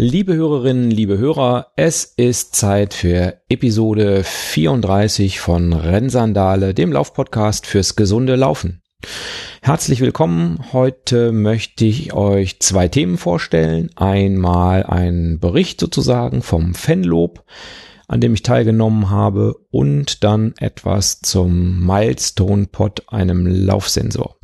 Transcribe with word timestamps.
Liebe 0.00 0.34
Hörerinnen, 0.34 0.92
liebe 0.92 1.18
Hörer, 1.18 1.72
es 1.74 2.04
ist 2.04 2.54
Zeit 2.54 2.94
für 2.94 3.40
Episode 3.48 4.22
34 4.22 5.40
von 5.40 5.72
Rennsandale, 5.72 6.72
dem 6.72 6.92
Laufpodcast 6.92 7.66
fürs 7.66 7.96
gesunde 7.96 8.36
Laufen. 8.36 8.80
Herzlich 9.60 10.00
willkommen. 10.00 10.60
Heute 10.72 11.32
möchte 11.32 11.84
ich 11.84 12.12
euch 12.12 12.60
zwei 12.60 12.86
Themen 12.86 13.18
vorstellen. 13.18 13.90
Einmal 13.96 14.84
ein 14.84 15.40
Bericht 15.40 15.80
sozusagen 15.80 16.42
vom 16.42 16.74
Fanlob, 16.74 17.44
an 18.06 18.20
dem 18.20 18.34
ich 18.34 18.44
teilgenommen 18.44 19.10
habe, 19.10 19.56
und 19.72 20.22
dann 20.22 20.54
etwas 20.60 21.22
zum 21.22 21.84
Milestone 21.84 22.66
Pod, 22.66 23.02
einem 23.08 23.48
Laufsensor. 23.48 24.36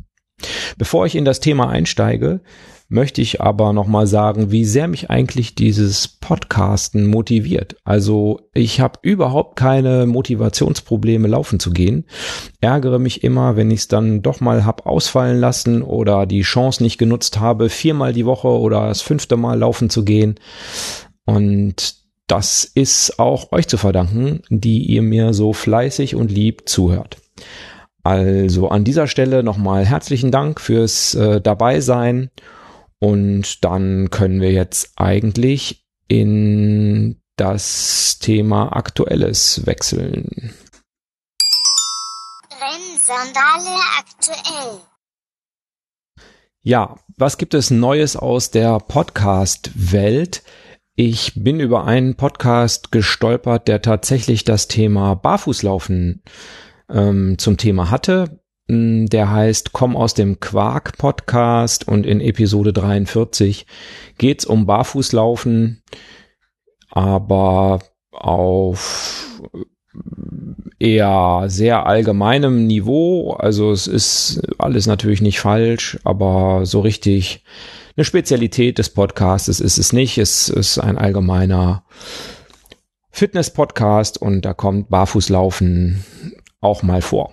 Bevor 0.77 1.05
ich 1.05 1.15
in 1.15 1.23
das 1.23 1.39
Thema 1.39 1.69
einsteige, 1.69 2.41
möchte 2.87 3.21
ich 3.21 3.41
aber 3.41 3.73
nochmal 3.73 4.05
sagen, 4.07 4.51
wie 4.51 4.65
sehr 4.65 4.87
mich 4.87 5.09
eigentlich 5.09 5.55
dieses 5.55 6.07
Podcasten 6.07 7.07
motiviert. 7.07 7.77
Also 7.83 8.41
ich 8.53 8.79
habe 8.79 8.99
überhaupt 9.01 9.55
keine 9.55 10.05
Motivationsprobleme 10.05 11.27
laufen 11.27 11.59
zu 11.59 11.71
gehen. 11.71 12.05
Ärgere 12.61 12.99
mich 12.99 13.23
immer, 13.23 13.55
wenn 13.55 13.71
ich 13.71 13.81
es 13.81 13.87
dann 13.87 14.21
doch 14.21 14.39
mal 14.39 14.65
hab 14.65 14.85
ausfallen 14.85 15.39
lassen 15.39 15.81
oder 15.81 16.25
die 16.25 16.41
Chance 16.41 16.83
nicht 16.83 16.97
genutzt 16.97 17.39
habe, 17.39 17.69
viermal 17.69 18.13
die 18.13 18.25
Woche 18.25 18.49
oder 18.49 18.87
das 18.87 19.01
fünfte 19.01 19.35
Mal 19.35 19.59
laufen 19.59 19.89
zu 19.89 20.05
gehen. 20.05 20.35
Und 21.25 21.95
das 22.27 22.63
ist 22.63 23.19
auch 23.19 23.51
euch 23.51 23.67
zu 23.67 23.77
verdanken, 23.77 24.41
die 24.49 24.83
ihr 24.85 25.01
mir 25.01 25.33
so 25.33 25.53
fleißig 25.53 26.15
und 26.15 26.31
lieb 26.31 26.67
zuhört. 26.67 27.17
Also 28.03 28.69
an 28.69 28.83
dieser 28.83 29.07
Stelle 29.07 29.41
nochmal 29.41 29.85
herzlichen 29.85 30.29
Dank 30.29 30.61
fürs 30.61 31.15
äh, 31.15 31.41
Dabeisein 31.41 32.29
und 32.99 33.63
dann 33.63 34.09
können 34.09 34.41
wir 34.41 34.51
jetzt 34.51 34.93
eigentlich 34.95 35.85
in 36.07 37.21
das 37.35 38.19
Thema 38.19 38.75
Aktuelles 38.75 39.65
wechseln. 39.65 40.53
Rennsandale 42.51 43.79
aktuell. 43.99 44.79
Ja, 46.61 46.97
was 47.17 47.37
gibt 47.37 47.53
es 47.53 47.69
Neues 47.69 48.15
aus 48.15 48.49
der 48.49 48.79
Podcast-Welt? 48.79 50.43
Ich 50.95 51.33
bin 51.35 51.59
über 51.59 51.85
einen 51.85 52.15
Podcast 52.15 52.91
gestolpert, 52.91 53.67
der 53.67 53.81
tatsächlich 53.81 54.45
das 54.45 54.67
Thema 54.67 55.13
Barfußlaufen 55.13 56.23
ähm, 56.89 57.37
zum 57.37 57.57
Thema 57.57 57.91
hatte. 57.91 58.39
Mm, 58.67 59.05
der 59.05 59.31
heißt 59.31 59.73
Komm 59.73 59.95
aus 59.95 60.13
dem 60.13 60.39
Quark 60.39 60.97
Podcast 60.97 61.87
und 61.87 62.05
in 62.05 62.19
Episode 62.19 62.73
43 62.73 63.67
geht's 64.17 64.45
um 64.45 64.65
Barfußlaufen, 64.65 65.83
aber 66.89 67.79
auf 68.11 69.41
eher 70.79 71.43
sehr 71.47 71.85
allgemeinem 71.85 72.65
Niveau. 72.65 73.33
Also 73.33 73.71
es 73.71 73.87
ist 73.87 74.41
alles 74.57 74.87
natürlich 74.87 75.21
nicht 75.21 75.39
falsch, 75.39 75.99
aber 76.03 76.65
so 76.65 76.79
richtig 76.79 77.43
eine 77.95 78.03
Spezialität 78.03 78.77
des 78.77 78.89
Podcasts 78.89 79.47
ist 79.47 79.77
es 79.77 79.93
nicht. 79.93 80.17
Es 80.17 80.49
ist 80.49 80.79
ein 80.79 80.97
allgemeiner 80.97 81.85
Fitness-Podcast 83.11 84.21
und 84.21 84.43
da 84.43 84.53
kommt 84.53 84.89
Barfußlaufen 84.89 86.03
auch 86.59 86.83
mal 86.83 87.01
vor. 87.01 87.31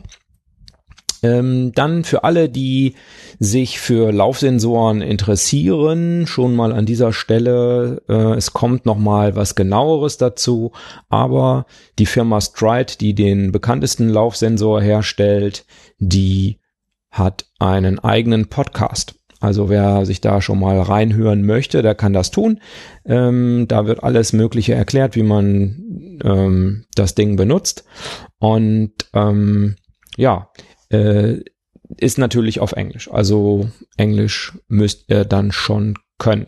Ähm, 1.23 1.73
dann 1.73 2.05
für 2.05 2.25
alle, 2.25 2.49
die 2.49 2.95
sich 3.39 3.79
für 3.79 4.13
Laufsensoren 4.13 5.03
interessieren, 5.03 6.27
schon 6.27 6.55
mal 6.57 6.73
an 6.73 6.87
dieser 6.87 7.13
Stelle, 7.13 8.03
äh, 8.09 8.35
es 8.35 8.53
kommt 8.53 8.87
noch 8.87 8.99
mal 8.99 9.37
was 9.37 9.55
genaueres 9.55 10.17
dazu, 10.17 10.73
aber 11.09 11.67
die 11.99 12.07
Firma 12.07 12.41
Stride, 12.41 12.95
die 13.01 13.15
den 13.15 13.53
bekanntesten 13.53 14.09
Laufsensor 14.09 14.81
herstellt, 14.83 15.65
die 15.99 16.59
hat 17.11 17.47
einen 17.59 17.99
eigenen 17.99 18.49
Podcast. 18.49 19.15
Also 19.43 19.69
wer 19.69 20.07
sich 20.07 20.21
da 20.21 20.41
schon 20.41 20.61
mal 20.61 20.81
reinhören 20.81 21.45
möchte, 21.45 21.83
der 21.83 21.97
kann 21.97 22.13
das 22.13 22.31
tun. 22.31 22.61
Ähm, 23.05 23.67
da 23.67 23.87
wird 23.87 24.05
alles 24.05 24.33
Mögliche 24.33 24.75
erklärt, 24.75 25.17
wie 25.17 25.25
man 25.25 26.21
ähm, 26.23 26.85
das 26.95 27.17
Ding 27.17 27.35
benutzt. 27.35 27.85
Und 28.39 28.93
ähm, 29.15 29.75
ja, 30.17 30.49
äh, 30.93 31.43
ist 31.97 32.19
natürlich 32.19 32.61
auf 32.61 32.73
Englisch. 32.73 33.11
Also 33.11 33.69
Englisch 33.97 34.59
müsst 34.69 35.05
ihr 35.09 35.25
dann 35.25 35.53
schon 35.53 35.99
können. 36.19 36.47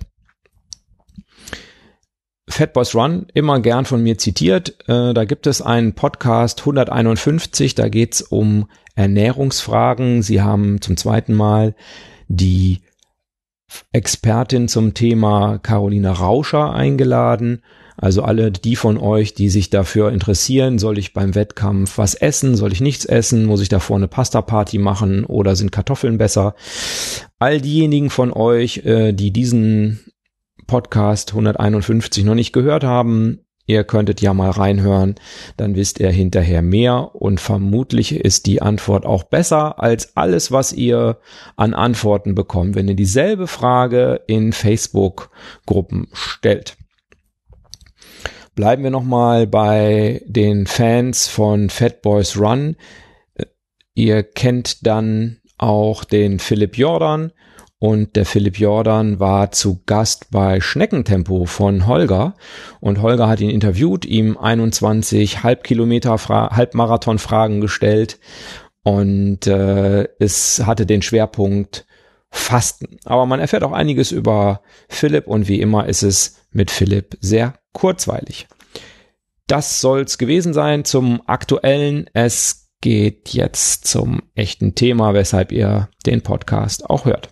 Fat 2.48 2.74
Boys 2.74 2.94
Run, 2.94 3.26
immer 3.32 3.60
gern 3.60 3.84
von 3.84 4.02
mir 4.02 4.18
zitiert. 4.18 4.76
Äh, 4.88 5.14
da 5.14 5.24
gibt 5.24 5.46
es 5.46 5.62
einen 5.62 5.94
Podcast 5.94 6.60
151, 6.60 7.74
da 7.74 7.88
geht's 7.88 8.20
um 8.20 8.68
Ernährungsfragen. 8.96 10.22
Sie 10.22 10.42
haben 10.42 10.80
zum 10.80 10.96
zweiten 10.96 11.34
Mal 11.34 11.74
die 12.28 12.80
Expertin 13.92 14.68
zum 14.68 14.94
Thema 14.94 15.58
Carolina 15.58 16.12
Rauscher 16.12 16.72
eingeladen 16.74 17.62
also 17.96 18.22
alle 18.22 18.50
die 18.50 18.76
von 18.76 18.98
euch, 18.98 19.34
die 19.34 19.48
sich 19.48 19.70
dafür 19.70 20.10
interessieren, 20.10 20.78
soll 20.78 20.98
ich 20.98 21.12
beim 21.12 21.34
Wettkampf 21.34 21.98
was 21.98 22.14
essen, 22.14 22.56
soll 22.56 22.72
ich 22.72 22.80
nichts 22.80 23.04
essen, 23.04 23.44
muss 23.44 23.60
ich 23.60 23.68
davor 23.68 23.96
eine 23.96 24.08
Pasta-Party 24.08 24.78
machen 24.78 25.24
oder 25.24 25.56
sind 25.56 25.72
Kartoffeln 25.72 26.18
besser? 26.18 26.54
All 27.38 27.60
diejenigen 27.60 28.10
von 28.10 28.32
euch, 28.32 28.78
äh, 28.78 29.12
die 29.12 29.32
diesen 29.32 30.00
Podcast 30.66 31.30
151 31.30 32.24
noch 32.24 32.34
nicht 32.34 32.52
gehört 32.52 32.84
haben, 32.84 33.40
ihr 33.66 33.84
könntet 33.84 34.20
ja 34.20 34.34
mal 34.34 34.50
reinhören, 34.50 35.14
dann 35.56 35.74
wisst 35.74 36.00
ihr 36.00 36.10
hinterher 36.10 36.62
mehr 36.62 37.14
und 37.14 37.40
vermutlich 37.40 38.14
ist 38.14 38.46
die 38.46 38.60
Antwort 38.60 39.06
auch 39.06 39.24
besser 39.24 39.82
als 39.82 40.16
alles, 40.16 40.52
was 40.52 40.72
ihr 40.72 41.18
an 41.56 41.74
Antworten 41.74 42.34
bekommt, 42.34 42.74
wenn 42.74 42.88
ihr 42.88 42.96
dieselbe 42.96 43.46
Frage 43.46 44.20
in 44.26 44.52
Facebook-Gruppen 44.52 46.08
stellt. 46.12 46.76
Bleiben 48.54 48.84
wir 48.84 48.90
nochmal 48.90 49.48
bei 49.48 50.22
den 50.26 50.66
Fans 50.66 51.26
von 51.26 51.70
Fat 51.70 52.02
Boys 52.02 52.38
Run. 52.38 52.76
Ihr 53.94 54.22
kennt 54.22 54.86
dann 54.86 55.38
auch 55.58 56.04
den 56.04 56.38
Philipp 56.38 56.78
Jordan 56.78 57.32
und 57.80 58.14
der 58.14 58.24
Philipp 58.24 58.58
Jordan 58.58 59.18
war 59.18 59.50
zu 59.50 59.82
Gast 59.86 60.30
bei 60.30 60.60
Schneckentempo 60.60 61.46
von 61.46 61.88
Holger 61.88 62.34
und 62.80 63.02
Holger 63.02 63.28
hat 63.28 63.40
ihn 63.40 63.50
interviewt, 63.50 64.04
ihm 64.04 64.38
21 64.38 65.42
Halbkilometer, 65.42 66.16
Halbmarathon 66.16 67.18
Fragen 67.18 67.60
gestellt 67.60 68.20
und 68.84 69.48
äh, 69.48 70.04
es 70.20 70.64
hatte 70.64 70.86
den 70.86 71.02
Schwerpunkt 71.02 71.86
Fasten. 72.30 72.98
Aber 73.04 73.26
man 73.26 73.40
erfährt 73.40 73.64
auch 73.64 73.72
einiges 73.72 74.12
über 74.12 74.60
Philipp 74.88 75.26
und 75.26 75.48
wie 75.48 75.60
immer 75.60 75.86
ist 75.86 76.02
es 76.02 76.43
mit 76.54 76.70
Philipp 76.70 77.18
sehr 77.20 77.58
kurzweilig. 77.72 78.48
Das 79.46 79.82
soll's 79.82 80.16
gewesen 80.16 80.54
sein 80.54 80.86
zum 80.86 81.20
aktuellen. 81.26 82.08
Es 82.14 82.70
geht 82.80 83.30
jetzt 83.30 83.86
zum 83.86 84.22
echten 84.34 84.74
Thema, 84.74 85.12
weshalb 85.12 85.52
ihr 85.52 85.90
den 86.06 86.22
Podcast 86.22 86.88
auch 86.88 87.04
hört. 87.04 87.28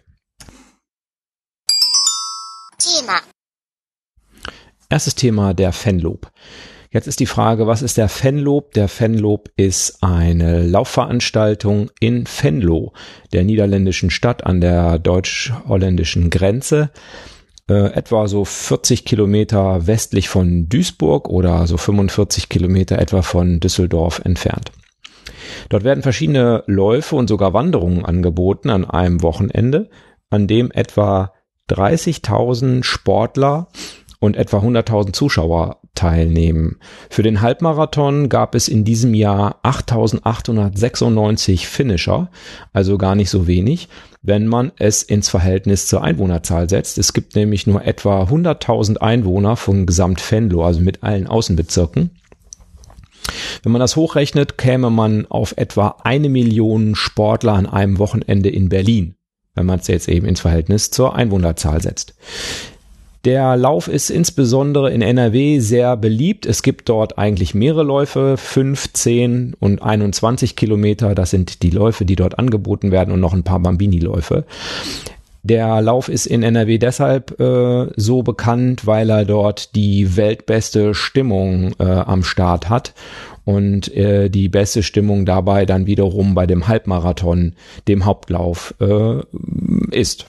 Thema. 2.78 3.20
Erstes 4.90 5.14
Thema 5.14 5.54
der 5.54 5.72
Fanlob. 5.72 6.30
Jetzt 6.90 7.06
ist 7.06 7.20
die 7.20 7.26
Frage, 7.26 7.66
was 7.66 7.80
ist 7.80 7.96
der 7.96 8.10
Fanlob? 8.10 8.74
Der 8.74 8.86
Fanlob 8.86 9.50
ist 9.56 10.02
eine 10.02 10.66
Laufveranstaltung 10.66 11.90
in 12.00 12.26
Venlo, 12.26 12.92
der 13.32 13.44
niederländischen 13.44 14.10
Stadt 14.10 14.44
an 14.44 14.60
der 14.60 14.98
deutsch-holländischen 14.98 16.28
Grenze 16.28 16.90
äh, 17.72 17.92
etwa 17.94 18.28
so 18.28 18.44
40 18.44 19.04
Kilometer 19.04 19.86
westlich 19.86 20.28
von 20.28 20.68
Duisburg 20.68 21.28
oder 21.28 21.66
so 21.66 21.76
45 21.76 22.48
Kilometer 22.48 22.98
etwa 22.98 23.22
von 23.22 23.60
Düsseldorf 23.60 24.20
entfernt. 24.24 24.72
Dort 25.68 25.84
werden 25.84 26.02
verschiedene 26.02 26.64
Läufe 26.66 27.16
und 27.16 27.28
sogar 27.28 27.54
Wanderungen 27.54 28.04
angeboten 28.04 28.70
an 28.70 28.84
einem 28.84 29.22
Wochenende, 29.22 29.90
an 30.30 30.46
dem 30.46 30.70
etwa 30.70 31.32
30.000 31.70 32.82
Sportler 32.82 33.68
und 34.20 34.36
etwa 34.36 34.58
100.000 34.58 35.12
Zuschauer 35.12 35.80
teilnehmen. 35.94 36.78
Für 37.10 37.22
den 37.22 37.40
Halbmarathon 37.40 38.28
gab 38.28 38.54
es 38.54 38.68
in 38.68 38.84
diesem 38.84 39.14
Jahr 39.14 39.60
8.896 39.62 41.66
Finisher, 41.66 42.30
also 42.72 42.98
gar 42.98 43.14
nicht 43.14 43.30
so 43.30 43.46
wenig 43.46 43.88
wenn 44.22 44.46
man 44.46 44.70
es 44.78 45.02
ins 45.02 45.28
Verhältnis 45.28 45.86
zur 45.86 46.02
Einwohnerzahl 46.02 46.68
setzt. 46.68 46.96
Es 46.96 47.12
gibt 47.12 47.34
nämlich 47.34 47.66
nur 47.66 47.84
etwa 47.84 48.22
100.000 48.22 48.98
Einwohner 48.98 49.56
von 49.56 49.84
Gesamt 49.84 50.30
Venlo, 50.30 50.64
also 50.64 50.80
mit 50.80 51.02
allen 51.02 51.26
Außenbezirken. 51.26 52.10
Wenn 53.62 53.72
man 53.72 53.80
das 53.80 53.96
hochrechnet, 53.96 54.58
käme 54.58 54.90
man 54.90 55.26
auf 55.26 55.54
etwa 55.56 55.96
eine 56.04 56.28
Million 56.28 56.94
Sportler 56.94 57.54
an 57.54 57.66
einem 57.66 57.98
Wochenende 57.98 58.48
in 58.48 58.68
Berlin, 58.68 59.16
wenn 59.54 59.66
man 59.66 59.80
es 59.80 59.88
jetzt 59.88 60.08
eben 60.08 60.26
ins 60.26 60.40
Verhältnis 60.40 60.90
zur 60.90 61.14
Einwohnerzahl 61.14 61.80
setzt. 61.82 62.14
Der 63.24 63.56
Lauf 63.56 63.86
ist 63.86 64.10
insbesondere 64.10 64.90
in 64.90 65.00
NRW 65.00 65.60
sehr 65.60 65.96
beliebt. 65.96 66.44
Es 66.44 66.62
gibt 66.62 66.88
dort 66.88 67.18
eigentlich 67.18 67.54
mehrere 67.54 67.84
Läufe, 67.84 68.36
5, 68.36 68.92
10 68.92 69.54
und 69.60 69.80
21 69.80 70.56
Kilometer. 70.56 71.14
Das 71.14 71.30
sind 71.30 71.62
die 71.62 71.70
Läufe, 71.70 72.04
die 72.04 72.16
dort 72.16 72.40
angeboten 72.40 72.90
werden 72.90 73.12
und 73.12 73.20
noch 73.20 73.32
ein 73.32 73.44
paar 73.44 73.60
Bambini-Läufe. 73.60 74.44
Der 75.44 75.80
Lauf 75.82 76.08
ist 76.08 76.26
in 76.26 76.42
NRW 76.42 76.78
deshalb 76.78 77.38
äh, 77.40 77.88
so 77.96 78.22
bekannt, 78.22 78.86
weil 78.86 79.10
er 79.10 79.24
dort 79.24 79.74
die 79.74 80.16
weltbeste 80.16 80.94
Stimmung 80.94 81.74
äh, 81.78 81.84
am 81.84 82.24
Start 82.24 82.68
hat 82.68 82.92
und 83.44 83.92
äh, 83.94 84.30
die 84.30 84.48
beste 84.48 84.82
Stimmung 84.82 85.26
dabei 85.26 85.66
dann 85.66 85.86
wiederum 85.86 86.34
bei 86.34 86.46
dem 86.46 86.68
Halbmarathon, 86.68 87.54
dem 87.88 88.04
Hauptlauf 88.04 88.74
äh, 88.80 89.20
ist. 89.90 90.26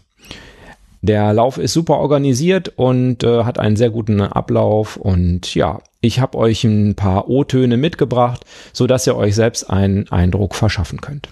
Der 1.03 1.33
Lauf 1.33 1.57
ist 1.57 1.73
super 1.73 1.97
organisiert 1.97 2.69
und 2.77 3.25
äh, 3.25 3.43
hat 3.43 3.59
einen 3.59 3.75
sehr 3.75 3.89
guten 3.89 4.21
Ablauf 4.21 4.95
und 4.95 5.53
ja, 5.53 5.81
ich 5.99 6.21
habe 6.21 6.37
euch 6.37 6.63
ein 6.63 6.95
paar 6.95 7.27
O-Töne 7.29 7.75
mitgebracht, 7.75 8.45
so 8.71 8.87
dass 8.87 9.05
ihr 9.05 9.17
euch 9.17 9.35
selbst 9.35 9.69
einen 9.69 10.07
Eindruck 10.07 10.55
verschaffen 10.55 11.01
könnt. 11.01 11.27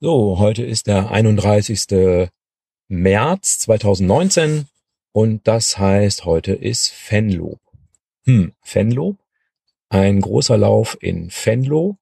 So, 0.00 0.38
heute 0.38 0.62
ist 0.62 0.86
der 0.86 1.10
31. 1.10 2.28
März 2.88 3.60
2019 3.60 4.66
und 5.12 5.48
das 5.48 5.78
heißt, 5.78 6.26
heute 6.26 6.52
ist 6.52 6.90
Fenlo. 6.90 7.56
Hm, 8.26 8.52
Fenlo, 8.60 9.16
ein 9.88 10.20
großer 10.20 10.58
Lauf 10.58 10.98
in 11.00 11.30
Fenlo 11.30 11.96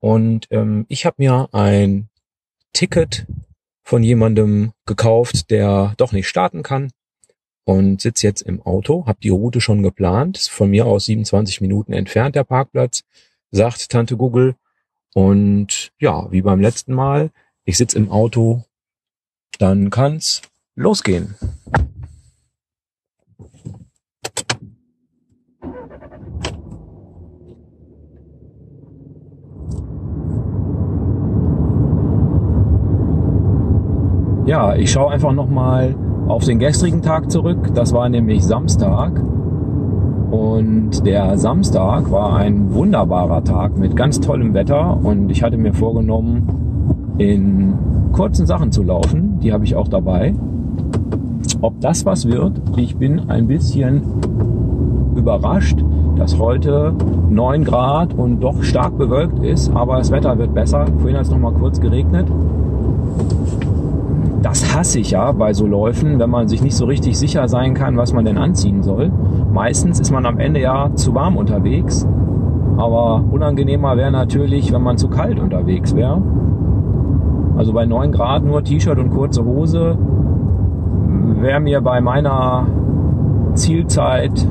und 0.00 0.46
ähm, 0.50 0.86
ich 0.88 1.04
habe 1.04 1.16
mir 1.18 1.50
ein 1.52 2.08
Ticket 2.72 3.26
von 3.88 4.02
jemandem 4.02 4.72
gekauft, 4.84 5.50
der 5.50 5.94
doch 5.96 6.12
nicht 6.12 6.28
starten 6.28 6.62
kann 6.62 6.90
und 7.64 8.02
sitze 8.02 8.26
jetzt 8.26 8.42
im 8.42 8.60
Auto, 8.60 9.06
habe 9.06 9.18
die 9.22 9.30
Route 9.30 9.62
schon 9.62 9.82
geplant, 9.82 10.36
ist 10.36 10.50
von 10.50 10.68
mir 10.68 10.84
aus 10.84 11.06
27 11.06 11.62
Minuten 11.62 11.94
entfernt 11.94 12.36
der 12.36 12.44
Parkplatz, 12.44 13.04
sagt 13.50 13.88
Tante 13.88 14.18
Google. 14.18 14.56
Und 15.14 15.90
ja, 15.98 16.30
wie 16.30 16.42
beim 16.42 16.60
letzten 16.60 16.92
Mal, 16.92 17.30
ich 17.64 17.78
sitze 17.78 17.96
im 17.96 18.10
Auto, 18.10 18.62
dann 19.58 19.88
kann's 19.88 20.42
losgehen. 20.74 21.36
Ja, 34.48 34.74
ich 34.74 34.90
schaue 34.90 35.10
einfach 35.10 35.34
nochmal 35.34 35.94
auf 36.26 36.42
den 36.42 36.58
gestrigen 36.58 37.02
Tag 37.02 37.30
zurück. 37.30 37.74
Das 37.74 37.92
war 37.92 38.08
nämlich 38.08 38.42
Samstag. 38.42 39.22
Und 40.30 41.04
der 41.04 41.36
Samstag 41.36 42.10
war 42.10 42.34
ein 42.36 42.72
wunderbarer 42.72 43.44
Tag 43.44 43.76
mit 43.76 43.94
ganz 43.94 44.20
tollem 44.20 44.54
Wetter. 44.54 45.00
Und 45.02 45.28
ich 45.28 45.42
hatte 45.42 45.58
mir 45.58 45.74
vorgenommen, 45.74 46.48
in 47.18 47.74
kurzen 48.12 48.46
Sachen 48.46 48.72
zu 48.72 48.82
laufen. 48.82 49.38
Die 49.42 49.52
habe 49.52 49.66
ich 49.66 49.76
auch 49.76 49.88
dabei. 49.88 50.32
Ob 51.60 51.78
das 51.82 52.06
was 52.06 52.26
wird, 52.26 52.58
ich 52.78 52.96
bin 52.96 53.28
ein 53.28 53.48
bisschen 53.48 54.00
überrascht, 55.14 55.84
dass 56.16 56.38
heute 56.38 56.94
9 57.28 57.64
Grad 57.64 58.14
und 58.14 58.40
doch 58.40 58.62
stark 58.62 58.96
bewölkt 58.96 59.40
ist, 59.40 59.70
aber 59.74 59.98
das 59.98 60.10
Wetter 60.10 60.38
wird 60.38 60.54
besser. 60.54 60.86
Vorhin 61.00 61.16
hat 61.16 61.26
es 61.26 61.30
noch 61.30 61.38
mal 61.38 61.52
kurz 61.52 61.82
geregnet 61.82 62.28
das 64.42 64.74
hasse 64.74 65.00
ich 65.00 65.10
ja 65.10 65.32
bei 65.32 65.52
so 65.52 65.66
Läufen, 65.66 66.18
wenn 66.18 66.30
man 66.30 66.48
sich 66.48 66.62
nicht 66.62 66.76
so 66.76 66.86
richtig 66.86 67.18
sicher 67.18 67.48
sein 67.48 67.74
kann, 67.74 67.96
was 67.96 68.12
man 68.12 68.24
denn 68.24 68.38
anziehen 68.38 68.82
soll. 68.82 69.10
Meistens 69.52 70.00
ist 70.00 70.12
man 70.12 70.26
am 70.26 70.38
Ende 70.38 70.60
ja 70.60 70.90
zu 70.94 71.14
warm 71.14 71.36
unterwegs, 71.36 72.06
aber 72.76 73.24
unangenehmer 73.30 73.96
wäre 73.96 74.12
natürlich, 74.12 74.72
wenn 74.72 74.82
man 74.82 74.96
zu 74.96 75.08
kalt 75.08 75.40
unterwegs 75.40 75.96
wäre. 75.96 76.22
Also 77.56 77.72
bei 77.72 77.86
9 77.86 78.12
Grad 78.12 78.44
nur 78.44 78.62
T-Shirt 78.62 78.98
und 78.98 79.10
kurze 79.10 79.44
Hose 79.44 79.98
wäre 81.40 81.60
mir 81.60 81.80
bei 81.80 82.00
meiner 82.00 82.66
Zielzeit 83.54 84.46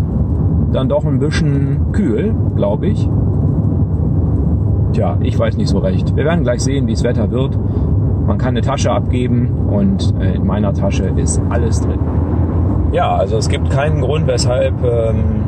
dann 0.74 0.90
doch 0.90 1.06
ein 1.06 1.20
bisschen 1.20 1.94
kühl, 1.94 2.36
glaube 2.56 2.88
ich. 2.88 3.10
Tja, 4.92 5.18
ich 5.22 5.38
weiß 5.38 5.58
nicht 5.58 5.70
so 5.70 5.80
recht. 5.80 6.16
Wir 6.16 6.26
werden 6.26 6.44
gleich 6.44 6.62
sehen, 6.62 6.88
wie 6.88 6.94
das 6.94 7.04
Wetter 7.04 7.32
wird. 7.32 7.58
Man 8.28 8.38
kann 8.38 8.50
eine 8.50 8.62
Tasche 8.62 8.92
abgeben 8.92 9.70
und 9.70 10.14
äh, 10.20 10.36
in 10.36 10.46
meiner 10.46 10.74
Tasche 10.74 11.06
ist 11.16 11.42
alles 11.50 11.80
drin. 11.80 12.00
Ja, 12.92 13.16
also 13.16 13.38
es 13.38 13.48
gibt 13.48 13.70
keinen 13.70 14.02
Grund, 14.02 14.28
weshalb 14.28 14.74
ähm, 14.84 15.44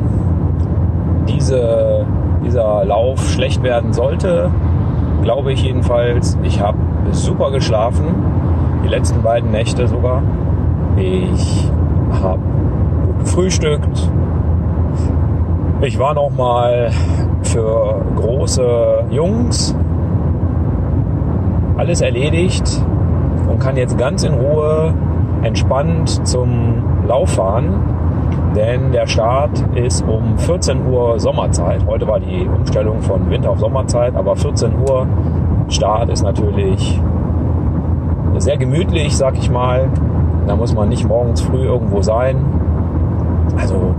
diese, 1.28 2.06
dieser 2.42 2.86
Lauf 2.86 3.20
schlecht 3.28 3.62
werden 3.62 3.92
sollte. 3.92 4.50
Glaube 5.22 5.52
ich 5.52 5.62
jedenfalls. 5.62 6.38
Ich 6.42 6.58
habe 6.58 6.78
super 7.12 7.50
geschlafen, 7.50 8.06
die 8.82 8.88
letzten 8.88 9.20
beiden 9.22 9.50
Nächte 9.50 9.86
sogar. 9.86 10.22
Ich 10.96 11.70
habe 12.22 12.40
gut 13.06 13.18
gefrühstückt. 13.20 14.10
Ich 15.82 15.98
war 15.98 16.14
noch 16.14 16.30
mal 16.30 16.90
für 17.42 18.00
große 18.16 19.04
Jungs 19.10 19.74
alles 21.80 22.02
erledigt 22.02 22.84
und 23.48 23.58
kann 23.58 23.74
jetzt 23.78 23.96
ganz 23.96 24.22
in 24.22 24.34
Ruhe 24.34 24.92
entspannt 25.42 26.28
zum 26.28 27.06
Lauf 27.08 27.30
fahren. 27.30 27.80
Denn 28.54 28.92
der 28.92 29.06
Start 29.06 29.64
ist 29.74 30.04
um 30.06 30.36
14 30.36 30.86
Uhr 30.86 31.18
Sommerzeit. 31.18 31.86
Heute 31.86 32.06
war 32.06 32.20
die 32.20 32.46
Umstellung 32.46 33.00
von 33.00 33.30
Winter 33.30 33.50
auf 33.50 33.60
Sommerzeit, 33.60 34.14
aber 34.14 34.36
14 34.36 34.72
Uhr 34.86 35.06
Start 35.68 36.10
ist 36.10 36.22
natürlich 36.22 37.00
sehr 38.36 38.58
gemütlich, 38.58 39.16
sag 39.16 39.38
ich 39.38 39.50
mal. 39.50 39.88
Da 40.46 40.56
muss 40.56 40.74
man 40.74 40.90
nicht 40.90 41.08
morgens 41.08 41.40
früh 41.40 41.62
irgendwo 41.64 42.02
sein. 42.02 42.44
Also 43.56 43.94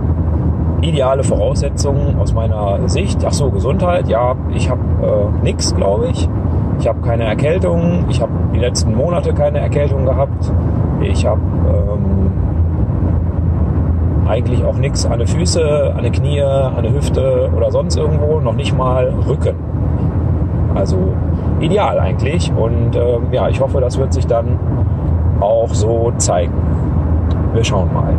ideale 0.82 1.24
Voraussetzungen 1.24 2.16
aus 2.20 2.32
meiner 2.32 2.88
Sicht. 2.88 3.24
Ach 3.26 3.32
so, 3.32 3.50
Gesundheit, 3.50 4.06
ja, 4.08 4.36
ich 4.54 4.70
habe 4.70 4.80
äh, 5.02 5.44
nichts, 5.44 5.74
glaube 5.74 6.06
ich. 6.12 6.28
Ich 6.82 6.88
habe 6.88 7.00
keine 7.00 7.22
Erkältung. 7.22 8.06
Ich 8.10 8.20
habe 8.20 8.32
die 8.52 8.58
letzten 8.58 8.96
Monate 8.96 9.32
keine 9.32 9.60
Erkältung 9.60 10.04
gehabt. 10.04 10.52
Ich 11.00 11.24
habe 11.24 11.40
ähm, 11.68 12.32
eigentlich 14.26 14.64
auch 14.64 14.74
nichts 14.74 15.06
an 15.06 15.20
den 15.20 15.28
Füße, 15.28 15.94
an 15.96 16.02
den 16.02 16.12
Knie, 16.12 16.40
an 16.42 16.82
der 16.82 16.92
Hüfte 16.92 17.52
oder 17.56 17.70
sonst 17.70 17.96
irgendwo. 17.96 18.40
Noch 18.40 18.54
nicht 18.54 18.76
mal 18.76 19.14
Rücken. 19.28 19.54
Also 20.74 21.14
ideal 21.60 22.00
eigentlich. 22.00 22.50
Und 22.52 22.96
ähm, 22.96 23.28
ja, 23.30 23.48
ich 23.48 23.60
hoffe, 23.60 23.80
das 23.80 23.96
wird 23.96 24.12
sich 24.12 24.26
dann 24.26 24.58
auch 25.38 25.72
so 25.72 26.12
zeigen. 26.16 26.52
Wir 27.52 27.62
schauen 27.62 27.94
mal. 27.94 28.12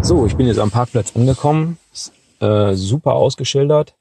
So, 0.00 0.24
ich 0.24 0.34
bin 0.34 0.46
jetzt 0.46 0.60
am 0.60 0.70
Parkplatz 0.70 1.14
angekommen. 1.14 1.76
Äh, 2.40 2.72
super 2.72 3.12
ausgeschildert. 3.12 3.92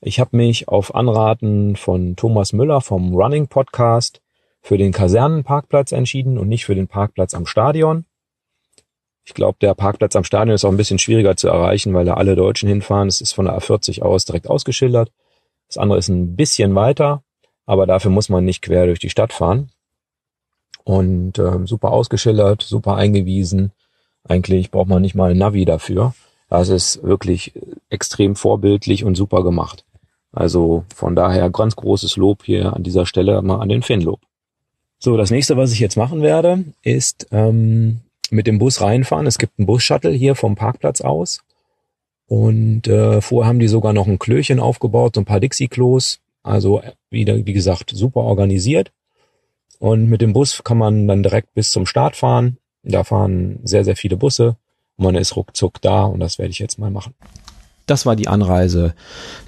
Ich 0.00 0.20
habe 0.20 0.36
mich 0.36 0.68
auf 0.68 0.94
Anraten 0.94 1.74
von 1.74 2.16
Thomas 2.16 2.52
Müller 2.52 2.80
vom 2.80 3.14
Running 3.14 3.48
Podcast 3.48 4.20
für 4.60 4.76
den 4.76 4.92
Kasernenparkplatz 4.92 5.92
entschieden 5.92 6.38
und 6.38 6.48
nicht 6.48 6.66
für 6.66 6.74
den 6.74 6.86
Parkplatz 6.86 7.34
am 7.34 7.46
Stadion. 7.46 8.04
Ich 9.24 9.32
glaube, 9.32 9.58
der 9.60 9.74
Parkplatz 9.74 10.14
am 10.14 10.24
Stadion 10.24 10.54
ist 10.54 10.64
auch 10.64 10.70
ein 10.70 10.76
bisschen 10.76 10.98
schwieriger 10.98 11.36
zu 11.36 11.48
erreichen, 11.48 11.94
weil 11.94 12.04
da 12.04 12.14
alle 12.14 12.36
Deutschen 12.36 12.68
hinfahren. 12.68 13.08
Es 13.08 13.20
ist 13.20 13.32
von 13.32 13.46
der 13.46 13.58
A40 13.58 14.02
aus 14.02 14.24
direkt 14.24 14.48
ausgeschildert. 14.48 15.10
Das 15.66 15.78
andere 15.78 15.98
ist 15.98 16.08
ein 16.08 16.36
bisschen 16.36 16.74
weiter, 16.74 17.22
aber 17.64 17.86
dafür 17.86 18.10
muss 18.10 18.28
man 18.28 18.44
nicht 18.44 18.62
quer 18.62 18.86
durch 18.86 19.00
die 19.00 19.10
Stadt 19.10 19.32
fahren. 19.32 19.70
Und 20.84 21.38
ähm, 21.38 21.66
super 21.66 21.90
ausgeschildert, 21.90 22.62
super 22.62 22.96
eingewiesen. 22.96 23.72
Eigentlich 24.24 24.70
braucht 24.70 24.88
man 24.88 25.02
nicht 25.02 25.14
mal 25.14 25.32
ein 25.32 25.38
Navi 25.38 25.64
dafür. 25.64 26.14
Das 26.48 26.68
ist 26.68 27.02
wirklich 27.02 27.52
extrem 27.90 28.36
vorbildlich 28.36 29.04
und 29.04 29.16
super 29.16 29.42
gemacht. 29.42 29.84
Also 30.32 30.84
von 30.94 31.16
daher 31.16 31.50
ganz 31.50 31.76
großes 31.76 32.16
Lob 32.16 32.44
hier 32.44 32.74
an 32.74 32.82
dieser 32.82 33.06
Stelle 33.06 33.40
mal 33.42 33.60
an 33.60 33.68
den 33.68 33.82
Fanlob. 33.82 34.20
So, 34.98 35.16
das 35.16 35.30
nächste, 35.30 35.56
was 35.56 35.72
ich 35.72 35.80
jetzt 35.80 35.96
machen 35.96 36.22
werde, 36.22 36.64
ist 36.82 37.26
ähm, 37.30 38.00
mit 38.30 38.46
dem 38.46 38.58
Bus 38.58 38.80
reinfahren. 38.80 39.26
Es 39.26 39.38
gibt 39.38 39.58
einen 39.58 39.66
Bus-Shuttle 39.66 40.12
hier 40.12 40.34
vom 40.34 40.54
Parkplatz 40.54 41.00
aus. 41.00 41.40
Und 42.26 42.88
äh, 42.88 43.20
vorher 43.20 43.48
haben 43.48 43.60
die 43.60 43.68
sogar 43.68 43.92
noch 43.92 44.06
ein 44.06 44.18
Klöchen 44.18 44.58
aufgebaut, 44.58 45.14
so 45.14 45.20
ein 45.20 45.26
paar 45.26 45.40
Dixie-Klos. 45.40 46.20
Also 46.42 46.82
wieder, 47.10 47.44
wie 47.44 47.52
gesagt, 47.52 47.90
super 47.94 48.20
organisiert. 48.20 48.92
Und 49.78 50.08
mit 50.08 50.22
dem 50.22 50.32
Bus 50.32 50.62
kann 50.64 50.78
man 50.78 51.06
dann 51.06 51.22
direkt 51.22 51.54
bis 51.54 51.70
zum 51.70 51.86
Start 51.86 52.16
fahren. 52.16 52.58
Da 52.82 53.04
fahren 53.04 53.60
sehr, 53.64 53.84
sehr 53.84 53.96
viele 53.96 54.16
Busse. 54.16 54.56
Und 54.96 55.04
man 55.04 55.14
ist 55.14 55.36
ruckzuck 55.36 55.80
da 55.80 56.04
und 56.04 56.20
das 56.20 56.38
werde 56.38 56.50
ich 56.50 56.58
jetzt 56.58 56.78
mal 56.78 56.90
machen. 56.90 57.14
Das 57.86 58.04
war 58.04 58.16
die 58.16 58.26
Anreise 58.26 58.94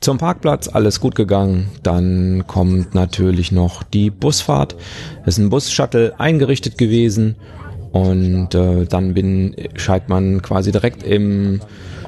zum 0.00 0.18
Parkplatz, 0.18 0.68
alles 0.68 1.00
gut 1.00 1.16
gegangen. 1.16 1.70
Dann 1.82 2.44
kommt 2.46 2.94
natürlich 2.94 3.50
noch 3.50 3.82
die 3.82 4.10
Busfahrt. 4.10 4.76
Es 5.22 5.34
ist 5.34 5.38
ein 5.38 5.50
Bus-Shuttle 5.50 6.20
eingerichtet 6.20 6.78
gewesen 6.78 7.34
Und 7.92 8.54
äh, 8.54 8.84
dann 8.84 9.14
bin, 9.14 9.54
scheint 9.74 10.08
man 10.08 10.42
quasi 10.42 10.72
direkt 10.72 11.02
im 11.02 11.60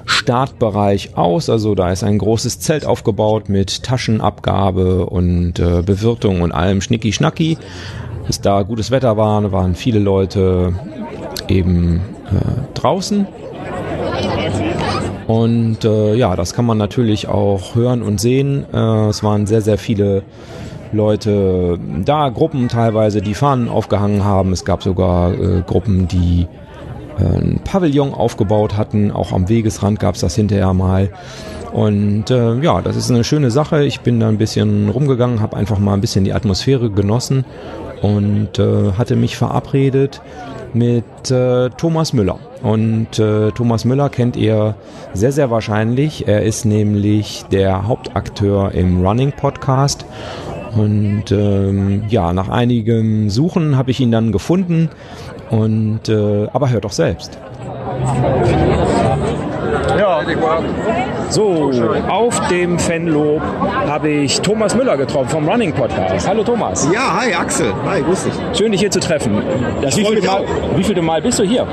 Startbereich 0.04 1.16
aus. 1.16 1.49
Also 1.49 1.75
da 1.75 1.90
ist 1.90 2.04
ein 2.04 2.18
großes 2.18 2.61
Zelt 2.61 2.85
aufgebaut 2.85 3.49
mit 3.49 3.82
Taschenabgabe 3.82 5.06
und 5.06 5.59
äh, 5.59 5.82
Bewirtung 5.82 6.42
und 6.42 6.52
allem 6.52 6.80
Schnicki-Schnacki. 6.80 7.59
Bis 8.26 8.40
da 8.40 8.62
gutes 8.62 8.90
Wetter 8.90 9.16
war, 9.16 9.50
waren 9.52 9.75
viele 9.75 9.99
Leute 9.99 10.75
eben 11.49 12.02
äh, 12.31 12.75
draußen. 12.75 13.27
Und 15.27 15.85
äh, 15.85 16.15
ja, 16.15 16.35
das 16.35 16.55
kann 16.55 16.65
man 16.65 16.79
natürlich 16.79 17.29
auch 17.29 17.75
hören 17.75 18.03
und 18.03 18.21
sehen. 18.21 18.65
Äh, 18.73 19.09
es 19.09 19.23
waren 19.23 19.47
sehr, 19.47 19.61
sehr 19.63 19.79
viele 19.79 20.23
Leute 20.93 21.79
da, 22.05 22.31
Gruppen 22.31 22.69
teilweise, 22.69 23.21
die 23.23 23.35
Fahnen 23.35 23.69
aufgehangen 23.69 24.25
haben. 24.25 24.53
Es 24.53 24.65
gab 24.65 24.83
sogar 24.83 25.33
äh, 25.33 25.63
Gruppen, 25.65 26.09
die 26.09 26.49
äh, 27.19 27.23
ein 27.23 27.61
Pavillon 27.63 28.13
aufgebaut 28.13 28.77
hatten. 28.77 29.13
Auch 29.13 29.33
am 29.33 29.49
Wegesrand 29.49 30.01
gab 30.01 30.17
es 30.17 30.21
das 30.23 30.35
hinterher 30.35 30.75
mal. 30.75 31.11
Und 31.73 32.31
äh, 32.31 32.55
ja, 32.61 32.83
das 32.83 32.97
ist 32.97 33.11
eine 33.11 33.23
schöne 33.23 33.53
Sache. 33.53 33.85
Ich 33.85 34.01
bin 34.01 34.19
da 34.19 34.29
ein 34.29 34.39
bisschen 34.39 34.89
rumgegangen, 34.89 35.41
habe 35.41 35.57
einfach 35.57 35.79
mal 35.79 35.95
ein 35.95 36.01
bisschen 36.01 36.25
die 36.25 36.33
Atmosphäre 36.33 36.91
genossen 36.91 37.45
und 38.03 38.59
äh, 38.59 38.93
hatte 38.99 39.15
mich 39.15 39.37
verabredet 39.37 40.21
mit 40.75 41.31
äh, 41.31 41.71
Thomas 41.71 42.12
Müller. 42.12 42.39
Und 42.62 43.19
äh, 43.19 43.50
Thomas 43.53 43.85
Müller 43.85 44.09
kennt 44.09 44.37
ihr 44.37 44.75
sehr, 45.15 45.33
sehr 45.33 45.50
wahrscheinlich. 45.50 46.29
Er 46.29 46.43
ist 46.43 46.65
nämlich 46.65 47.45
der 47.50 47.87
Hauptakteur 47.87 48.73
im 48.73 49.05
Running 49.05 49.33
Podcast. 49.33 50.05
Und 50.77 51.33
ähm, 51.33 52.05
ja, 52.09 52.33
nach 52.33 52.49
einigem 52.49 53.31
Suchen 53.31 53.77
habe 53.77 53.91
ich 53.91 54.00
ihn 54.00 54.12
dann 54.12 54.33
gefunden. 54.33 54.91
Und 55.50 56.09
äh, 56.09 56.47
aber 56.53 56.71
hört 56.71 56.85
doch 56.85 56.93
selbst. 56.93 57.39
Ja. 59.99 60.21
So, 61.31 61.71
auf 62.09 62.49
dem 62.49 62.77
Fanlob 62.77 63.41
habe 63.87 64.09
ich 64.09 64.41
Thomas 64.41 64.75
Müller 64.75 64.97
getroffen 64.97 65.29
vom 65.29 65.49
Running 65.49 65.73
Podcast. 65.73 66.29
Hallo 66.29 66.43
Thomas. 66.43 66.89
Ja, 66.93 67.21
hi 67.21 67.33
Axel. 67.33 67.73
Hi, 67.87 68.03
grüß 68.03 68.25
dich. 68.25 68.33
Schön, 68.59 68.73
dich 68.73 68.81
hier 68.81 68.91
zu 68.91 68.99
treffen. 68.99 69.41
Das 69.81 69.97
wie, 69.97 70.05
viele 70.05 70.23
Mal, 70.23 70.45
wie 70.75 70.83
viele 70.83 71.03
Mal 71.03 71.23
bist 71.23 71.39
du 71.39 71.45
hier? 71.45 71.69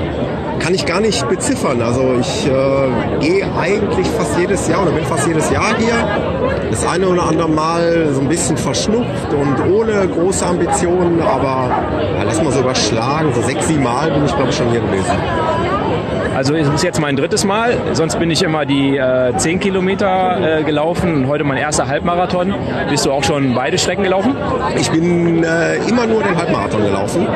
Kann 0.60 0.74
ich 0.74 0.86
gar 0.86 1.00
nicht 1.00 1.28
beziffern. 1.28 1.82
Also 1.82 2.02
ich 2.20 2.46
äh, 2.46 3.18
gehe 3.18 3.46
eigentlich 3.58 4.06
fast 4.06 4.38
jedes 4.38 4.68
Jahr 4.68 4.82
oder 4.82 4.92
bin 4.92 5.04
fast 5.04 5.26
jedes 5.26 5.50
Jahr 5.50 5.76
hier. 5.76 6.06
Das 6.70 6.86
eine 6.86 7.08
oder 7.08 7.24
andere 7.24 7.48
Mal 7.48 8.10
so 8.12 8.20
ein 8.20 8.28
bisschen 8.28 8.56
verschnupft 8.56 9.32
und 9.32 9.72
ohne 9.72 10.06
große 10.06 10.46
Ambitionen, 10.46 11.20
aber 11.20 11.68
ja, 12.16 12.22
lass 12.22 12.40
mal 12.40 12.52
so 12.52 12.60
überschlagen. 12.60 13.32
So 13.34 13.42
sechs, 13.42 13.66
sieben 13.66 13.82
Mal 13.82 14.08
bin 14.12 14.24
ich 14.24 14.36
glaube 14.36 14.50
ich 14.50 14.56
schon 14.56 14.70
hier 14.70 14.80
gewesen. 14.80 15.16
Also 16.38 16.54
es 16.54 16.68
ist 16.68 16.84
jetzt 16.84 17.00
mein 17.00 17.16
drittes 17.16 17.44
Mal. 17.44 17.76
Sonst 17.94 18.16
bin 18.20 18.30
ich 18.30 18.44
immer 18.44 18.64
die 18.64 18.96
äh, 18.96 19.36
10 19.36 19.58
Kilometer 19.58 20.60
äh, 20.60 20.62
gelaufen 20.62 21.12
und 21.12 21.26
heute 21.26 21.42
mein 21.42 21.58
erster 21.58 21.88
Halbmarathon. 21.88 22.54
Bist 22.88 23.06
du 23.06 23.10
auch 23.10 23.24
schon 23.24 23.56
beide 23.56 23.76
Strecken 23.76 24.04
gelaufen? 24.04 24.36
Ich 24.76 24.88
bin 24.88 25.42
äh, 25.42 25.78
immer 25.88 26.06
nur 26.06 26.22
den 26.22 26.36
Halbmarathon 26.36 26.84
gelaufen. 26.84 27.26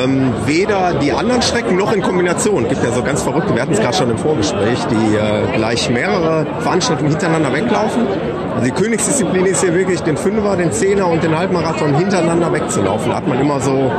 Ähm, 0.00 0.32
weder 0.44 0.94
die 0.94 1.10
anderen 1.10 1.42
Strecken 1.42 1.76
noch 1.76 1.92
in 1.92 2.02
Kombination. 2.02 2.62
Es 2.62 2.68
gibt 2.68 2.84
ja 2.84 2.92
so 2.92 3.02
ganz 3.02 3.20
verrückte, 3.24 3.52
wir 3.52 3.62
hatten 3.62 3.72
es 3.72 3.80
gerade 3.80 3.96
schon 3.96 4.10
im 4.10 4.18
Vorgespräch, 4.18 4.78
die 4.92 5.16
äh, 5.16 5.56
gleich 5.56 5.90
mehrere 5.90 6.46
Veranstaltungen 6.60 7.10
hintereinander 7.10 7.52
weglaufen. 7.52 8.06
Also 8.54 8.64
die 8.64 8.70
Königsdisziplin 8.70 9.44
ist 9.46 9.64
hier 9.64 9.74
wirklich 9.74 10.02
den 10.02 10.16
Fünfer, 10.16 10.56
den 10.56 10.70
Zehner 10.70 11.08
und 11.08 11.22
den 11.22 11.36
Halbmarathon 11.36 11.96
hintereinander 11.96 12.52
wegzulaufen. 12.52 13.10
Da 13.10 13.16
hat 13.16 13.26
man 13.26 13.40
immer 13.40 13.58
so 13.58 13.90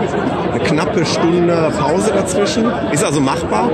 eine 0.54 0.64
knappe 0.64 1.06
Stunde 1.06 1.70
Pause 1.78 2.14
dazwischen. 2.16 2.66
Ist 2.94 3.04
also 3.04 3.20
machbar. 3.20 3.70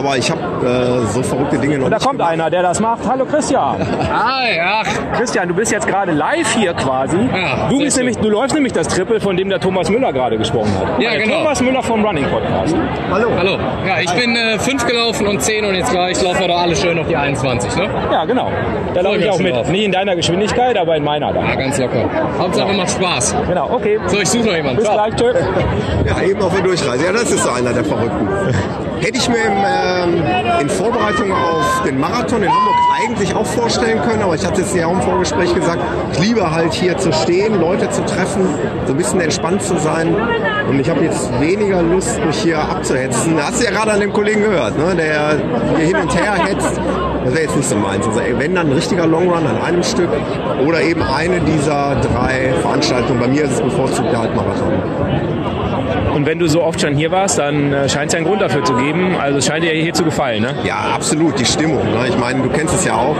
Aber 0.00 0.16
ich 0.16 0.30
habe 0.30 0.40
äh, 0.40 1.12
so 1.12 1.22
verrückte 1.22 1.58
Dinge 1.58 1.76
noch 1.76 1.84
Und 1.84 1.90
da 1.90 1.98
kommt 1.98 2.16
gemacht. 2.16 2.32
einer, 2.32 2.48
der 2.48 2.62
das 2.62 2.80
macht. 2.80 3.00
Hallo 3.06 3.26
Christian. 3.26 3.76
Hi, 4.10 4.58
ach. 4.58 4.86
Christian, 5.12 5.46
du 5.46 5.54
bist 5.54 5.70
jetzt 5.72 5.86
gerade 5.86 6.12
live 6.12 6.50
hier 6.54 6.72
quasi. 6.72 7.18
Ja, 7.18 7.68
du, 7.68 7.80
bist 7.80 7.98
nämlich, 7.98 8.16
du 8.16 8.30
läufst 8.30 8.54
nämlich 8.54 8.72
das 8.72 8.88
Triple, 8.88 9.20
von 9.20 9.36
dem 9.36 9.50
der 9.50 9.60
Thomas 9.60 9.90
Müller 9.90 10.10
gerade 10.14 10.38
gesprochen 10.38 10.72
hat. 10.80 11.02
Ja, 11.02 11.18
genau. 11.18 11.40
Thomas 11.40 11.60
Müller 11.60 11.82
vom 11.82 12.02
Running 12.02 12.24
Podcast. 12.30 12.74
Hallo. 13.10 13.28
Hallo. 13.36 13.58
Ja, 13.86 14.00
ich 14.00 14.10
bin 14.12 14.34
äh, 14.34 14.58
fünf 14.58 14.86
gelaufen 14.86 15.26
und 15.26 15.42
zehn 15.42 15.66
und 15.66 15.74
jetzt 15.74 15.90
gleich 15.90 16.22
laufen 16.22 16.40
wir 16.40 16.48
doch 16.48 16.62
alle 16.62 16.74
schön 16.74 16.98
auf 16.98 17.06
die 17.06 17.16
21, 17.16 17.76
ne? 17.76 17.90
Ja, 18.10 18.24
genau. 18.24 18.50
Da 18.94 19.02
laufe 19.02 19.18
ich 19.18 19.28
auch 19.28 19.38
mit. 19.38 19.54
Drauf. 19.54 19.68
Nicht 19.68 19.84
in 19.84 19.92
deiner 19.92 20.16
Geschwindigkeit, 20.16 20.78
aber 20.78 20.96
in 20.96 21.04
meiner 21.04 21.30
da. 21.30 21.42
Ja, 21.42 21.56
ganz 21.56 21.76
locker. 21.76 22.08
Hauptsache 22.38 22.70
ja. 22.70 22.74
macht 22.74 22.90
Spaß. 22.90 23.36
Genau, 23.46 23.70
okay. 23.70 24.00
So, 24.06 24.18
ich 24.18 24.30
suche 24.30 24.46
noch 24.46 24.56
jemanden. 24.56 24.78
Bis 24.78 24.90
gleich, 24.90 25.14
tschö. 25.14 25.34
Ja, 26.06 26.22
eben 26.22 26.40
auf 26.40 26.54
der 26.54 26.62
Durchreise. 26.62 27.04
Ja, 27.04 27.12
das 27.12 27.30
ist 27.30 27.44
so 27.44 27.50
einer 27.50 27.74
der 27.74 27.84
Verrückten. 27.84 28.28
Hätte 29.00 29.16
ich 29.16 29.28
mir 29.30 29.44
im, 29.44 29.56
ähm, 29.56 30.22
in 30.60 30.68
Vorbereitung 30.68 31.32
auf 31.32 31.82
den 31.86 31.98
Marathon 31.98 32.42
in 32.42 32.50
Hamburg 32.50 32.74
eigentlich 33.02 33.34
auch 33.34 33.46
vorstellen 33.46 34.00
können, 34.02 34.22
aber 34.22 34.34
ich 34.34 34.44
hatte 34.44 34.60
es 34.60 34.74
ja 34.74 34.86
auch 34.86 34.92
im 34.92 35.00
Vorgespräch 35.00 35.54
gesagt, 35.54 35.82
ich 36.12 36.18
liebe 36.18 36.50
halt 36.50 36.74
hier 36.74 36.98
zu 36.98 37.10
stehen, 37.10 37.58
Leute 37.58 37.88
zu 37.88 38.04
treffen, 38.04 38.46
so 38.86 38.92
ein 38.92 38.98
bisschen 38.98 39.20
entspannt 39.20 39.62
zu 39.62 39.78
sein. 39.78 40.14
Und 40.68 40.78
ich 40.78 40.90
habe 40.90 41.02
jetzt 41.02 41.30
weniger 41.40 41.82
Lust, 41.82 42.22
mich 42.24 42.42
hier 42.42 42.58
abzuhetzen. 42.58 43.36
Das 43.36 43.46
hast 43.46 43.60
du 43.60 43.64
ja 43.64 43.70
gerade 43.70 43.92
an 43.92 44.00
dem 44.00 44.12
Kollegen 44.12 44.42
gehört, 44.42 44.76
ne? 44.78 44.94
der 44.94 45.40
hier 45.78 45.86
hin 45.86 45.96
und 45.96 46.14
her 46.14 46.34
hetzt. 46.34 46.78
Das 47.24 47.34
wäre 47.34 47.42
jetzt 47.44 47.56
nicht 47.56 47.68
so 47.68 47.76
meins. 47.76 48.06
Also 48.06 48.20
wenn 48.20 48.54
dann 48.54 48.68
ein 48.68 48.72
richtiger 48.72 49.06
Longrun 49.06 49.46
an 49.46 49.62
einem 49.62 49.82
Stück 49.82 50.10
oder 50.66 50.82
eben 50.82 51.02
eine 51.02 51.40
dieser 51.40 51.96
drei 51.96 52.52
Veranstaltungen. 52.60 53.20
Bei 53.20 53.28
mir 53.28 53.44
ist 53.44 53.52
es 53.52 53.60
bevorzugt 53.60 54.10
der 54.12 54.20
Halbmarathon. 54.20 55.59
Und 56.14 56.26
wenn 56.26 56.38
du 56.38 56.46
so 56.46 56.62
oft 56.62 56.80
schon 56.80 56.94
hier 56.94 57.10
warst, 57.10 57.38
dann 57.38 57.72
äh, 57.72 57.88
scheint 57.88 58.08
es 58.08 58.12
ja 58.12 58.18
einen 58.18 58.26
Grund 58.26 58.42
dafür 58.42 58.64
zu 58.64 58.74
geben. 58.74 59.14
Also 59.18 59.38
es 59.38 59.46
scheint 59.46 59.64
dir 59.64 59.70
hier 59.70 59.94
zu 59.94 60.04
gefallen, 60.04 60.42
ne? 60.42 60.54
Ja, 60.64 60.92
absolut, 60.94 61.38
die 61.38 61.44
Stimmung. 61.44 61.84
Ne? 61.84 62.08
Ich 62.08 62.18
meine, 62.18 62.42
du 62.42 62.48
kennst 62.48 62.74
es 62.74 62.84
ja 62.84 62.94
auch. 62.94 63.16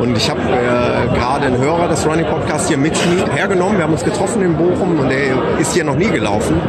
Und 0.00 0.16
ich 0.16 0.30
habe 0.30 0.40
äh, 0.40 1.14
gerade 1.14 1.46
einen 1.46 1.58
Hörer 1.58 1.88
des 1.88 2.06
Running 2.06 2.26
Podcasts 2.26 2.68
hier 2.68 2.78
mit 2.78 2.96
hergenommen. 3.34 3.76
Wir 3.78 3.84
haben 3.84 3.92
uns 3.92 4.04
getroffen 4.04 4.42
in 4.42 4.56
Bochum 4.56 4.98
und 4.98 5.08
der 5.08 5.58
ist 5.58 5.74
hier 5.74 5.84
noch 5.84 5.96
nie 5.96 6.08
gelaufen. 6.08 6.60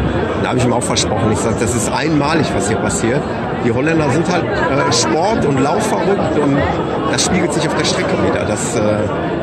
Da 0.41 0.49
habe 0.49 0.59
ich 0.59 0.65
ihm 0.65 0.73
auch 0.73 0.83
versprochen. 0.83 1.31
Ich 1.31 1.39
sage, 1.39 1.55
das 1.59 1.75
ist 1.75 1.91
einmalig, 1.91 2.47
was 2.55 2.67
hier 2.67 2.77
passiert. 2.77 3.21
Die 3.65 3.71
Holländer 3.71 4.09
sind 4.09 4.29
halt 4.31 4.45
äh, 4.45 4.91
Sport- 4.93 5.45
und 5.45 5.59
Laufverrückt 5.59 6.37
und 6.39 6.57
das 7.11 7.25
spiegelt 7.25 7.53
sich 7.53 7.67
auf 7.67 7.75
der 7.75 7.85
Strecke 7.85 8.13
wieder. 8.25 8.45
Das, 8.45 8.75
äh, 8.75 8.79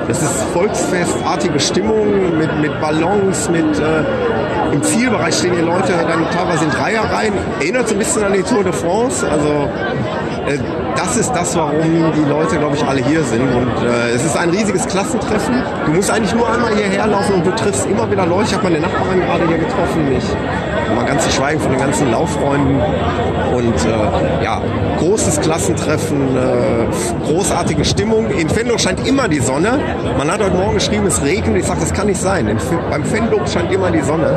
das 0.08 0.22
ist 0.22 0.42
volksfestartige 0.52 1.58
Stimmung 1.60 2.38
mit, 2.38 2.54
mit 2.60 2.80
Ballons, 2.80 3.48
mit 3.50 3.78
äh, 3.78 4.72
im 4.72 4.82
Zielbereich 4.82 5.34
stehen 5.34 5.54
die 5.54 5.62
Leute 5.62 5.92
dann 5.92 6.30
teilweise 6.30 6.64
in 6.64 6.70
Dreierreihen. 6.70 7.34
Erinnert 7.60 7.88
so 7.88 7.94
ein 7.94 7.98
bisschen 7.98 8.24
an 8.24 8.32
die 8.32 8.42
Tour 8.42 8.64
de 8.64 8.72
France. 8.72 9.26
Also 9.28 9.68
das 10.96 11.16
ist 11.16 11.32
das, 11.32 11.56
warum 11.56 11.80
die 11.82 12.28
Leute, 12.28 12.56
glaube 12.56 12.76
ich, 12.76 12.84
alle 12.84 13.04
hier 13.04 13.22
sind. 13.24 13.42
Und 13.42 13.84
äh, 13.84 14.10
es 14.14 14.24
ist 14.24 14.36
ein 14.36 14.50
riesiges 14.50 14.86
Klassentreffen. 14.86 15.54
Du 15.86 15.92
musst 15.92 16.10
eigentlich 16.10 16.34
nur 16.34 16.48
einmal 16.48 16.74
hierher 16.74 17.06
laufen 17.06 17.34
und 17.34 17.46
du 17.46 17.50
triffst 17.54 17.86
immer 17.86 18.10
wieder 18.10 18.26
Leute. 18.26 18.44
Ich 18.48 18.54
habe 18.54 18.64
meine 18.64 18.80
Nachbarin 18.80 19.20
gerade 19.20 19.48
hier 19.48 19.58
getroffen. 19.58 20.12
Ich 20.16 20.24
mal 20.94 21.04
ganz 21.04 21.24
zu 21.24 21.30
schweigen 21.30 21.60
von 21.60 21.70
den 21.70 21.80
ganzen 21.80 22.10
Lauffreunden. 22.10 22.80
Und 23.54 23.74
äh, 23.84 24.44
ja, 24.44 24.60
großes 24.98 25.40
Klassentreffen, 25.40 26.36
äh, 26.36 27.26
großartige 27.26 27.84
Stimmung. 27.84 28.30
In 28.30 28.54
Venlo 28.54 28.78
scheint 28.78 29.06
immer 29.06 29.28
die 29.28 29.40
Sonne. 29.40 29.78
Man 30.18 30.30
hat 30.30 30.42
heute 30.42 30.56
Morgen 30.56 30.74
geschrieben, 30.74 31.06
es 31.06 31.22
regnet. 31.22 31.58
Ich 31.58 31.66
sage, 31.66 31.80
das 31.80 31.92
kann 31.92 32.06
nicht 32.06 32.20
sein. 32.20 32.48
In, 32.48 32.58
beim 32.90 33.10
Venlo 33.10 33.46
scheint 33.46 33.72
immer 33.72 33.90
die 33.90 34.02
Sonne. 34.02 34.36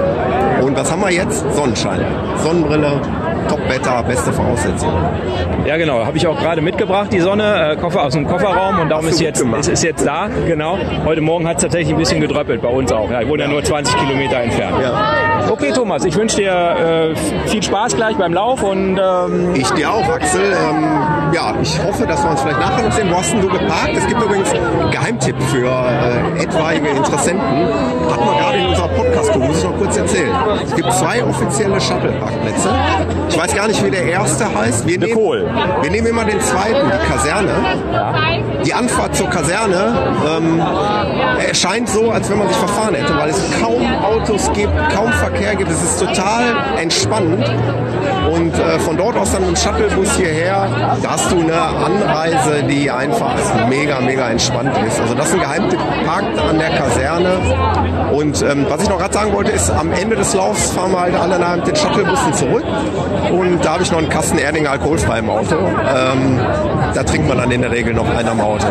Und 0.62 0.75
was 0.75 0.92
haben 0.92 1.01
wir 1.01 1.12
jetzt? 1.12 1.44
Sonnenschein. 1.54 2.01
Sonnenbrille, 2.44 3.01
Top-Wetter, 3.50 4.03
beste 4.03 4.32
Voraussetzungen. 4.32 5.03
Ja, 5.65 5.77
genau. 5.77 6.06
Habe 6.06 6.18
ich 6.18 6.27
auch 6.27 6.39
gerade 6.39 6.62
mitgebracht, 6.62 7.12
die 7.12 7.20
Sonne, 7.20 7.72
äh, 7.72 7.75
Koffer 7.75 8.03
aus 8.03 8.13
dem 8.13 8.27
Kofferraum 8.27 8.79
und 8.79 8.89
darum 8.89 9.08
ist 9.08 9.20
jetzt, 9.20 9.41
ist, 9.41 9.68
ist 9.68 9.84
jetzt 9.84 10.06
da. 10.06 10.29
Genau. 10.48 10.77
Heute 11.06 11.22
Morgen 11.22 11.48
hat 11.48 11.58
es 11.58 11.63
tatsächlich 11.63 11.94
ein 11.94 11.98
bisschen 11.98 12.22
gedröppelt, 12.22 12.62
bei 12.62 12.70
uns 12.70 12.91
auch. 12.91 13.10
Ja, 13.10 13.22
ich 13.22 13.27
wohne 13.27 13.44
ja 13.44 13.50
nur 13.50 13.63
20 13.63 13.96
Kilometer 13.98 14.38
entfernt. 14.38 14.75
Ja. 14.82 15.50
Okay, 15.50 15.72
Thomas, 15.74 16.06
ich 16.06 16.15
wünsche 16.15 16.38
dir 16.38 16.51
äh, 16.51 17.15
viel 17.48 17.63
Spaß 17.63 17.96
gleich 17.96 18.15
beim 18.18 18.34
Lauf 18.34 18.62
und 18.62 19.00
ähm 19.00 19.56
ich 19.56 19.70
dir 19.72 19.91
auch, 19.91 20.08
Axel. 20.08 20.41
Ähm, 20.41 21.34
ja, 21.34 21.56
ich 21.62 21.84
hoffe, 21.84 22.06
dass 22.06 22.24
wir 22.24 22.32
uns 22.32 22.41
vielleicht 22.41 22.60
nachher 22.60 22.84
noch 22.84 22.91
sehen. 22.91 23.08
Wo 23.10 23.18
hast 23.18 23.34
du 23.34 23.48
geparkt? 23.48 23.96
Es 23.96 24.08
gibt 24.08 24.22
übrigens 24.22 24.51
einen 24.53 24.91
Geheimtipp 24.91 25.41
für 25.44 25.68
äh, 25.68 26.44
etwaige 26.44 26.89
Interessenten. 26.89 27.68
Hat 28.10 28.25
man 28.25 28.38
gerade 28.38 28.58
in 28.60 28.68
unserer 28.68 28.88
Podcast-Tour, 28.89 29.44
muss 29.44 29.58
ich 29.58 29.63
noch 29.63 29.77
kurz 29.77 29.98
erzählen. 29.98 30.36
Es 30.63 30.75
gibt 30.75 30.94
zwei 30.94 31.24
offizielle 31.24 31.82
Shuttle-Parkplätze. 31.82 32.70
Ich 33.29 33.38
weiß 33.39 33.55
gar 33.55 33.67
nicht, 33.67 33.84
wie 33.86 33.89
der 33.89 34.03
erste 34.03 34.53
heißt. 34.53 34.86
Wir 34.86 35.00
nehmen, 35.00 35.17
wir 35.17 35.89
nehmen 35.89 36.08
immer 36.08 36.25
den 36.25 36.41
zweiten, 36.41 36.91
die 36.91 37.10
Kaserne. 37.10 37.53
Die 38.65 38.74
Anfahrt 38.74 39.15
zur 39.15 39.29
Kaserne 39.29 40.13
ähm, 40.27 40.62
erscheint 41.48 41.88
so, 41.88 42.12
als 42.12 42.29
wenn 42.29 42.38
man 42.38 42.50
sich 42.50 42.58
verfahren 42.58 42.96
hätte, 42.96 43.17
weil 43.17 43.29
es 43.29 43.41
kaum 43.62 43.81
Autos 44.03 44.51
gibt, 44.53 44.74
kaum 44.93 45.10
Verkehr 45.13 45.55
gibt. 45.55 45.72
Es 45.72 45.81
ist 45.81 46.00
total 46.00 46.43
entspannend. 46.81 47.46
Und 48.29 48.53
äh, 48.60 48.77
von 48.79 48.98
dort 48.98 49.15
aus 49.17 49.31
dann 49.31 49.41
mit 49.41 49.51
dem 49.51 49.55
Shuttlebus 49.55 50.17
hierher, 50.17 50.67
da 51.01 51.12
hast 51.12 51.31
du 51.31 51.39
eine 51.39 51.62
Anreise, 51.62 52.63
die 52.69 52.91
einfach 52.91 53.36
mega, 53.69 54.01
mega 54.01 54.29
entspannt 54.29 54.72
ist. 54.86 55.00
Also 55.00 55.15
das 55.15 55.27
ist 55.27 55.36
ein 55.36 55.39
Geheimtipp, 55.39 55.79
parkt 56.05 56.38
an 56.38 56.60
der 56.60 56.69
Kaserne. 56.72 57.39
Und 58.12 58.41
ähm, 58.41 58.65
was 58.67 58.84
ich 58.84 58.89
noch 58.89 58.98
gerade 58.98 59.13
sagen 59.13 59.34
wollte, 59.34 59.51
ist, 59.51 59.69
am 59.72 59.91
Ende 59.93 60.15
des 60.15 60.34
Laufs 60.34 60.72
fahren 60.72 60.91
wir 60.91 61.01
halt 61.01 61.15
alle 61.15 61.39
mit 61.58 61.67
den 61.67 61.75
Shuttlebussen 61.75 62.34
zurück. 62.34 62.65
Und 63.31 63.63
da 63.63 63.74
habe 63.74 63.83
ich 63.83 63.91
noch 63.91 64.00
einen 64.00 64.09
Kasten 64.09 64.38
Erdinger 64.38 64.71
alkoholfrei 64.71 65.19
im 65.19 65.29
Auto. 65.29 65.55
Ähm, 65.55 66.39
da 66.93 67.03
trinkt 67.03 67.27
man 67.27 67.38
dann 67.38 67.51
in 67.51 67.62
der 67.62 67.71
Regel 67.71 67.93
noch 67.93 68.09
einen 68.09 68.27
am 68.27 68.41
Auto. 68.41 68.67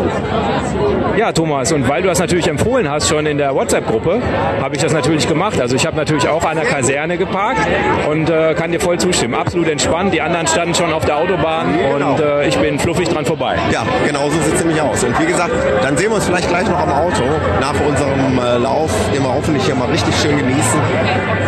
Ja, 1.17 1.31
Thomas, 1.31 1.71
und 1.71 1.87
weil 1.87 2.01
du 2.01 2.07
das 2.07 2.19
natürlich 2.19 2.47
empfohlen 2.47 2.89
hast, 2.89 3.09
schon 3.09 3.25
in 3.25 3.37
der 3.37 3.53
WhatsApp-Gruppe, 3.55 4.21
habe 4.61 4.75
ich 4.75 4.81
das 4.81 4.93
natürlich 4.93 5.27
gemacht. 5.27 5.59
Also 5.59 5.75
ich 5.75 5.85
habe 5.85 5.95
natürlich 5.97 6.27
auch 6.27 6.43
an 6.43 6.57
der 6.57 6.65
Kaserne 6.65 7.17
geparkt 7.17 7.61
und 8.09 8.29
äh, 8.29 8.53
kann 8.53 8.71
dir 8.71 8.79
voll 8.79 8.99
zustimmen. 8.99 9.33
Absolut 9.33 9.67
entspannt. 9.67 10.13
Die 10.13 10.21
anderen 10.21 10.47
standen 10.47 10.75
schon 10.75 10.93
auf 10.93 11.05
der 11.05 11.17
Autobahn 11.17 11.67
genau. 11.77 12.13
und 12.13 12.19
äh, 12.19 12.47
ich 12.47 12.57
bin 12.57 12.79
fluffig 12.79 13.09
dran 13.09 13.25
vorbei. 13.25 13.55
Ja, 13.71 13.83
genau 14.07 14.29
so 14.29 14.39
sieht 14.41 14.55
es 14.55 14.59
nämlich 14.63 14.81
aus. 14.81 15.03
Und 15.03 15.19
wie 15.19 15.25
gesagt, 15.25 15.51
dann 15.81 15.97
sehen 15.97 16.09
wir 16.09 16.15
uns 16.15 16.25
vielleicht 16.25 16.49
gleich 16.49 16.67
noch 16.69 16.79
am 16.79 16.91
Auto 16.91 17.23
nach 17.59 17.75
unserem 17.85 18.39
äh, 18.39 18.57
Lauf, 18.57 18.91
den 19.13 19.23
wir 19.23 19.33
hoffentlich 19.33 19.65
hier 19.65 19.75
mal 19.75 19.89
richtig 19.89 20.15
schön 20.15 20.37
genießen. 20.37 20.79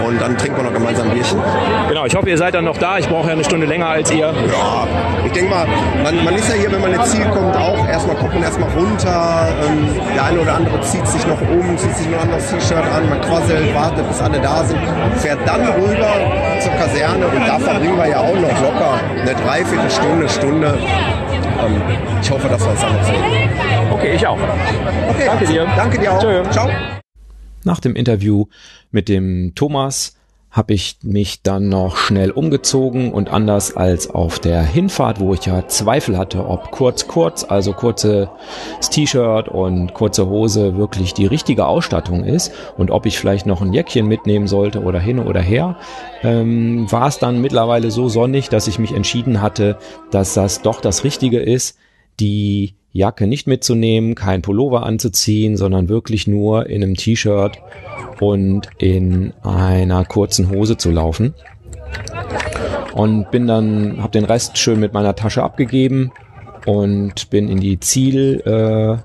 Und 0.06 0.22
dann 0.22 0.38
trinken 0.38 0.58
wir 0.58 0.64
noch 0.64 0.74
gemeinsam 0.74 1.10
ein 1.10 1.14
Bierchen. 1.14 1.40
Genau, 1.88 2.06
ich 2.06 2.16
hoffe, 2.16 2.30
ihr 2.30 2.38
seid 2.38 2.54
dann 2.54 2.66
noch 2.66 2.78
da. 2.78 2.98
Ich 3.02 3.10
brauche 3.10 3.28
ja 3.28 3.34
eine 3.34 3.44
Stunde 3.44 3.66
länger 3.66 3.88
als 3.88 4.12
ihr. 4.12 4.28
Ja, 4.28 4.88
ich 5.26 5.32
denke 5.32 5.50
mal, 5.50 5.68
man, 6.04 6.24
man 6.24 6.36
ist 6.36 6.48
ja 6.50 6.54
hier, 6.54 6.72
wenn 6.72 6.82
man 6.82 6.94
ins 6.94 7.12
Ziel 7.12 7.26
kommt, 7.26 7.58
auch 7.58 7.88
erstmal 7.88 8.16
gucken, 8.16 8.44
erstmal 8.44 8.70
runter. 8.70 9.50
Ähm, 9.66 9.88
der 10.16 10.26
eine 10.26 10.40
oder 10.40 10.54
andere 10.54 10.80
zieht 10.82 11.08
sich 11.08 11.26
noch 11.26 11.42
um, 11.42 11.78
zieht 11.80 11.96
sich 11.98 12.08
noch 12.10 12.20
ein 12.20 12.30
anderes 12.30 12.48
T-Shirt 12.52 12.86
an, 12.94 13.10
man 13.10 13.20
quasselt, 13.22 13.74
wartet, 13.74 14.08
bis 14.08 14.22
alle 14.22 14.40
da 14.40 14.64
sind, 14.64 14.80
fährt 15.18 15.40
dann 15.48 15.68
rüber 15.68 16.14
zur 16.60 16.72
Kaserne 16.74 17.26
und 17.26 17.48
da 17.48 17.58
verbringen 17.58 17.98
wir 17.98 18.08
ja 18.08 18.20
auch 18.20 18.36
noch 18.36 18.62
locker 18.62 19.00
eine 19.20 19.34
Dreiviertelstunde, 19.34 20.30
Stunde. 20.30 20.78
Ähm, 21.66 21.82
ich 22.22 22.30
hoffe, 22.30 22.48
dass 22.50 22.62
wir 22.64 22.70
uns 22.70 22.82
noch 22.84 23.04
sehen. 23.04 23.24
Okay, 23.92 24.14
ich 24.14 24.28
auch. 24.28 24.38
Okay, 25.10 25.26
danke 25.26 25.46
dir. 25.48 25.68
Danke 25.76 25.98
dir 25.98 26.14
auch. 26.14 26.20
Tschö. 26.20 26.44
Ciao. 26.52 26.70
Nach 27.64 27.80
dem 27.80 27.96
Interview 27.96 28.46
mit 28.92 29.10
dem 29.10 29.54
Thomas 29.56 30.21
habe 30.52 30.74
ich 30.74 30.98
mich 31.02 31.44
dann 31.44 31.70
noch 31.70 31.96
schnell 31.96 32.30
umgezogen 32.30 33.14
und 33.14 33.32
anders 33.32 33.78
als 33.78 34.10
auf 34.10 34.38
der 34.38 34.62
Hinfahrt, 34.62 35.22
wo 35.22 35.34
ich 35.34 35.46
ja 35.46 35.66
Zweifel 35.68 36.18
hatte, 36.18 36.46
ob 36.46 36.72
kurz 36.72 37.08
kurz, 37.08 37.46
also 37.46 37.72
kurzes 37.72 38.28
T-Shirt 38.92 39.48
und 39.48 39.94
kurze 39.94 40.28
Hose 40.28 40.76
wirklich 40.76 41.14
die 41.14 41.26
richtige 41.26 41.68
Ausstattung 41.68 42.26
ist 42.26 42.52
und 42.78 42.92
ob 42.92 43.06
ich 43.06 43.18
vielleicht 43.18 43.46
noch 43.46 43.62
ein 43.62 43.72
Jäckchen 43.72 44.08
mitnehmen 44.08 44.48
sollte 44.48 44.82
oder 44.82 45.00
hin 45.00 45.20
oder 45.20 45.40
her, 45.42 45.78
ähm, 46.22 46.92
war 46.92 47.08
es 47.08 47.18
dann 47.18 47.40
mittlerweile 47.40 47.90
so 47.90 48.10
sonnig, 48.10 48.50
dass 48.50 48.68
ich 48.68 48.78
mich 48.78 48.94
entschieden 48.94 49.42
hatte, 49.42 49.78
dass 50.12 50.34
das 50.34 50.62
doch 50.62 50.82
das 50.82 51.06
Richtige 51.06 51.40
ist, 51.40 51.78
die 52.22 52.76
Jacke 52.94 53.28
nicht 53.28 53.48
mitzunehmen, 53.48 54.16
kein 54.16 54.42
Pullover 54.42 54.84
anzuziehen, 54.84 55.58
sondern 55.58 55.90
wirklich 55.90 56.28
nur 56.28 56.68
in 56.68 56.84
einem 56.84 56.96
T-Shirt 56.96 57.58
und 58.20 58.70
in 58.78 59.34
einer 59.44 60.06
kurzen 60.06 60.50
Hose 60.50 60.78
zu 60.78 60.92
laufen. 60.92 61.34
Und 62.94 63.32
bin 63.32 63.48
dann, 63.48 64.02
habe 64.02 64.12
den 64.12 64.26
Rest 64.26 64.58
schön 64.58 64.80
mit 64.80 64.94
meiner 64.94 65.16
Tasche 65.16 65.44
abgegeben 65.44 66.12
und 66.66 67.30
bin 67.30 67.48
in 67.48 67.60
die 67.62 67.80
Zielgasse, 67.80 69.02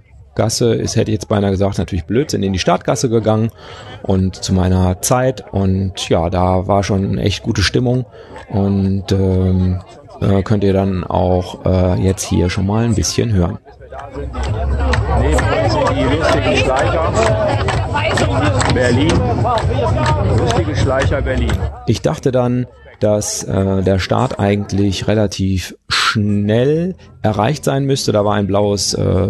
äh, 0.75 0.83
ist 0.83 0.97
hätte 0.97 1.13
jetzt 1.13 1.29
beinahe 1.29 1.53
gesagt, 1.53 1.79
natürlich 1.79 2.05
Blödsinn, 2.05 2.43
in 2.43 2.53
die 2.53 2.59
Startgasse 2.59 3.09
gegangen 3.09 3.51
und 4.03 4.35
zu 4.37 4.53
meiner 4.53 5.01
Zeit 5.03 5.45
und 5.53 6.09
ja, 6.09 6.29
da 6.29 6.67
war 6.67 6.83
schon 6.83 7.19
echt 7.19 7.45
gute 7.45 7.63
Stimmung 7.63 8.05
und 8.51 9.13
ähm, 9.13 9.79
äh, 10.21 10.43
könnt 10.43 10.65
ihr 10.65 10.73
dann 10.73 11.05
auch 11.05 11.65
äh, 11.65 12.01
jetzt 12.03 12.25
hier 12.25 12.51
schon 12.51 12.67
mal 12.67 12.85
ein 12.85 12.95
bisschen 12.95 13.33
hören. 13.33 13.59
Neben 15.21 15.35
uns 15.35 15.73
sind 15.73 15.91
die 15.91 16.03
lustigen 16.17 16.57
Schleicher. 16.57 17.13
Berlin. 18.75 19.13
Lustige 20.39 20.77
Schleicher 20.77 21.23
Berlin. 21.23 21.53
Ich 21.87 22.03
dachte 22.03 22.33
dann, 22.33 22.67
dass 23.01 23.43
äh, 23.45 23.83
der 23.83 23.99
Start 23.99 24.39
eigentlich 24.39 25.09
relativ 25.09 25.77
schnell 25.89 26.95
erreicht 27.23 27.65
sein 27.65 27.85
müsste. 27.85 28.13
Da 28.13 28.25
war 28.25 28.35
ein 28.35 28.47
blaues 28.47 28.95
äh, 28.95 29.29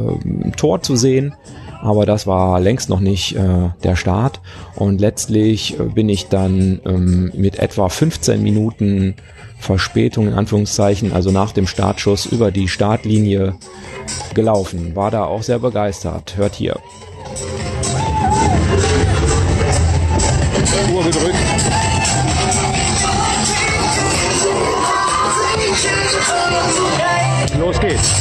Tor 0.57 0.83
zu 0.83 0.96
sehen, 0.96 1.35
aber 1.83 2.07
das 2.07 2.27
war 2.27 2.61
längst 2.61 2.88
noch 2.88 3.01
nicht 3.01 3.37
äh, 3.37 3.70
der 3.83 3.96
Start. 3.96 4.40
Und 4.77 5.01
letztlich 5.01 5.79
äh, 5.79 5.85
bin 5.85 6.09
ich 6.09 6.29
dann 6.29 6.81
ähm, 6.85 7.33
mit 7.35 7.59
etwa 7.59 7.88
15 7.88 8.42
Minuten 8.42 9.16
Verspätung 9.59 10.29
in 10.29 10.35
Anführungszeichen, 10.35 11.12
also 11.12 11.31
nach 11.31 11.53
dem 11.53 11.66
Startschuss 11.66 12.27
über 12.27 12.51
die 12.51 12.69
Startlinie 12.69 13.57
gelaufen. 14.35 14.95
War 14.95 15.11
da 15.11 15.25
auch 15.25 15.42
sehr 15.42 15.59
begeistert. 15.59 16.37
Hört 16.37 16.55
hier. 16.55 16.79
Uhr 20.92 21.05
gedrückt. 21.05 21.35
Los 27.59 27.81
geht's. 27.81 28.14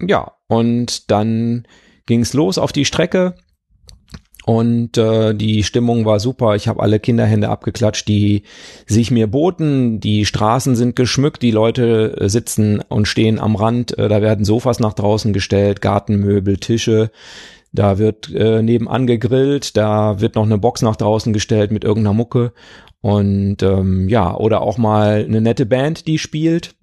Ja, 0.00 0.32
und 0.46 1.10
dann 1.10 1.66
ging's 2.06 2.32
los 2.34 2.58
auf 2.58 2.72
die 2.72 2.84
Strecke 2.84 3.34
und 4.48 4.96
äh, 4.96 5.34
die 5.34 5.62
Stimmung 5.62 6.06
war 6.06 6.20
super. 6.20 6.56
Ich 6.56 6.68
habe 6.68 6.82
alle 6.82 7.00
Kinderhände 7.00 7.50
abgeklatscht, 7.50 8.08
die 8.08 8.44
sich 8.86 9.10
mir 9.10 9.26
boten. 9.26 10.00
Die 10.00 10.24
Straßen 10.24 10.74
sind 10.74 10.96
geschmückt, 10.96 11.42
die 11.42 11.50
Leute 11.50 12.16
äh, 12.18 12.30
sitzen 12.30 12.80
und 12.88 13.06
stehen 13.06 13.38
am 13.38 13.56
Rand. 13.56 13.98
Äh, 13.98 14.08
da 14.08 14.22
werden 14.22 14.46
Sofas 14.46 14.80
nach 14.80 14.94
draußen 14.94 15.34
gestellt, 15.34 15.82
Gartenmöbel, 15.82 16.56
Tische. 16.56 17.10
Da 17.74 17.98
wird 17.98 18.32
äh, 18.34 18.62
nebenan 18.62 19.06
gegrillt, 19.06 19.76
da 19.76 20.18
wird 20.22 20.34
noch 20.34 20.46
eine 20.46 20.56
Box 20.56 20.80
nach 20.80 20.96
draußen 20.96 21.34
gestellt 21.34 21.70
mit 21.70 21.84
irgendeiner 21.84 22.14
Mucke. 22.14 22.54
Und 23.02 23.62
ähm, 23.62 24.08
ja, 24.08 24.34
oder 24.34 24.62
auch 24.62 24.78
mal 24.78 25.26
eine 25.26 25.42
nette 25.42 25.66
Band, 25.66 26.06
die 26.06 26.16
spielt. 26.16 26.74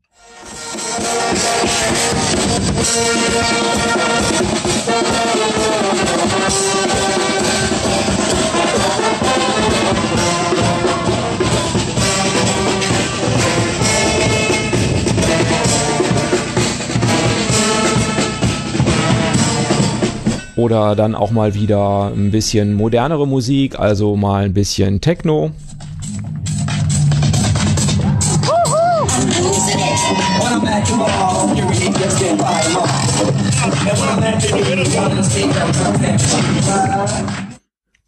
Oder 20.66 20.96
dann 20.96 21.14
auch 21.14 21.30
mal 21.30 21.54
wieder 21.54 22.12
ein 22.12 22.32
bisschen 22.32 22.74
modernere 22.74 23.28
Musik, 23.28 23.78
also 23.78 24.16
mal 24.16 24.46
ein 24.46 24.54
bisschen 24.56 25.00
Techno. 25.00 25.52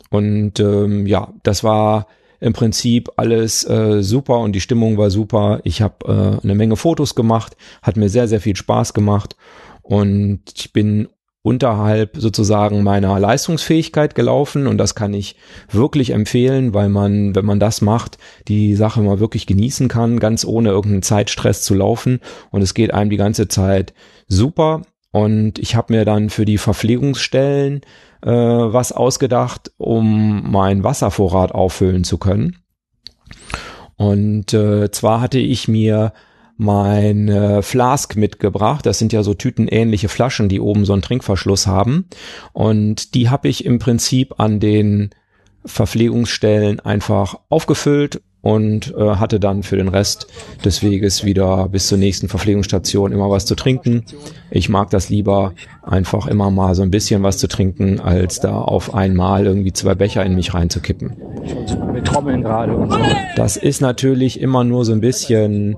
Und 0.10 0.60
ähm, 0.60 1.06
ja, 1.06 1.28
das 1.44 1.64
war 1.64 2.08
im 2.40 2.54
Prinzip 2.54 3.12
alles 3.18 3.70
äh, 3.70 4.02
super 4.02 4.40
und 4.40 4.54
die 4.54 4.62
Stimmung 4.62 4.98
war 4.98 5.12
super. 5.12 5.60
Ich 5.64 5.84
habe 5.84 6.40
äh, 6.42 6.44
eine 6.44 6.56
Menge 6.56 6.76
Fotos 6.76 7.14
gemacht, 7.14 7.56
hat 7.84 7.98
mir 7.98 8.10
sehr, 8.10 8.28
sehr 8.28 8.42
viel 8.42 8.56
Spaß 8.56 8.96
gemacht 8.96 9.36
und 9.84 10.42
ich 10.56 10.74
bin 10.74 11.08
unterhalb 11.48 12.18
sozusagen 12.18 12.84
meiner 12.84 13.18
Leistungsfähigkeit 13.20 14.16
gelaufen. 14.16 14.68
Und 14.68 14.78
das 14.78 14.96
kann 14.96 15.14
ich 15.14 15.38
wirklich 15.72 16.10
empfehlen, 16.10 16.74
weil 16.74 16.90
man, 16.90 17.36
wenn 17.36 17.46
man 17.46 17.62
das 17.62 17.82
macht, 17.82 18.18
die 18.50 18.76
Sache 18.76 19.02
mal 19.02 19.22
wirklich 19.22 19.48
genießen 19.48 19.88
kann, 19.88 20.20
ganz 20.20 20.44
ohne 20.44 20.70
irgendeinen 20.70 21.04
Zeitstress 21.04 21.62
zu 21.64 21.74
laufen. 21.74 22.20
Und 22.52 22.62
es 22.62 22.74
geht 22.74 22.94
einem 22.94 23.10
die 23.10 23.18
ganze 23.18 23.48
Zeit 23.48 23.94
super. 24.28 24.82
Und 25.12 25.58
ich 25.58 25.76
habe 25.76 25.94
mir 25.94 26.04
dann 26.04 26.30
für 26.30 26.44
die 26.44 26.58
Verpflegungsstellen 26.58 27.82
äh, 28.24 28.30
was 28.30 28.92
ausgedacht, 28.92 29.72
um 29.78 30.52
meinen 30.52 30.84
Wasservorrat 30.84 31.54
auffüllen 31.54 32.04
zu 32.04 32.18
können. 32.18 32.58
Und 33.96 34.54
äh, 34.54 34.92
zwar 34.92 35.22
hatte 35.22 35.40
ich 35.40 35.70
mir 35.70 36.12
mein 36.58 37.30
äh, 37.30 37.62
Flask 37.62 38.16
mitgebracht. 38.16 38.86
Das 38.86 39.00
sind 39.00 39.14
ja 39.14 39.24
so 39.24 39.34
tütenähnliche 39.34 40.10
Flaschen, 40.10 40.50
die 40.50 40.60
oben 40.60 40.86
so 40.86 40.94
einen 40.94 41.02
Trinkverschluss 41.02 41.68
haben. 41.68 42.06
Und 42.54 43.14
die 43.14 43.30
habe 43.30 43.48
ich 43.48 43.66
im 43.66 43.80
Prinzip 43.80 44.40
an 44.40 44.60
den 44.60 45.12
Verpflegungsstellen 45.66 46.80
einfach 46.80 47.40
aufgefüllt 47.50 48.22
und 48.42 48.96
äh, 48.96 49.16
hatte 49.16 49.40
dann 49.40 49.62
für 49.64 49.76
den 49.76 49.90
Rest 49.90 50.28
des 50.64 50.82
Weges 50.82 51.26
wieder 51.26 51.68
bis 51.68 51.88
zur 51.88 51.98
nächsten 51.98 52.30
Verpflegungsstation 52.30 53.12
immer 53.12 53.30
was 53.30 53.46
zu 53.46 53.56
trinken. 53.56 54.06
Ich 54.52 54.70
mag 54.70 54.90
das 54.90 55.10
lieber, 55.10 55.54
einfach 55.84 56.28
immer 56.28 56.50
mal 56.50 56.74
so 56.74 56.82
ein 56.84 56.92
bisschen 56.92 57.24
was 57.24 57.40
zu 57.40 57.48
trinken, 57.48 58.00
als 58.00 58.40
da 58.40 58.58
auf 58.58 58.94
einmal 58.94 59.46
irgendwie 59.46 59.74
zwei 59.74 59.96
Becher 59.96 60.26
in 60.26 60.36
mich 60.36 60.54
reinzukippen. 60.54 61.18
Mit 61.92 62.06
Trommeln 62.06 62.42
gerade 62.42 62.76
und 62.76 62.92
so. 62.92 63.00
Das 63.36 63.58
ist 63.58 63.82
natürlich 63.82 64.40
immer 64.40 64.64
nur 64.64 64.86
so 64.86 64.94
ein 64.94 65.02
bisschen 65.02 65.76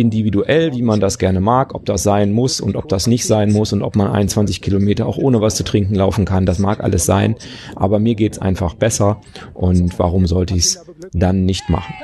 individuell, 0.00 0.72
wie 0.72 0.82
man 0.82 0.98
das 0.98 1.18
gerne 1.18 1.40
mag, 1.40 1.74
ob 1.74 1.84
das 1.84 2.02
sein 2.02 2.32
muss 2.32 2.60
und 2.60 2.74
ob 2.74 2.88
das 2.88 3.06
nicht 3.06 3.26
sein 3.26 3.52
muss 3.52 3.72
und 3.72 3.82
ob 3.82 3.96
man 3.96 4.10
21 4.10 4.62
Kilometer 4.62 5.06
auch 5.06 5.18
ohne 5.18 5.40
was 5.40 5.56
zu 5.56 5.64
trinken 5.64 5.94
laufen 5.94 6.24
kann. 6.24 6.46
Das 6.46 6.58
mag 6.58 6.82
alles 6.82 7.04
sein, 7.04 7.36
aber 7.76 7.98
mir 7.98 8.14
geht's 8.14 8.38
einfach 8.38 8.74
besser 8.74 9.20
und 9.54 9.98
warum 9.98 10.26
sollte 10.26 10.54
ich 10.54 10.64
es 10.64 10.84
dann 11.12 11.44
nicht 11.44 11.68
machen? 11.68 11.94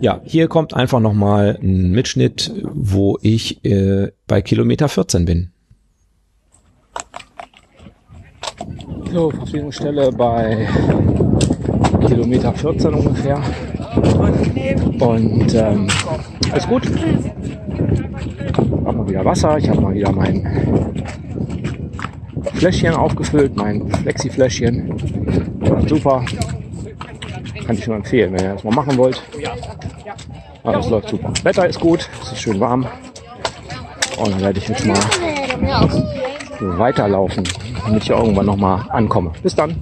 Ja, 0.00 0.20
hier 0.24 0.48
kommt 0.48 0.74
einfach 0.74 1.00
nochmal 1.00 1.58
ein 1.60 1.90
Mitschnitt, 1.90 2.52
wo 2.72 3.18
ich 3.20 3.64
äh, 3.64 4.12
bei 4.26 4.42
Kilometer 4.42 4.88
14 4.88 5.24
bin. 5.24 5.50
So, 9.12 9.30
Verpflegungsstelle 9.30 10.12
bei 10.12 10.68
Kilometer 12.06 12.52
14 12.52 12.94
ungefähr. 12.94 13.42
Und 15.00 15.54
ähm, 15.54 15.88
ist 16.54 16.68
gut. 16.68 16.82
Hab 18.84 18.96
mal 18.96 19.08
wieder 19.08 19.24
Wasser. 19.24 19.56
Ich 19.58 19.68
habe 19.68 19.80
mal 19.80 19.94
wieder 19.94 20.12
mein 20.12 20.94
Fläschchen 22.54 22.94
aufgefüllt, 22.94 23.56
mein 23.56 23.90
Flexi-Fläschchen. 23.90 24.92
Super. 25.86 26.24
Kann 27.66 27.76
ich 27.76 27.86
nur 27.86 27.96
empfehlen, 27.96 28.32
wenn 28.34 28.44
ihr 28.44 28.52
das 28.54 28.64
mal 28.64 28.74
machen 28.74 28.96
wollt. 28.98 29.22
Aber 30.62 30.78
es 30.78 30.90
läuft 30.90 31.08
super. 31.08 31.32
Wetter 31.42 31.66
ist 31.66 31.80
gut, 31.80 32.08
es 32.22 32.32
ist 32.32 32.42
schön 32.42 32.60
warm. 32.60 32.86
Und 34.18 34.32
dann 34.32 34.40
werde 34.40 34.58
ich 34.58 34.68
jetzt 34.68 34.84
mal 34.84 34.98
weiterlaufen, 36.60 37.44
damit 37.86 38.02
ich 38.02 38.10
irgendwann 38.10 38.46
nochmal 38.46 38.84
ankomme. 38.90 39.32
Bis 39.42 39.54
dann. 39.54 39.74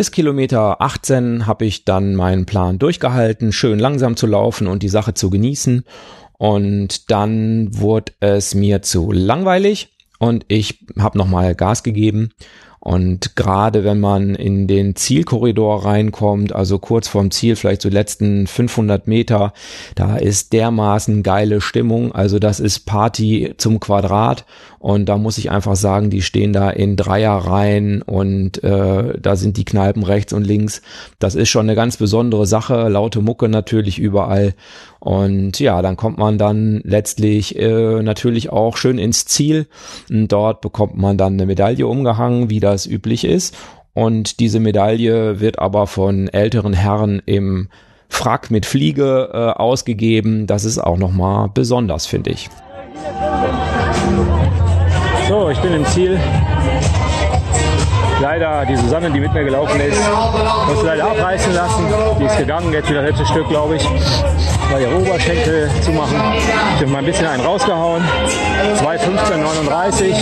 Bis 0.00 0.12
Kilometer 0.12 0.80
18 0.80 1.46
habe 1.46 1.66
ich 1.66 1.84
dann 1.84 2.14
meinen 2.14 2.46
Plan 2.46 2.78
durchgehalten, 2.78 3.52
schön 3.52 3.78
langsam 3.78 4.16
zu 4.16 4.26
laufen 4.26 4.66
und 4.66 4.82
die 4.82 4.88
Sache 4.88 5.12
zu 5.12 5.28
genießen. 5.28 5.84
Und 6.38 7.10
dann 7.10 7.68
wurde 7.78 8.14
es 8.20 8.54
mir 8.54 8.80
zu 8.80 9.12
langweilig 9.12 9.90
und 10.18 10.46
ich 10.48 10.86
habe 10.98 11.18
nochmal 11.18 11.54
Gas 11.54 11.82
gegeben 11.82 12.30
und 12.82 13.36
gerade 13.36 13.84
wenn 13.84 14.00
man 14.00 14.34
in 14.34 14.66
den 14.66 14.96
Zielkorridor 14.96 15.84
reinkommt, 15.84 16.54
also 16.54 16.78
kurz 16.78 17.08
vorm 17.08 17.30
Ziel, 17.30 17.54
vielleicht 17.54 17.82
so 17.82 17.90
letzten 17.90 18.46
500 18.46 19.06
Meter, 19.06 19.52
da 19.94 20.16
ist 20.16 20.54
dermaßen 20.54 21.22
geile 21.22 21.60
Stimmung. 21.60 22.12
Also 22.12 22.38
das 22.38 22.58
ist 22.58 22.86
Party 22.86 23.52
zum 23.58 23.80
Quadrat. 23.80 24.46
Und 24.78 25.10
da 25.10 25.18
muss 25.18 25.36
ich 25.36 25.50
einfach 25.50 25.76
sagen, 25.76 26.08
die 26.08 26.22
stehen 26.22 26.54
da 26.54 26.70
in 26.70 26.96
Dreierreihen 26.96 28.00
und 28.00 28.64
äh, 28.64 29.12
da 29.20 29.36
sind 29.36 29.58
die 29.58 29.66
Kneipen 29.66 30.02
rechts 30.02 30.32
und 30.32 30.46
links. 30.46 30.80
Das 31.18 31.34
ist 31.34 31.50
schon 31.50 31.66
eine 31.66 31.74
ganz 31.74 31.98
besondere 31.98 32.46
Sache. 32.46 32.88
Laute 32.88 33.20
Mucke 33.20 33.50
natürlich 33.50 33.98
überall. 33.98 34.54
Und 34.98 35.60
ja, 35.60 35.82
dann 35.82 35.96
kommt 35.96 36.16
man 36.16 36.38
dann 36.38 36.80
letztlich 36.84 37.58
äh, 37.58 38.02
natürlich 38.02 38.50
auch 38.50 38.78
schön 38.78 38.96
ins 38.98 39.26
Ziel. 39.26 39.66
Und 40.08 40.28
dort 40.28 40.62
bekommt 40.62 40.96
man 40.96 41.18
dann 41.18 41.34
eine 41.34 41.44
Medaille 41.44 41.86
umgehangen, 41.86 42.48
wie 42.48 42.60
das 42.70 42.86
üblich 42.86 43.24
ist. 43.24 43.56
Und 43.92 44.40
diese 44.40 44.60
Medaille 44.60 45.40
wird 45.40 45.58
aber 45.58 45.86
von 45.86 46.28
älteren 46.28 46.72
Herren 46.72 47.20
im 47.26 47.68
Frack 48.08 48.50
mit 48.50 48.66
Fliege 48.66 49.30
äh, 49.32 49.36
ausgegeben. 49.60 50.46
Das 50.46 50.64
ist 50.64 50.78
auch 50.78 50.96
nochmal 50.96 51.48
besonders, 51.52 52.06
finde 52.06 52.30
ich. 52.30 52.50
So, 55.28 55.48
ich 55.48 55.58
bin 55.58 55.72
im 55.72 55.86
Ziel. 55.86 56.18
Leider 58.20 58.66
die 58.66 58.76
Susanne, 58.76 59.10
die 59.10 59.20
mit 59.20 59.32
mir 59.32 59.44
gelaufen 59.44 59.80
ist, 59.80 59.98
muss 60.68 60.82
leider 60.84 61.10
abreißen 61.10 61.54
lassen. 61.54 61.86
Die 62.18 62.24
ist 62.24 62.36
gegangen, 62.36 62.72
jetzt 62.72 62.90
wieder 62.90 63.02
das 63.02 63.10
letzte 63.10 63.26
Stück, 63.32 63.48
glaube 63.48 63.76
ich, 63.76 63.88
ihr 64.78 64.96
Oberschenkel 64.96 65.70
zumachen. 65.82 66.20
Ich 66.74 66.82
habe 66.82 66.86
mal 66.86 66.98
ein 66.98 67.04
bisschen 67.04 67.26
einen 67.26 67.44
rausgehauen. 67.44 68.02
2,15,39 68.76 70.14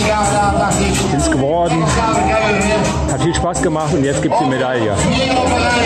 sind 1.11 1.21
es 1.21 1.29
geworden. 1.31 1.85
Hat 3.11 3.21
viel 3.21 3.35
Spaß 3.35 3.61
gemacht 3.61 3.93
und 3.93 4.03
jetzt 4.03 4.21
gibt 4.21 4.33
es 4.33 4.39
die 4.41 4.47
Medaille. 4.47 4.91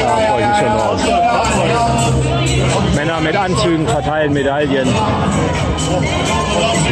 Da 0.03 0.17
freue 0.29 0.41
ich 0.41 0.47
mich 0.47 0.57
schon 0.57 0.67
drauf. 0.77 1.01
Männer 2.95 3.19
mit 3.19 3.35
Anzügen 3.35 3.87
verteilen 3.87 4.33
Medaillen. 4.33 4.87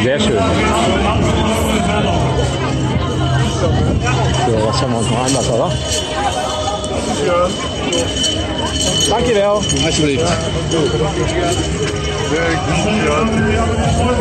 Sehr 0.03 0.19
schön. 0.19 0.39
So, 4.47 4.67
was 4.67 4.81
haben 4.81 4.91
wir 4.91 4.99
uns 4.99 5.09
noch 5.09 5.23
anders, 5.23 5.49
oder? 5.49 5.71
Leo. 9.33 9.61
Alsjeblieft. 9.85 10.25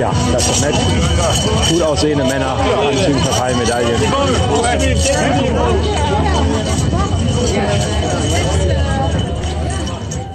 Ja, 0.00 0.12
das 0.32 0.48
ist 0.48 0.60
nett. 0.62 0.74
Gut 1.70 1.82
aussehende 1.82 2.24
Männer, 2.24 2.56
Anzügen 2.56 3.20
verteilen 3.20 3.58
Medaillen. 3.58 4.02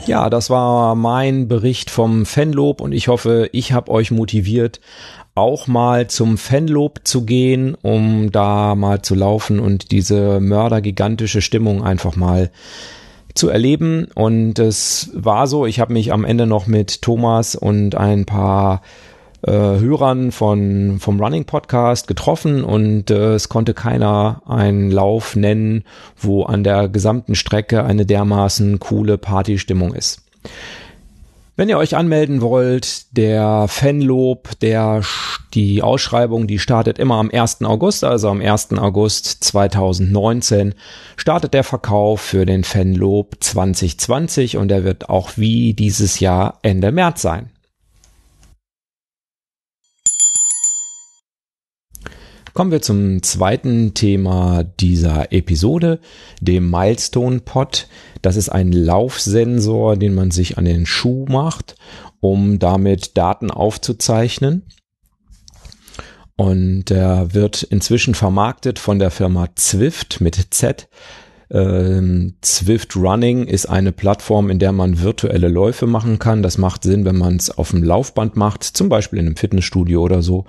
Ja, 0.06 0.30
das 0.30 0.50
war 0.50 0.94
mein 0.96 1.48
Bericht 1.48 1.90
vom 1.90 2.26
Fanlob 2.26 2.80
und 2.80 2.92
ich 2.92 3.08
hoffe, 3.08 3.50
ich 3.52 3.74
habe 3.74 3.92
euch 3.92 4.12
motiviert, 4.12 4.80
auch 5.36 5.68
mal 5.68 6.08
zum 6.08 6.38
Fanlob 6.38 7.02
zu 7.04 7.26
gehen, 7.26 7.76
um 7.82 8.32
da 8.32 8.74
mal 8.76 9.02
zu 9.02 9.16
laufen 9.16 9.60
und 9.60 9.92
diese 9.92 10.40
mördergigantische 10.40 11.42
Stimmung 11.42 11.84
einfach 11.84 12.16
mal 12.16 12.52
zu 13.34 13.50
erleben. 13.50 14.08
Und 14.16 14.60
es 14.60 15.12
war 15.14 15.48
so, 15.48 15.66
ich 15.66 15.82
habe 15.82 15.94
mich 15.94 16.14
am 16.14 16.24
Ende 16.24 16.48
noch 16.48 16.68
mit 16.68 17.02
Thomas 17.02 17.56
und 17.56 17.96
ein 17.96 18.26
paar 18.26 18.82
äh, 19.46 19.52
Hörern 19.52 20.32
von, 20.32 21.00
vom 21.00 21.20
Running 21.20 21.44
Podcast 21.44 22.08
getroffen 22.08 22.64
und 22.64 23.12
äh, 23.12 23.34
es 23.34 23.50
konnte 23.50 23.74
keiner 23.74 24.42
einen 24.48 24.90
Lauf 24.90 25.36
nennen, 25.36 25.84
wo 26.18 26.44
an 26.44 26.64
der 26.64 26.88
gesamten 26.88 27.36
Strecke 27.36 27.84
eine 27.84 28.06
dermaßen 28.06 28.80
coole 28.80 29.18
Partystimmung 29.18 29.94
ist. 29.94 30.22
Wenn 31.58 31.70
ihr 31.70 31.78
euch 31.78 31.96
anmelden 31.96 32.42
wollt, 32.42 33.16
der 33.16 33.68
Fanlob, 33.70 34.60
der, 34.60 35.04
die 35.54 35.82
Ausschreibung, 35.82 36.48
die 36.48 36.60
startet 36.60 37.00
immer 37.00 37.16
am 37.16 37.32
1. 37.32 37.62
August, 37.64 38.04
also 38.04 38.28
am 38.28 38.42
1. 38.42 38.74
August 38.74 39.42
2019 39.46 40.76
startet 41.16 41.54
der 41.54 41.64
Verkauf 41.64 42.20
für 42.20 42.46
den 42.46 42.66
Fanlob 42.66 43.38
2020 43.40 44.58
und 44.58 44.68
der 44.68 44.84
wird 44.84 45.10
auch 45.10 45.32
wie 45.38 45.74
dieses 45.74 46.20
Jahr 46.20 46.60
Ende 46.62 46.92
März 46.92 47.22
sein. 47.22 47.52
Kommen 52.56 52.72
wir 52.72 52.82
zum 52.82 53.22
zweiten 53.22 53.96
Thema 53.96 54.64
dieser 54.64 55.34
Episode, 55.34 56.00
dem 56.40 56.72
Milestone 56.72 57.42
Pod. 57.42 57.90
Das 58.22 58.38
ist 58.38 58.48
ein 58.48 58.72
Laufsensor, 58.72 59.98
den 59.98 60.16
man 60.16 60.32
sich 60.32 60.58
an 60.58 60.64
den 60.64 60.86
Schuh 60.86 61.26
macht, 61.28 61.76
um 62.22 62.58
damit 62.58 63.18
Daten 63.18 63.52
aufzuzeichnen. 63.52 64.64
Und 66.38 66.86
der 66.86 67.34
wird 67.34 67.62
inzwischen 67.62 68.16
vermarktet 68.16 68.80
von 68.80 69.00
der 69.00 69.12
Firma 69.12 69.50
Zwift 69.56 70.22
mit 70.22 70.38
Z. 70.52 70.88
Ähm, 71.56 72.34
Zwift 72.42 72.98
Running 72.98 73.46
ist 73.48 73.68
eine 73.68 73.94
Plattform, 73.94 74.50
in 74.50 74.60
der 74.60 74.74
man 74.74 75.02
virtuelle 75.02 75.48
Läufe 75.48 75.88
machen 75.88 76.20
kann. 76.20 76.44
Das 76.44 76.58
macht 76.58 76.84
Sinn, 76.84 77.06
wenn 77.06 77.18
man 77.18 77.38
es 77.38 77.50
auf 77.50 77.72
dem 77.72 77.82
Laufband 77.82 78.36
macht, 78.36 78.66
zum 78.66 78.90
Beispiel 78.90 79.20
in 79.20 79.28
einem 79.28 79.38
Fitnessstudio 79.38 80.02
oder 80.02 80.22
so. 80.22 80.44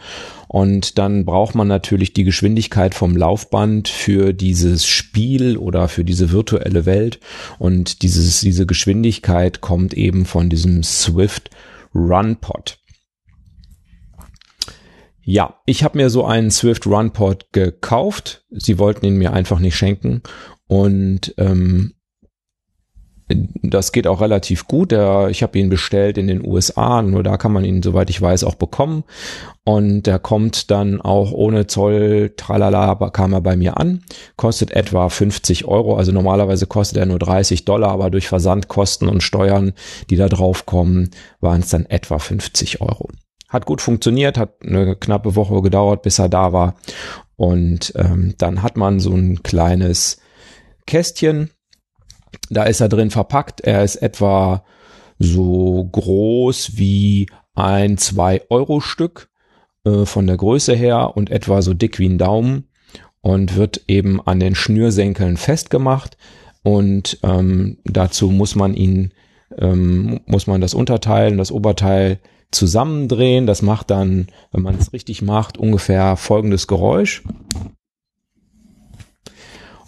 Und 0.49 0.99
dann 0.99 1.25
braucht 1.25 1.55
man 1.55 1.69
natürlich 1.69 2.13
die 2.13 2.25
Geschwindigkeit 2.25 2.93
vom 2.93 3.17
Laufband 3.17 3.87
für 3.87 4.33
dieses 4.33 4.85
Spiel 4.85 5.57
oder 5.57 5.87
für 5.87 6.03
diese 6.03 6.33
virtuelle 6.33 6.87
Welt. 6.87 7.21
Und 7.61 8.03
dieses, 8.03 8.41
diese 8.41 8.67
Geschwindigkeit 8.67 9.61
kommt 9.61 9.95
eben 9.95 10.25
von 10.25 10.51
diesem 10.51 10.83
Swift 10.83 11.51
Run 11.95 12.39
Pod. 12.41 12.79
Ja, 15.29 15.61
ich 15.67 15.83
habe 15.83 15.99
mir 15.99 16.11
so 16.11 16.25
einen 16.25 16.51
Swift 16.51 16.87
Run 16.87 17.13
Pod 17.13 17.47
gekauft. 17.53 18.45
Sie 18.51 18.79
wollten 18.79 19.07
ihn 19.07 19.17
mir 19.17 19.33
einfach 19.33 19.59
nicht 19.61 19.77
schenken 19.77 20.23
und 20.69 21.35
ähm, 21.39 21.93
das 23.29 23.91
geht 23.91 24.07
auch 24.07 24.21
relativ 24.21 24.69
gut. 24.69 24.93
Der, 24.93 25.29
ich 25.31 25.43
habe 25.43 25.59
ihn 25.59 25.69
bestellt 25.69 26.17
in 26.17 26.29
den 26.29 26.47
USA, 26.47 27.03
nur 27.03 27.25
da 27.25 27.37
kann 27.37 27.53
man 27.53 27.65
ihn, 27.65 27.83
soweit 27.83 28.09
ich 28.09 28.23
weiß, 28.23 28.45
auch 28.45 28.55
bekommen. 28.55 29.03
Und 29.65 30.05
der 30.05 30.21
kommt 30.21 30.71
dann 30.71 31.01
auch 31.01 31.33
ohne 31.33 31.67
Zoll, 31.67 32.35
tralala, 32.37 32.95
kam 33.11 33.33
er 33.33 33.41
bei 33.41 33.57
mir 33.57 33.79
an. 33.79 34.05
Kostet 34.37 34.71
etwa 34.71 35.09
50 35.09 35.65
Euro. 35.65 35.97
Also 35.97 36.13
normalerweise 36.13 36.67
kostet 36.67 36.99
er 36.99 37.07
nur 37.07 37.19
30 37.19 37.65
Dollar, 37.65 37.91
aber 37.91 38.11
durch 38.11 38.29
Versandkosten 38.29 39.09
und 39.09 39.25
Steuern, 39.25 39.73
die 40.09 40.17
da 40.17 40.29
drauf 40.29 40.65
kommen, 40.65 41.11
waren 41.41 41.63
es 41.63 41.71
dann 41.71 41.87
etwa 41.87 42.21
50 42.21 42.81
Euro. 42.81 43.09
Hat 43.49 43.67
gut 43.67 43.81
funktioniert, 43.81 44.39
hat 44.39 44.63
eine 44.65 44.95
knappe 44.95 45.35
Woche 45.35 45.63
gedauert, 45.63 46.03
bis 46.03 46.21
er 46.21 46.29
da 46.29 46.53
war. 46.53 46.77
Und 47.35 47.93
ähm, 47.97 48.35
dann 48.39 48.63
hat 48.63 48.77
man 48.77 49.01
so 49.01 49.13
ein 49.13 49.43
kleines 49.43 50.19
Kästchen. 50.87 51.51
Da 52.51 52.65
ist 52.65 52.81
er 52.81 52.89
drin 52.89 53.11
verpackt. 53.11 53.61
Er 53.61 53.83
ist 53.85 53.97
etwa 53.97 54.65
so 55.19 55.89
groß 55.91 56.77
wie 56.77 57.29
ein 57.55 57.97
2-Euro-Stück 57.97 59.29
äh, 59.85 60.05
von 60.05 60.27
der 60.27 60.37
Größe 60.37 60.75
her 60.75 61.17
und 61.17 61.31
etwa 61.31 61.63
so 61.63 61.75
dick 61.75 61.99
wie 61.99 62.09
ein 62.09 62.19
Daumen 62.19 62.69
und 63.21 63.57
wird 63.57 63.83
eben 63.89 64.21
an 64.21 64.41
den 64.41 64.55
Schnürsenkeln 64.55 65.37
festgemacht. 65.37 66.17
Und 66.63 67.19
ähm, 67.23 67.79
dazu 67.85 68.31
muss 68.31 68.55
man 68.55 68.75
ihn 68.75 69.13
ähm, 69.59 70.21
muss 70.27 70.47
man 70.47 70.61
das 70.61 70.75
Unterteil 70.75 71.33
und 71.33 71.39
das 71.39 71.53
Oberteil 71.53 72.19
zusammendrehen. 72.51 73.47
Das 73.47 73.63
macht 73.63 73.91
dann, 73.91 74.27
wenn 74.53 74.63
man 74.63 74.77
es 74.77 74.93
richtig 74.93 75.23
macht, 75.23 75.59
ungefähr 75.59 76.17
folgendes 76.17 76.67
Geräusch. 76.67 77.23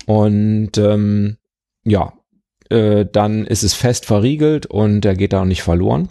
Und 0.08 0.78
ähm, 0.78 1.36
ja, 1.84 2.14
äh, 2.70 3.04
dann 3.04 3.44
ist 3.44 3.62
es 3.62 3.74
fest 3.74 4.06
verriegelt 4.06 4.64
und 4.64 5.04
er 5.04 5.14
geht 5.14 5.34
da 5.34 5.42
auch 5.42 5.44
nicht 5.44 5.62
verloren. 5.62 6.08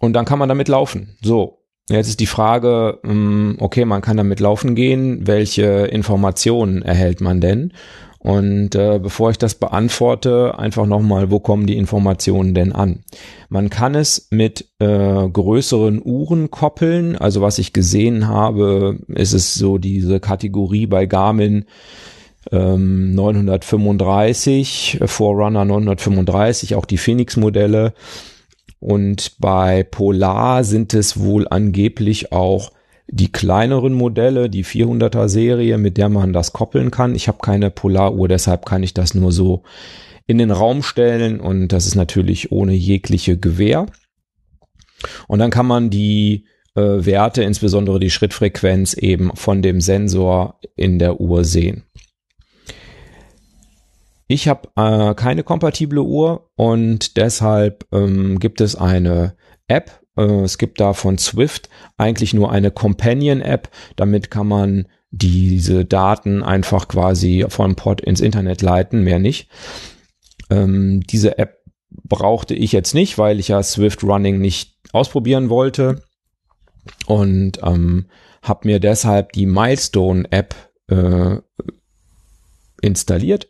Und 0.00 0.14
dann 0.14 0.24
kann 0.24 0.40
man 0.40 0.48
damit 0.48 0.66
laufen. 0.66 1.16
So, 1.22 1.62
Jetzt 1.88 2.08
ist 2.08 2.20
die 2.20 2.26
Frage, 2.26 2.98
hm, 3.04 3.56
okay, 3.60 3.84
man 3.84 4.02
kann 4.02 4.16
damit 4.16 4.40
laufen 4.40 4.74
gehen, 4.74 5.28
welche 5.28 5.86
Informationen 5.86 6.82
erhält 6.82 7.20
man 7.20 7.40
denn? 7.40 7.72
Und 8.22 8.76
äh, 8.76 9.00
bevor 9.02 9.30
ich 9.30 9.38
das 9.38 9.56
beantworte, 9.56 10.56
einfach 10.56 10.86
nochmal, 10.86 11.32
wo 11.32 11.40
kommen 11.40 11.66
die 11.66 11.76
Informationen 11.76 12.54
denn 12.54 12.72
an? 12.72 13.00
Man 13.48 13.68
kann 13.68 13.96
es 13.96 14.28
mit 14.30 14.68
äh, 14.78 15.28
größeren 15.28 16.00
Uhren 16.04 16.52
koppeln. 16.52 17.16
Also 17.16 17.40
was 17.40 17.58
ich 17.58 17.72
gesehen 17.72 18.28
habe, 18.28 19.00
ist 19.08 19.32
es 19.32 19.54
so 19.54 19.76
diese 19.76 20.20
Kategorie 20.20 20.86
bei 20.86 21.06
Garmin 21.06 21.64
ähm, 22.52 23.12
935, 23.12 25.00
Forerunner 25.04 25.64
935, 25.64 26.76
auch 26.76 26.84
die 26.84 26.98
Phoenix-Modelle. 26.98 27.92
Und 28.78 29.32
bei 29.40 29.82
Polar 29.82 30.62
sind 30.62 30.94
es 30.94 31.18
wohl 31.18 31.48
angeblich 31.48 32.30
auch 32.30 32.70
die 33.08 33.30
kleineren 33.30 33.92
Modelle, 33.92 34.48
die 34.48 34.64
400er 34.64 35.28
Serie, 35.28 35.78
mit 35.78 35.98
der 35.98 36.08
man 36.08 36.32
das 36.32 36.52
koppeln 36.52 36.90
kann. 36.90 37.14
Ich 37.14 37.28
habe 37.28 37.38
keine 37.42 37.70
Polaruhr, 37.70 38.28
deshalb 38.28 38.66
kann 38.66 38.82
ich 38.82 38.94
das 38.94 39.14
nur 39.14 39.32
so 39.32 39.62
in 40.26 40.38
den 40.38 40.50
Raum 40.50 40.82
stellen 40.82 41.40
und 41.40 41.68
das 41.68 41.86
ist 41.86 41.94
natürlich 41.94 42.52
ohne 42.52 42.72
jegliche 42.72 43.36
Gewähr. 43.36 43.86
Und 45.26 45.40
dann 45.40 45.50
kann 45.50 45.66
man 45.66 45.90
die 45.90 46.46
äh, 46.74 46.80
Werte, 46.80 47.42
insbesondere 47.42 47.98
die 47.98 48.10
Schrittfrequenz 48.10 48.94
eben 48.94 49.34
von 49.34 49.62
dem 49.62 49.80
Sensor 49.80 50.60
in 50.76 50.98
der 50.98 51.20
Uhr 51.20 51.44
sehen. 51.44 51.84
Ich 54.28 54.48
habe 54.48 54.68
äh, 54.76 55.14
keine 55.14 55.42
kompatible 55.42 56.00
Uhr 56.00 56.50
und 56.54 57.16
deshalb 57.16 57.86
ähm, 57.92 58.38
gibt 58.38 58.60
es 58.62 58.76
eine 58.76 59.36
App, 59.66 60.01
es 60.16 60.58
gibt 60.58 60.80
da 60.80 60.92
von 60.92 61.18
Swift 61.18 61.68
eigentlich 61.96 62.34
nur 62.34 62.52
eine 62.52 62.70
Companion-App. 62.70 63.70
Damit 63.96 64.30
kann 64.30 64.46
man 64.46 64.86
diese 65.10 65.84
Daten 65.84 66.42
einfach 66.42 66.88
quasi 66.88 67.44
vom 67.48 67.76
Pod 67.76 68.00
ins 68.00 68.20
Internet 68.20 68.62
leiten, 68.62 69.02
mehr 69.02 69.18
nicht. 69.18 69.48
Ähm, 70.50 71.00
diese 71.02 71.38
App 71.38 71.58
brauchte 71.90 72.54
ich 72.54 72.72
jetzt 72.72 72.94
nicht, 72.94 73.18
weil 73.18 73.38
ich 73.38 73.48
ja 73.48 73.62
Swift 73.62 74.02
Running 74.02 74.38
nicht 74.38 74.76
ausprobieren 74.92 75.50
wollte 75.50 76.02
und 77.06 77.60
ähm, 77.62 78.06
habe 78.42 78.68
mir 78.68 78.80
deshalb 78.80 79.32
die 79.32 79.46
Milestone 79.46 80.24
App 80.30 80.54
äh, 80.88 81.36
installiert 82.80 83.48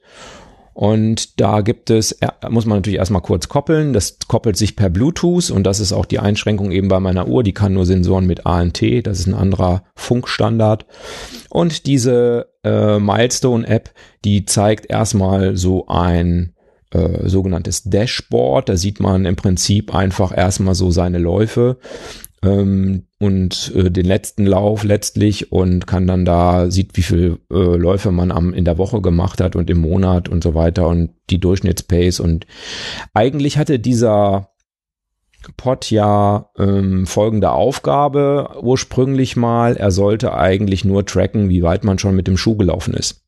und 0.75 1.41
da 1.41 1.61
gibt 1.61 1.91
es, 1.91 2.19
muss 2.49 2.65
man 2.65 2.79
natürlich 2.79 2.99
erstmal 2.99 3.23
kurz 3.23 3.49
koppeln. 3.49 3.93
Das 3.93 4.17
koppelt 4.27 4.57
sich 4.57 4.75
per 4.75 4.89
Bluetooth 4.89 5.51
und 5.51 5.65
das 5.65 5.81
ist 5.81 5.93
auch 5.93 6.07
die 6.07 6.19
Einschränkung 6.19 6.71
eben 6.71 6.89
bei 6.89 7.01
meiner 7.01 7.29
Uhr. 7.29 7.43
Die 7.43 7.53
kann 7.53 7.75
nur 7.75 7.85
Sensoren 7.85 8.27
mit 8.27 8.47
ANT. 8.47 8.83
Das 9.07 9.19
ist 9.19 9.27
ein 9.27 9.35
anderer 9.35 9.85
Funkstandard. 9.95 10.87
Und 11.51 11.87
diese 11.87 12.49
äh, 12.65 12.99
Milestone-App, 12.99 13.91
die 14.25 14.47
zeigt 14.47 14.91
erstmal 14.91 15.57
so 15.57 15.87
ein 15.89 16.55
äh, 16.91 17.29
sogenanntes 17.29 17.83
Dashboard. 17.85 18.71
Da 18.71 18.77
sieht 18.77 18.99
man 18.99 19.27
im 19.27 19.37
Prinzip 19.37 19.95
einfach 19.95 20.37
erstmal 20.37 20.75
so 20.75 20.91
seine 20.91 21.19
Läufe 21.19 21.77
ähm, 22.43 23.05
und 23.19 23.73
äh, 23.75 23.91
den 23.91 24.07
letzten 24.07 24.47
Lauf 24.47 24.85
letztlich 24.85 25.53
und 25.53 25.87
kann 25.87 26.07
dann 26.07 26.25
da 26.25 26.71
sieht, 26.71 26.97
wie 26.97 27.03
viel 27.03 27.39
äh, 27.51 27.77
Läufe 27.77 28.11
man 28.11 28.31
am 28.31 28.53
in 28.53 28.65
der 28.65 28.79
Woche 28.79 29.01
gemacht 29.01 29.41
hat 29.41 29.57
und 29.57 29.71
im 29.71 29.79
Monat 29.79 30.29
und 30.29 30.43
so 30.43 30.55
weiter 30.55 30.89
und 30.89 31.11
die 31.31 31.39
Durchschnittspace 31.39 32.21
und 32.21 32.47
eigentlich 33.15 33.59
hatte 33.59 33.79
dieser 33.79 34.49
Pod 35.57 35.91
ja 35.91 36.51
ähm, 36.57 37.07
folgende 37.07 37.51
Aufgabe 37.51 38.59
ursprünglich 38.63 39.37
mal, 39.37 39.77
er 39.77 39.91
sollte 39.91 40.35
eigentlich 40.35 40.85
nur 40.85 41.05
tracken, 41.05 41.49
wie 41.49 41.63
weit 41.63 41.85
man 41.85 41.99
schon 41.99 42.15
mit 42.15 42.29
dem 42.29 42.37
Schuh 42.37 42.57
gelaufen 42.57 42.95
ist. 42.95 43.22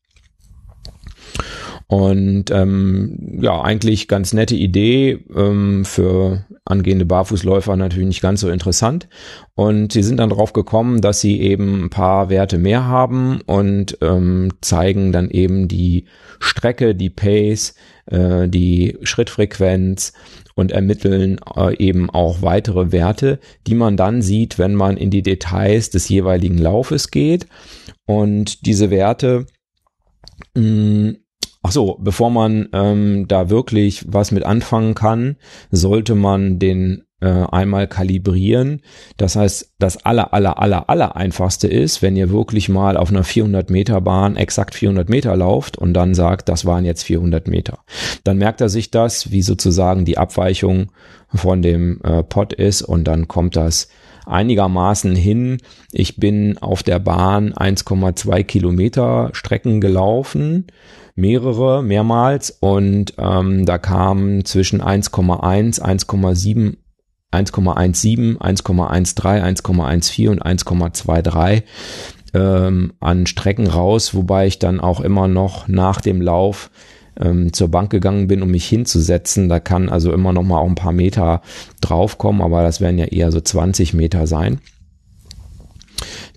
Und 1.87 2.49
ähm, 2.49 3.37
ja, 3.41 3.61
eigentlich 3.61 4.07
ganz 4.07 4.33
nette 4.33 4.55
Idee 4.55 5.23
ähm, 5.35 5.85
für 5.85 6.45
angehende 6.65 7.05
Barfußläufer 7.05 7.75
natürlich 7.75 8.07
nicht 8.07 8.21
ganz 8.21 8.41
so 8.41 8.49
interessant. 8.49 9.07
Und 9.53 9.91
sie 9.91 10.01
sind 10.01 10.17
dann 10.17 10.31
drauf 10.31 10.51
gekommen, 10.51 11.01
dass 11.01 11.21
sie 11.21 11.39
eben 11.39 11.85
ein 11.85 11.89
paar 11.91 12.29
Werte 12.29 12.57
mehr 12.57 12.85
haben 12.85 13.41
und 13.45 13.99
ähm, 14.01 14.51
zeigen 14.61 15.11
dann 15.11 15.29
eben 15.29 15.67
die 15.67 16.05
Strecke, 16.39 16.95
die 16.95 17.11
Pace, 17.11 17.75
äh, 18.07 18.49
die 18.49 18.97
Schrittfrequenz 19.03 20.13
und 20.55 20.71
ermitteln 20.71 21.39
äh, 21.55 21.77
eben 21.77 22.09
auch 22.09 22.41
weitere 22.41 22.91
Werte, 22.91 23.39
die 23.67 23.75
man 23.75 23.95
dann 23.95 24.23
sieht, 24.23 24.57
wenn 24.57 24.73
man 24.73 24.97
in 24.97 25.11
die 25.11 25.21
Details 25.21 25.91
des 25.91 26.09
jeweiligen 26.09 26.57
Laufes 26.57 27.11
geht. 27.11 27.45
Und 28.05 28.65
diese 28.65 28.89
Werte 28.89 29.45
mh, 30.55 30.61
mm, 30.61 31.17
Ach 31.67 31.71
so, 31.71 31.97
bevor 31.99 32.29
man 32.29 32.69
ähm, 32.73 33.27
da 33.27 33.49
wirklich 33.49 34.05
was 34.07 34.31
mit 34.31 34.45
anfangen 34.45 34.93
kann, 34.93 35.35
sollte 35.71 36.13
man 36.13 36.59
den 36.59 37.05
äh, 37.21 37.27
einmal 37.27 37.87
kalibrieren. 37.87 38.83
Das 39.17 39.35
heißt, 39.35 39.73
das 39.79 40.05
aller, 40.05 40.31
aller, 40.31 40.59
aller, 40.59 40.91
aller 40.91 41.15
einfachste 41.15 41.67
ist, 41.67 42.03
wenn 42.03 42.15
ihr 42.15 42.29
wirklich 42.29 42.69
mal 42.69 42.97
auf 42.97 43.09
einer 43.09 43.23
400 43.23 43.71
Meter 43.71 43.99
Bahn 43.99 44.35
exakt 44.35 44.75
400 44.75 45.09
Meter 45.09 45.35
lauft 45.35 45.75
und 45.75 45.95
dann 45.95 46.13
sagt, 46.13 46.49
das 46.49 46.65
waren 46.65 46.85
jetzt 46.85 47.01
400 47.01 47.47
Meter. 47.47 47.79
Dann 48.23 48.37
merkt 48.37 48.61
er 48.61 48.69
sich 48.69 48.91
das, 48.91 49.31
wie 49.31 49.41
sozusagen 49.41 50.05
die 50.05 50.19
Abweichung 50.19 50.91
von 51.33 51.63
dem 51.63 51.99
äh, 52.03 52.21
Pot 52.21 52.53
ist 52.53 52.83
und 52.83 53.05
dann 53.05 53.27
kommt 53.27 53.55
das 53.55 53.87
einigermaßen 54.27 55.15
hin. 55.15 55.57
Ich 55.91 56.17
bin 56.17 56.59
auf 56.59 56.83
der 56.83 56.99
Bahn 56.99 57.53
1,2 57.53 58.43
Kilometer 58.43 59.29
Strecken 59.33 59.81
gelaufen 59.81 60.67
mehrere, 61.15 61.81
mehrmals 61.81 62.51
und 62.51 63.13
ähm, 63.17 63.65
da 63.65 63.77
kamen 63.77 64.45
zwischen 64.45 64.81
1,1, 64.81 65.81
1,7 65.81 66.77
1,17, 67.33 68.37
1,13, 68.37 69.41
1,14 69.41 70.29
und 70.29 70.43
1,23 70.43 71.63
ähm, 72.33 72.93
an 72.99 73.25
Strecken 73.25 73.67
raus, 73.67 74.13
wobei 74.13 74.47
ich 74.47 74.59
dann 74.59 74.79
auch 74.79 75.01
immer 75.01 75.27
noch 75.27 75.67
nach 75.67 76.01
dem 76.01 76.21
Lauf 76.21 76.69
ähm, 77.19 77.53
zur 77.53 77.69
Bank 77.69 77.89
gegangen 77.89 78.27
bin, 78.27 78.41
um 78.41 78.51
mich 78.51 78.67
hinzusetzen. 78.67 79.49
Da 79.49 79.59
kann 79.59 79.89
also 79.89 80.11
immer 80.13 80.33
noch 80.33 80.43
mal 80.43 80.59
auch 80.59 80.67
ein 80.67 80.75
paar 80.75 80.91
Meter 80.91 81.41
draufkommen, 81.81 82.41
aber 82.41 82.63
das 82.63 82.81
werden 82.81 82.97
ja 82.97 83.05
eher 83.05 83.31
so 83.31 83.39
20 83.39 83.93
Meter 83.93 84.27
sein. 84.27 84.59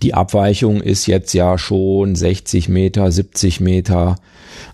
Die 0.01 0.13
Abweichung 0.13 0.81
ist 0.81 1.05
jetzt 1.07 1.33
ja 1.33 1.57
schon 1.57 2.15
60 2.15 2.69
Meter, 2.69 3.11
70 3.11 3.59
Meter, 3.59 4.15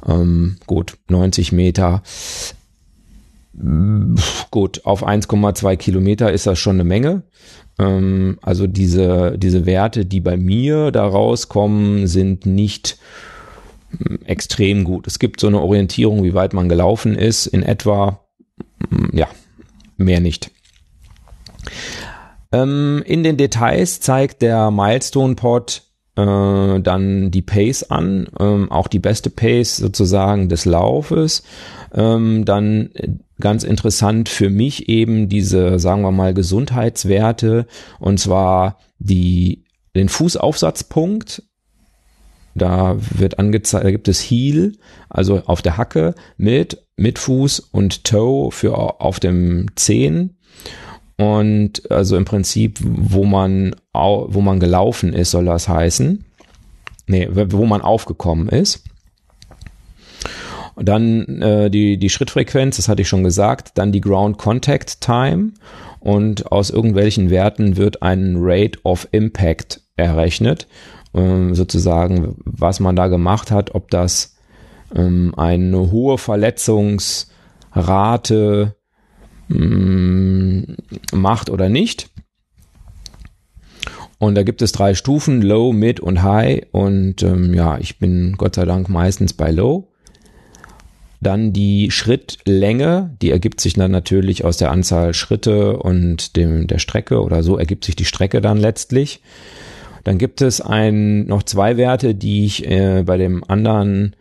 ähm, 0.08 0.58
gut, 0.66 0.98
90 1.10 1.52
Meter. 1.52 2.04
Gut, 4.52 4.86
auf 4.86 5.08
1,2 5.08 5.78
Kilometer 5.78 6.32
ist 6.32 6.46
das 6.46 6.60
schon 6.60 6.76
eine 6.76 6.84
Menge. 6.84 7.24
Ähm, 7.80 8.38
also 8.42 8.68
diese, 8.68 9.38
diese 9.38 9.66
Werte, 9.66 10.06
die 10.06 10.20
bei 10.20 10.38
mir 10.38 10.92
da 10.92 11.06
rauskommen, 11.06 12.08
sind 12.08 12.46
nicht 12.46 12.98
hm, 13.98 14.20
extrem 14.26 14.84
gut. 14.84 15.08
Es 15.08 15.20
gibt 15.20 15.40
so 15.40 15.48
eine 15.48 15.62
Orientierung, 15.62 16.24
wie 16.24 16.34
weit 16.34 16.54
man 16.54 16.70
gelaufen 16.70 17.16
ist, 17.16 17.48
in 17.48 17.64
etwa, 17.64 18.20
hm, 18.90 19.10
ja, 19.14 19.28
mehr 19.98 20.20
nicht. 20.20 20.52
Ähm, 22.56 23.04
in 23.06 23.24
den 23.24 23.36
Details 23.36 24.00
zeigt 24.00 24.42
der 24.42 24.72
Milestone 24.72 25.36
Pod 25.36 25.84
äh, 26.16 26.80
dann 26.80 27.30
die 27.32 27.42
Pace 27.42 27.84
an, 27.84 28.28
ähm, 28.40 28.72
auch 28.72 28.88
die 28.88 29.00
beste 29.00 29.30
Pace 29.30 29.78
sozusagen 29.78 30.48
des 30.48 30.64
Laufes. 30.64 31.44
Ähm, 31.94 32.46
dann 32.46 32.92
äh, 32.94 33.10
ganz 33.42 33.66
interessant 33.66 34.30
für 34.30 34.50
mich 34.50 34.88
eben 34.88 35.28
diese, 35.28 35.80
sagen 35.80 36.04
wir 36.04 36.12
mal, 36.12 36.34
Gesundheitswerte 36.34 37.68
und 38.00 38.22
zwar 38.22 38.80
die, 39.00 39.66
den 39.94 40.08
Fußaufsatzpunkt. 40.08 41.44
Da 42.58 42.96
wird 42.98 43.38
angezeigt, 43.38 43.84
da 43.84 43.92
gibt 43.92 44.08
es 44.08 44.22
Heel, 44.22 44.78
also 45.10 45.42
auf 45.46 45.62
der 45.62 45.76
Hacke 45.76 46.16
mit, 46.38 46.86
mit 46.96 47.20
Fuß 47.20 47.60
und 47.60 48.06
Toe 48.06 48.50
für 48.52 49.02
auf 49.02 49.20
dem 49.20 49.76
Zehen 49.76 50.35
und 51.18 51.90
also 51.90 52.18
im 52.18 52.26
Prinzip, 52.26 52.80
wo 52.82 53.24
man, 53.24 53.76
wo 53.94 54.42
man 54.42 54.60
gelaufen 54.60 55.14
ist, 55.14 55.32
soll 55.32 55.46
das 55.46 55.70
heißen. 55.70 56.26
Nee, 57.08 57.30
wo 57.32 57.66
man 57.66 57.82
aufgekommen 57.82 58.50
ist. 58.50 58.84
Und 60.76 60.90
dann 60.90 61.42
äh, 61.42 61.70
die, 61.70 61.98
die 61.98 62.10
Schrittfrequenz, 62.10 62.76
das 62.76 62.90
hatte 62.90 63.02
ich 63.02 63.08
schon 63.08 63.24
gesagt, 63.24 63.78
dann 63.78 63.94
die 63.94 64.02
Ground 64.02 64.38
Contact 64.38 65.02
Time 65.02 65.52
und 66.02 66.52
aus 66.52 66.70
irgendwelchen 66.70 67.30
Werten 67.30 67.78
wird 67.78 68.02
ein 68.02 68.36
Rate 68.38 68.80
of 68.84 69.08
Impact 69.12 69.80
errechnet, 69.96 70.68
ähm, 71.14 71.56
sozusagen, 71.56 72.36
was 72.44 72.82
man 72.82 72.98
da 72.98 73.08
gemacht 73.08 73.52
hat, 73.52 73.74
ob 73.74 73.90
das 73.90 74.36
ähm, 74.94 75.34
eine 75.38 75.92
hohe 75.92 76.18
Verletzungsrate 76.18 78.75
macht 79.48 81.50
oder 81.50 81.70
nicht. 81.70 82.10
Und 84.18 84.36
da 84.36 84.44
gibt 84.44 84.62
es 84.62 84.72
drei 84.72 84.94
Stufen, 84.94 85.42
Low, 85.42 85.74
Mid 85.74 86.00
und 86.00 86.24
High. 86.24 86.68
Und 86.72 87.22
ähm, 87.24 87.54
ja, 87.54 87.78
ich 87.78 88.00
bin 88.00 88.36
Gott 88.38 88.56
sei 88.56 88.66
Dank 88.66 88.90
meistens 88.90 89.34
bei 89.34 89.52
Low. 89.52 89.90
Dann 91.22 91.54
die 91.54 91.92
Schrittlänge, 91.92 93.16
die 93.22 93.32
ergibt 93.32 93.60
sich 93.60 93.74
dann 93.74 93.92
natürlich 93.92 94.46
aus 94.46 94.58
der 94.58 94.72
Anzahl 94.72 95.14
Schritte 95.14 95.78
und 95.78 96.36
dem, 96.36 96.68
der 96.68 96.80
Strecke 96.80 97.22
oder 97.22 97.42
so 97.42 97.58
ergibt 97.58 97.86
sich 97.86 97.96
die 97.96 98.06
Strecke 98.06 98.42
dann 98.42 98.58
letztlich. 98.58 99.22
Dann 100.04 100.18
gibt 100.18 100.42
es 100.42 100.62
ein, 100.62 101.26
noch 101.26 101.44
zwei 101.44 101.78
Werte, 101.78 102.14
die 102.14 102.46
ich 102.46 102.70
äh, 102.70 103.04
bei 103.04 103.18
dem 103.18 103.44
anderen 103.44 104.16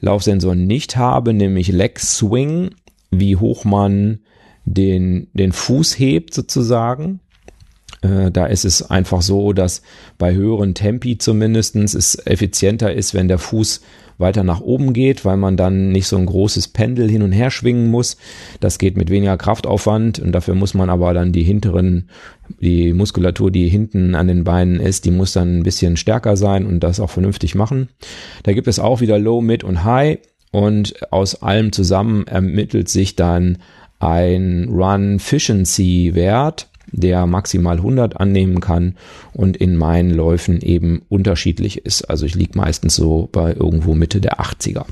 Laufsensor 0.00 0.54
nicht 0.54 0.96
habe, 0.96 1.32
nämlich 1.32 1.68
Leg 1.68 1.98
Swing, 1.98 2.74
wie 3.10 3.36
hoch 3.36 3.64
man 3.64 4.20
den, 4.64 5.28
den 5.32 5.52
Fuß 5.52 5.98
hebt 5.98 6.34
sozusagen. 6.34 7.20
Äh, 8.02 8.30
da 8.30 8.46
ist 8.46 8.64
es 8.64 8.90
einfach 8.90 9.22
so, 9.22 9.52
dass 9.52 9.82
bei 10.18 10.34
höheren 10.34 10.74
Tempi 10.74 11.18
zumindestens 11.18 11.94
es 11.94 12.14
effizienter 12.26 12.92
ist, 12.92 13.14
wenn 13.14 13.28
der 13.28 13.38
Fuß 13.38 13.80
weiter 14.20 14.44
nach 14.44 14.60
oben 14.60 14.92
geht, 14.92 15.24
weil 15.24 15.38
man 15.38 15.56
dann 15.56 15.90
nicht 15.90 16.06
so 16.06 16.16
ein 16.16 16.26
großes 16.26 16.68
Pendel 16.68 17.10
hin 17.10 17.22
und 17.22 17.32
her 17.32 17.50
schwingen 17.50 17.90
muss. 17.90 18.16
Das 18.60 18.78
geht 18.78 18.96
mit 18.96 19.10
weniger 19.10 19.36
Kraftaufwand 19.36 20.18
und 20.18 20.32
dafür 20.32 20.54
muss 20.54 20.74
man 20.74 20.90
aber 20.90 21.14
dann 21.14 21.32
die 21.32 21.42
hinteren, 21.42 22.10
die 22.60 22.92
Muskulatur, 22.92 23.50
die 23.50 23.68
hinten 23.68 24.14
an 24.14 24.28
den 24.28 24.44
Beinen 24.44 24.78
ist, 24.78 25.06
die 25.06 25.10
muss 25.10 25.32
dann 25.32 25.58
ein 25.58 25.62
bisschen 25.62 25.96
stärker 25.96 26.36
sein 26.36 26.66
und 26.66 26.80
das 26.80 27.00
auch 27.00 27.10
vernünftig 27.10 27.54
machen. 27.54 27.88
Da 28.42 28.52
gibt 28.52 28.68
es 28.68 28.78
auch 28.78 29.00
wieder 29.00 29.18
Low, 29.18 29.40
Mid 29.40 29.64
und 29.64 29.84
High 29.84 30.18
und 30.52 31.10
aus 31.12 31.42
allem 31.42 31.72
zusammen 31.72 32.26
ermittelt 32.26 32.88
sich 32.88 33.16
dann 33.16 33.58
ein 34.00 34.68
Run-Efficiency-Wert 34.68 36.66
der 36.92 37.26
maximal 37.26 37.76
100 37.76 38.18
annehmen 38.18 38.60
kann 38.60 38.96
und 39.32 39.56
in 39.56 39.76
meinen 39.76 40.10
Läufen 40.10 40.60
eben 40.60 41.02
unterschiedlich 41.08 41.84
ist. 41.84 42.02
Also 42.02 42.26
ich 42.26 42.34
liege 42.34 42.58
meistens 42.58 42.96
so 42.96 43.28
bei 43.30 43.54
irgendwo 43.54 43.94
Mitte 43.94 44.20
der 44.20 44.40
80er. 44.40 44.86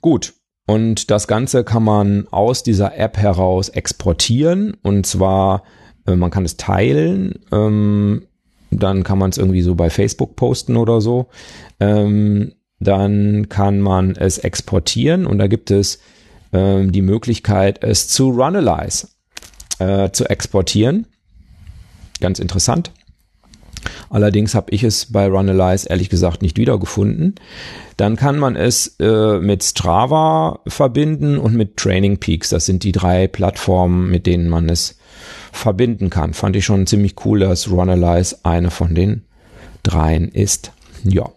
Gut. 0.00 0.34
Und 0.66 1.12
das 1.12 1.28
Ganze 1.28 1.62
kann 1.62 1.84
man 1.84 2.26
aus 2.32 2.64
dieser 2.64 2.98
App 2.98 3.18
heraus 3.18 3.68
exportieren 3.68 4.76
und 4.82 5.06
zwar, 5.06 5.62
äh, 6.08 6.16
man 6.16 6.32
kann 6.32 6.44
es 6.44 6.56
teilen, 6.56 7.34
ähm, 7.52 8.26
dann 8.72 9.04
kann 9.04 9.18
man 9.18 9.30
es 9.30 9.38
irgendwie 9.38 9.62
so 9.62 9.76
bei 9.76 9.90
Facebook 9.90 10.34
posten 10.34 10.76
oder 10.76 11.00
so. 11.00 11.28
Ähm, 11.78 12.54
dann 12.80 13.48
kann 13.48 13.80
man 13.80 14.16
es 14.16 14.38
exportieren 14.38 15.24
und 15.24 15.38
da 15.38 15.46
gibt 15.46 15.70
es 15.70 16.00
ähm, 16.52 16.92
die 16.92 17.02
Möglichkeit, 17.02 17.82
es 17.82 18.08
zu 18.08 18.30
Runalyze 18.30 19.08
äh, 19.78 20.10
zu 20.10 20.28
exportieren. 20.28 21.06
Ganz 22.20 22.38
interessant. 22.38 22.92
Allerdings 24.10 24.54
habe 24.54 24.70
ich 24.70 24.82
es 24.82 25.12
bei 25.12 25.26
Runalyze 25.26 25.88
ehrlich 25.88 26.08
gesagt 26.08 26.42
nicht 26.42 26.58
wiedergefunden. 26.58 27.34
Dann 27.96 28.16
kann 28.16 28.38
man 28.38 28.56
es 28.56 28.96
äh, 29.00 29.38
mit 29.38 29.62
Strava 29.64 30.60
verbinden 30.66 31.38
und 31.38 31.54
mit 31.54 31.76
Training 31.76 32.18
Peaks. 32.18 32.48
Das 32.48 32.66
sind 32.66 32.84
die 32.84 32.92
drei 32.92 33.26
Plattformen, 33.26 34.10
mit 34.10 34.26
denen 34.26 34.48
man 34.48 34.68
es 34.68 34.98
verbinden 35.52 36.10
kann. 36.10 36.34
Fand 36.34 36.56
ich 36.56 36.64
schon 36.64 36.86
ziemlich 36.86 37.14
cool, 37.24 37.40
dass 37.40 37.70
Runalyze 37.70 38.38
eine 38.42 38.70
von 38.70 38.94
den 38.94 39.22
dreien 39.82 40.28
ist. 40.28 40.72
Ja. 41.04 41.30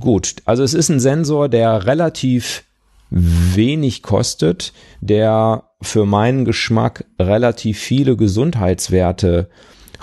Gut, 0.00 0.36
also 0.44 0.62
es 0.62 0.74
ist 0.74 0.88
ein 0.88 1.00
Sensor, 1.00 1.48
der 1.48 1.86
relativ 1.86 2.64
wenig 3.10 4.02
kostet, 4.02 4.72
der 5.00 5.64
für 5.80 6.04
meinen 6.04 6.44
Geschmack 6.44 7.04
relativ 7.18 7.78
viele 7.78 8.16
Gesundheitswerte 8.16 9.48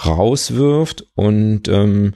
rauswirft 0.06 1.08
und 1.16 1.68
ähm, 1.68 2.14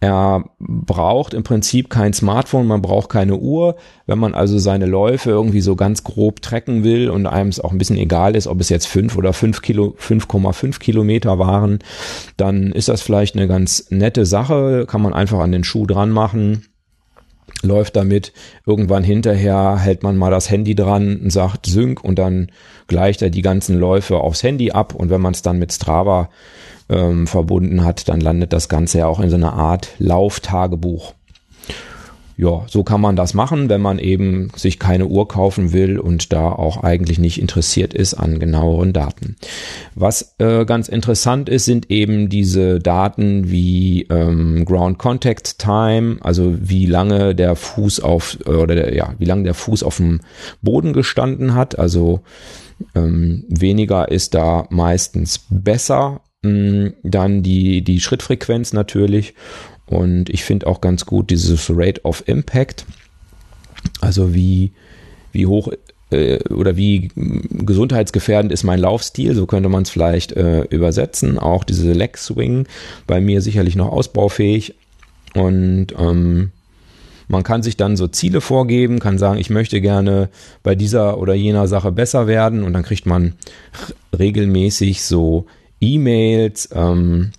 er 0.00 0.44
braucht 0.58 1.32
im 1.32 1.44
Prinzip 1.44 1.88
kein 1.88 2.12
Smartphone, 2.12 2.66
man 2.66 2.82
braucht 2.82 3.08
keine 3.08 3.38
Uhr. 3.38 3.76
Wenn 4.04 4.18
man 4.18 4.34
also 4.34 4.58
seine 4.58 4.84
Läufe 4.84 5.30
irgendwie 5.30 5.62
so 5.62 5.76
ganz 5.76 6.04
grob 6.04 6.42
trecken 6.42 6.84
will 6.84 7.08
und 7.08 7.26
einem 7.26 7.48
es 7.48 7.58
auch 7.58 7.72
ein 7.72 7.78
bisschen 7.78 7.96
egal 7.96 8.36
ist, 8.36 8.46
ob 8.46 8.60
es 8.60 8.68
jetzt 8.68 8.86
fünf 8.86 9.16
oder 9.16 9.32
fünf 9.32 9.62
Kilo, 9.62 9.96
5,5 9.98 10.78
Kilometer 10.78 11.38
waren, 11.38 11.78
dann 12.36 12.70
ist 12.72 12.88
das 12.88 13.00
vielleicht 13.00 13.34
eine 13.34 13.48
ganz 13.48 13.86
nette 13.88 14.26
Sache. 14.26 14.84
Kann 14.86 15.00
man 15.00 15.14
einfach 15.14 15.38
an 15.38 15.52
den 15.52 15.64
Schuh 15.64 15.86
dran 15.86 16.10
machen 16.10 16.66
läuft 17.62 17.96
damit. 17.96 18.32
Irgendwann 18.66 19.04
hinterher 19.04 19.78
hält 19.78 20.02
man 20.02 20.16
mal 20.16 20.30
das 20.30 20.50
Handy 20.50 20.74
dran 20.74 21.16
und 21.16 21.30
sagt 21.30 21.66
Sync 21.66 22.02
und 22.02 22.18
dann 22.18 22.50
gleicht 22.86 23.22
er 23.22 23.30
die 23.30 23.42
ganzen 23.42 23.78
Läufe 23.78 24.18
aufs 24.18 24.42
Handy 24.42 24.70
ab 24.70 24.94
und 24.94 25.10
wenn 25.10 25.20
man 25.20 25.32
es 25.32 25.42
dann 25.42 25.58
mit 25.58 25.72
Strava 25.72 26.28
ähm, 26.88 27.26
verbunden 27.26 27.84
hat, 27.84 28.08
dann 28.08 28.20
landet 28.20 28.52
das 28.52 28.68
Ganze 28.68 28.98
ja 28.98 29.06
auch 29.06 29.20
in 29.20 29.30
so 29.30 29.36
einer 29.36 29.54
Art 29.54 29.88
Lauftagebuch 29.98 31.14
ja, 32.36 32.64
so 32.66 32.82
kann 32.82 33.00
man 33.00 33.14
das 33.14 33.32
machen, 33.34 33.68
wenn 33.68 33.80
man 33.80 33.98
eben 33.98 34.50
sich 34.56 34.78
keine 34.78 35.06
Uhr 35.06 35.28
kaufen 35.28 35.72
will 35.72 35.98
und 35.98 36.32
da 36.32 36.50
auch 36.50 36.82
eigentlich 36.82 37.18
nicht 37.18 37.40
interessiert 37.40 37.94
ist 37.94 38.14
an 38.14 38.40
genaueren 38.40 38.92
Daten. 38.92 39.36
Was 39.94 40.34
äh, 40.38 40.64
ganz 40.64 40.88
interessant 40.88 41.48
ist, 41.48 41.64
sind 41.64 41.90
eben 41.90 42.28
diese 42.28 42.80
Daten 42.80 43.50
wie 43.50 44.02
ähm, 44.10 44.64
Ground 44.64 44.98
Contact 44.98 45.60
Time, 45.60 46.16
also 46.22 46.54
wie 46.60 46.86
lange 46.86 47.36
der 47.36 47.54
Fuß 47.54 48.00
auf 48.00 48.38
äh, 48.46 48.50
oder 48.50 48.74
der, 48.74 48.94
ja, 48.94 49.14
wie 49.18 49.26
lange 49.26 49.44
der 49.44 49.54
Fuß 49.54 49.84
auf 49.84 49.98
dem 49.98 50.20
Boden 50.60 50.92
gestanden 50.92 51.54
hat. 51.54 51.78
Also 51.78 52.22
ähm, 52.96 53.44
weniger 53.48 54.10
ist 54.10 54.34
da 54.34 54.66
meistens 54.70 55.46
besser. 55.50 56.22
Mm, 56.42 56.88
dann 57.02 57.42
die 57.42 57.82
die 57.82 58.00
Schrittfrequenz 58.00 58.72
natürlich 58.72 59.34
und 59.86 60.30
ich 60.30 60.44
finde 60.44 60.66
auch 60.66 60.80
ganz 60.80 61.06
gut 61.06 61.30
dieses 61.30 61.70
Rate 61.70 62.04
of 62.04 62.26
Impact, 62.26 62.86
also 64.00 64.34
wie, 64.34 64.72
wie 65.32 65.46
hoch 65.46 65.70
äh, 66.10 66.38
oder 66.48 66.76
wie 66.76 67.10
gesundheitsgefährdend 67.14 68.52
ist 68.52 68.64
mein 68.64 68.80
Laufstil, 68.80 69.34
so 69.34 69.46
könnte 69.46 69.68
man 69.68 69.82
es 69.82 69.90
vielleicht 69.90 70.32
äh, 70.32 70.62
übersetzen. 70.62 71.38
Auch 71.38 71.64
diese 71.64 71.92
Leg 71.92 72.16
Swing 72.16 72.66
bei 73.06 73.20
mir 73.20 73.42
sicherlich 73.42 73.76
noch 73.76 73.90
ausbaufähig. 73.90 74.74
Und 75.34 75.88
ähm, 75.98 76.52
man 77.28 77.42
kann 77.42 77.62
sich 77.62 77.76
dann 77.76 77.96
so 77.96 78.06
Ziele 78.06 78.40
vorgeben, 78.40 79.00
kann 79.00 79.18
sagen, 79.18 79.40
ich 79.40 79.50
möchte 79.50 79.80
gerne 79.80 80.28
bei 80.62 80.74
dieser 80.74 81.18
oder 81.18 81.34
jener 81.34 81.66
Sache 81.68 81.90
besser 81.90 82.26
werden 82.26 82.62
und 82.62 82.72
dann 82.72 82.82
kriegt 82.82 83.06
man 83.06 83.34
regelmäßig 84.16 85.02
so 85.02 85.46
E-Mails, 85.80 86.68
ähm, 86.72 87.32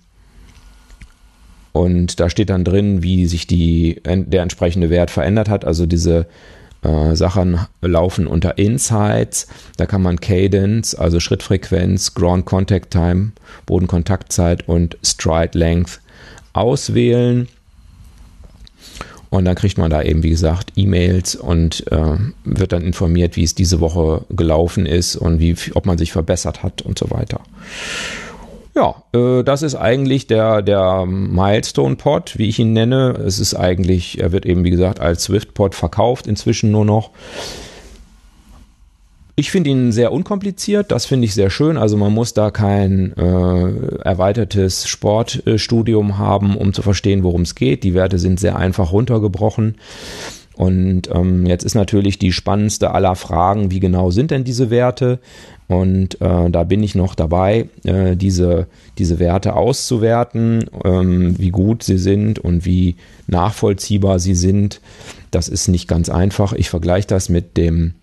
und 1.76 2.20
da 2.20 2.30
steht 2.30 2.48
dann 2.48 2.64
drin, 2.64 3.02
wie 3.02 3.26
sich 3.26 3.46
die, 3.46 4.00
der 4.02 4.40
entsprechende 4.40 4.88
Wert 4.88 5.10
verändert 5.10 5.50
hat. 5.50 5.66
Also 5.66 5.84
diese 5.84 6.26
äh, 6.80 7.14
Sachen 7.14 7.60
laufen 7.82 8.26
unter 8.26 8.56
Insights. 8.56 9.46
Da 9.76 9.84
kann 9.84 10.00
man 10.00 10.18
Cadence, 10.18 10.94
also 10.94 11.20
Schrittfrequenz, 11.20 12.14
Ground 12.14 12.46
Contact 12.46 12.90
Time, 12.92 13.32
Bodenkontaktzeit 13.66 14.66
und 14.66 14.96
Stride 15.02 15.58
Length 15.58 16.00
auswählen. 16.54 17.46
Und 19.28 19.44
dann 19.44 19.54
kriegt 19.54 19.76
man 19.76 19.90
da 19.90 20.00
eben, 20.00 20.22
wie 20.22 20.30
gesagt, 20.30 20.72
E-Mails 20.76 21.34
und 21.34 21.84
äh, 21.92 22.16
wird 22.44 22.72
dann 22.72 22.84
informiert, 22.84 23.36
wie 23.36 23.44
es 23.44 23.54
diese 23.54 23.80
Woche 23.80 24.24
gelaufen 24.30 24.86
ist 24.86 25.14
und 25.14 25.40
wie, 25.40 25.54
ob 25.74 25.84
man 25.84 25.98
sich 25.98 26.10
verbessert 26.10 26.62
hat 26.62 26.80
und 26.80 26.98
so 26.98 27.10
weiter. 27.10 27.42
Ja, 28.76 29.02
äh, 29.14 29.42
das 29.42 29.62
ist 29.62 29.74
eigentlich 29.74 30.26
der, 30.26 30.60
der 30.60 31.06
Milestone-Pod, 31.06 32.34
wie 32.36 32.48
ich 32.48 32.58
ihn 32.58 32.74
nenne. 32.74 33.12
Es 33.26 33.40
ist 33.40 33.54
eigentlich, 33.54 34.20
er 34.20 34.32
wird 34.32 34.44
eben, 34.44 34.64
wie 34.64 34.70
gesagt, 34.70 35.00
als 35.00 35.24
Swift-Pod 35.24 35.74
verkauft, 35.74 36.26
inzwischen 36.26 36.70
nur 36.70 36.84
noch. 36.84 37.10
Ich 39.34 39.50
finde 39.50 39.70
ihn 39.70 39.92
sehr 39.92 40.12
unkompliziert, 40.12 40.92
das 40.92 41.06
finde 41.06 41.26
ich 41.26 41.34
sehr 41.34 41.50
schön. 41.50 41.76
Also 41.78 41.96
man 41.96 42.12
muss 42.12 42.34
da 42.34 42.50
kein 42.50 43.14
äh, 43.16 43.98
erweitertes 44.02 44.88
Sportstudium 44.88 46.18
haben, 46.18 46.56
um 46.56 46.72
zu 46.72 46.82
verstehen, 46.82 47.22
worum 47.22 47.42
es 47.42 47.54
geht. 47.54 47.82
Die 47.82 47.94
Werte 47.94 48.18
sind 48.18 48.40
sehr 48.40 48.56
einfach 48.56 48.92
runtergebrochen. 48.92 49.76
Und 50.54 51.10
ähm, 51.14 51.44
jetzt 51.44 51.64
ist 51.64 51.74
natürlich 51.74 52.18
die 52.18 52.32
spannendste 52.32 52.92
aller 52.92 53.14
Fragen, 53.14 53.70
wie 53.70 53.80
genau 53.80 54.10
sind 54.10 54.30
denn 54.30 54.44
diese 54.44 54.70
Werte? 54.70 55.18
Und 55.68 56.20
äh, 56.20 56.50
da 56.50 56.62
bin 56.64 56.82
ich 56.82 56.94
noch 56.94 57.14
dabei, 57.14 57.68
äh, 57.84 58.16
diese, 58.16 58.68
diese 58.98 59.18
Werte 59.18 59.54
auszuwerten, 59.54 60.70
ähm, 60.84 61.36
wie 61.38 61.50
gut 61.50 61.82
sie 61.82 61.98
sind 61.98 62.38
und 62.38 62.64
wie 62.64 62.96
nachvollziehbar 63.26 64.20
sie 64.20 64.36
sind. 64.36 64.80
Das 65.32 65.48
ist 65.48 65.66
nicht 65.68 65.88
ganz 65.88 66.08
einfach. 66.08 66.52
Ich 66.52 66.70
vergleiche 66.70 67.08
das 67.08 67.28
mit 67.28 67.56
dem 67.56 67.94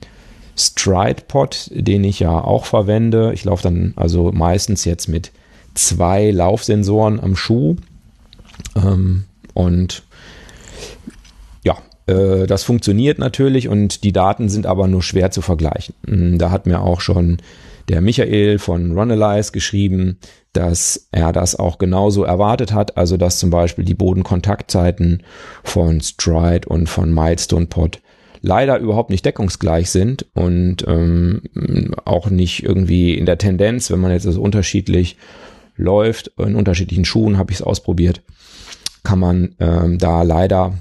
Stride-Pod, 0.57 1.72
den 1.74 2.03
ich 2.03 2.20
ja 2.20 2.32
auch 2.32 2.66
verwende. 2.66 3.32
Ich 3.34 3.45
laufe 3.45 3.64
dann 3.64 3.93
also 3.95 4.32
meistens 4.34 4.84
jetzt 4.84 5.07
mit 5.07 5.32
zwei 5.74 6.32
Laufsensoren 6.32 7.20
am 7.20 7.36
Schuh. 7.36 7.78
Ähm, 8.76 9.24
und 9.53 10.03
äh, 12.08 12.45
das 12.47 12.64
funktioniert 12.64 13.20
natürlich 13.20 13.68
und 13.68 14.04
die 14.04 14.12
Daten 14.12 14.49
sind 14.49 14.66
aber 14.66 14.88
nur 14.88 15.04
schwer 15.04 15.32
zu 15.32 15.41
vergleichen. 15.41 15.95
Hm, 16.08 16.38
da 16.38 16.51
hat 16.51 16.66
mir 16.66 16.82
auch 16.82 17.01
schon 17.01 17.38
der 17.89 18.01
Michael 18.01 18.60
von 18.60 18.97
Runalyze 18.97 19.51
geschrieben, 19.51 20.18
dass 20.54 21.08
er 21.12 21.34
das 21.34 21.58
auch 21.58 21.78
genauso 21.78 22.24
erwartet 22.24 22.74
hat, 22.74 22.97
also 22.97 23.18
dass 23.18 23.39
zum 23.39 23.49
Beispiel 23.49 23.84
die 23.84 23.95
Bodenkontaktzeiten 23.95 25.24
von 25.64 25.99
Stride 25.99 26.70
und 26.70 26.88
von 26.88 27.14
Milestone 27.14 27.66
Pod 27.66 28.01
leider 28.41 28.78
überhaupt 28.78 29.10
nicht 29.10 29.26
deckungsgleich 29.26 29.89
sind 29.89 30.26
und 30.34 30.86
ähm, 30.88 31.41
auch 32.06 32.30
nicht 32.30 32.64
irgendwie 32.64 33.18
in 33.18 33.26
der 33.26 33.38
Tendenz, 33.38 33.89
wenn 33.89 34.01
man 34.01 34.12
jetzt 34.12 34.24
so 34.24 34.41
unterschiedlich 34.41 35.18
läuft, 35.76 36.32
in 36.38 36.56
unterschiedlichen 36.56 37.06
Schuhen 37.06 37.38
habe 37.38 37.51
ich 37.51 37.60
es 37.60 37.64
ausprobiert, 37.64 38.22
kann 39.04 39.20
man 39.20 39.56
ähm, 39.60 39.97
da 39.97 40.22
leider 40.24 40.74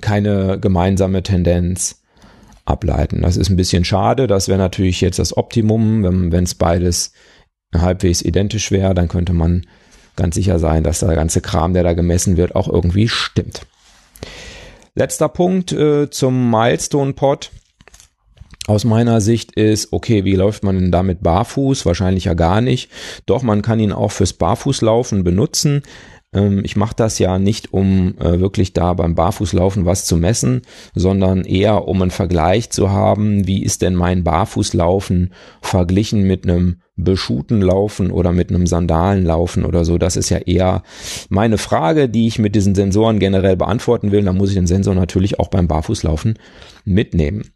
keine 0.00 0.58
gemeinsame 0.58 1.22
Tendenz 1.22 2.02
ableiten. 2.64 3.22
Das 3.22 3.36
ist 3.36 3.50
ein 3.50 3.56
bisschen 3.56 3.84
schade. 3.84 4.26
Das 4.26 4.48
wäre 4.48 4.58
natürlich 4.58 5.00
jetzt 5.00 5.18
das 5.18 5.36
Optimum. 5.36 6.32
Wenn 6.32 6.44
es 6.44 6.54
beides 6.54 7.12
halbwegs 7.74 8.22
identisch 8.22 8.70
wäre, 8.70 8.94
dann 8.94 9.08
könnte 9.08 9.32
man 9.32 9.66
ganz 10.16 10.34
sicher 10.34 10.58
sein, 10.58 10.82
dass 10.82 11.00
der 11.00 11.14
ganze 11.14 11.40
Kram, 11.40 11.72
der 11.72 11.82
da 11.82 11.94
gemessen 11.94 12.36
wird, 12.36 12.54
auch 12.54 12.68
irgendwie 12.68 13.08
stimmt. 13.08 13.62
Letzter 14.94 15.28
Punkt 15.28 15.72
äh, 15.72 16.10
zum 16.10 16.50
Milestone 16.50 17.12
Pod. 17.12 17.50
Aus 18.66 18.84
meiner 18.84 19.20
Sicht 19.20 19.52
ist, 19.52 19.92
okay, 19.92 20.24
wie 20.24 20.34
läuft 20.34 20.62
man 20.62 20.76
denn 20.76 20.92
damit 20.92 21.22
barfuß? 21.22 21.86
Wahrscheinlich 21.86 22.26
ja 22.26 22.34
gar 22.34 22.60
nicht. 22.60 22.90
Doch, 23.26 23.42
man 23.42 23.62
kann 23.62 23.80
ihn 23.80 23.92
auch 23.92 24.12
fürs 24.12 24.32
Barfußlaufen 24.34 25.24
benutzen. 25.24 25.82
Ähm, 26.32 26.62
ich 26.64 26.76
mache 26.76 26.94
das 26.94 27.18
ja 27.18 27.38
nicht, 27.38 27.72
um 27.72 28.16
äh, 28.18 28.40
wirklich 28.40 28.72
da 28.72 28.94
beim 28.94 29.14
Barfußlaufen 29.14 29.84
was 29.84 30.04
zu 30.04 30.16
messen, 30.16 30.62
sondern 30.94 31.44
eher 31.44 31.88
um 31.88 32.00
einen 32.02 32.10
Vergleich 32.10 32.70
zu 32.70 32.90
haben, 32.90 33.46
wie 33.46 33.62
ist 33.62 33.82
denn 33.82 33.94
mein 33.94 34.24
Barfußlaufen 34.24 35.32
verglichen 35.60 36.22
mit 36.22 36.44
einem 36.44 36.82
beschuhten 36.96 37.62
Laufen 37.62 38.10
oder 38.10 38.32
mit 38.32 38.50
einem 38.50 38.66
Sandalenlaufen 38.66 39.64
oder 39.64 39.84
so. 39.84 39.98
Das 39.98 40.16
ist 40.16 40.28
ja 40.28 40.38
eher 40.38 40.82
meine 41.28 41.58
Frage, 41.58 42.08
die 42.08 42.26
ich 42.26 42.38
mit 42.38 42.54
diesen 42.54 42.74
Sensoren 42.74 43.18
generell 43.18 43.56
beantworten 43.56 44.12
will. 44.12 44.22
Da 44.22 44.32
muss 44.32 44.50
ich 44.50 44.56
den 44.56 44.66
Sensor 44.66 44.94
natürlich 44.94 45.40
auch 45.40 45.48
beim 45.48 45.66
Barfußlaufen 45.66 46.38
mitnehmen. 46.84 47.52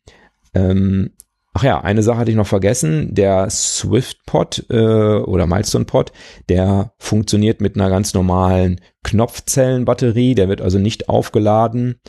Ähm, 0.54 1.10
Ach 1.56 1.62
ja, 1.62 1.80
eine 1.80 2.02
Sache 2.02 2.18
hatte 2.18 2.32
ich 2.32 2.36
noch 2.36 2.48
vergessen. 2.48 3.14
Der 3.14 3.48
Swift-Pod 3.48 4.66
äh, 4.70 4.74
oder 4.74 5.46
Milestone-Pod, 5.46 6.10
der 6.48 6.92
funktioniert 6.98 7.60
mit 7.60 7.76
einer 7.76 7.88
ganz 7.88 8.12
normalen 8.12 8.80
Knopfzellenbatterie. 9.04 10.34
Der 10.34 10.48
wird 10.48 10.60
also 10.60 10.80
nicht 10.80 11.08
aufgeladen. 11.08 12.00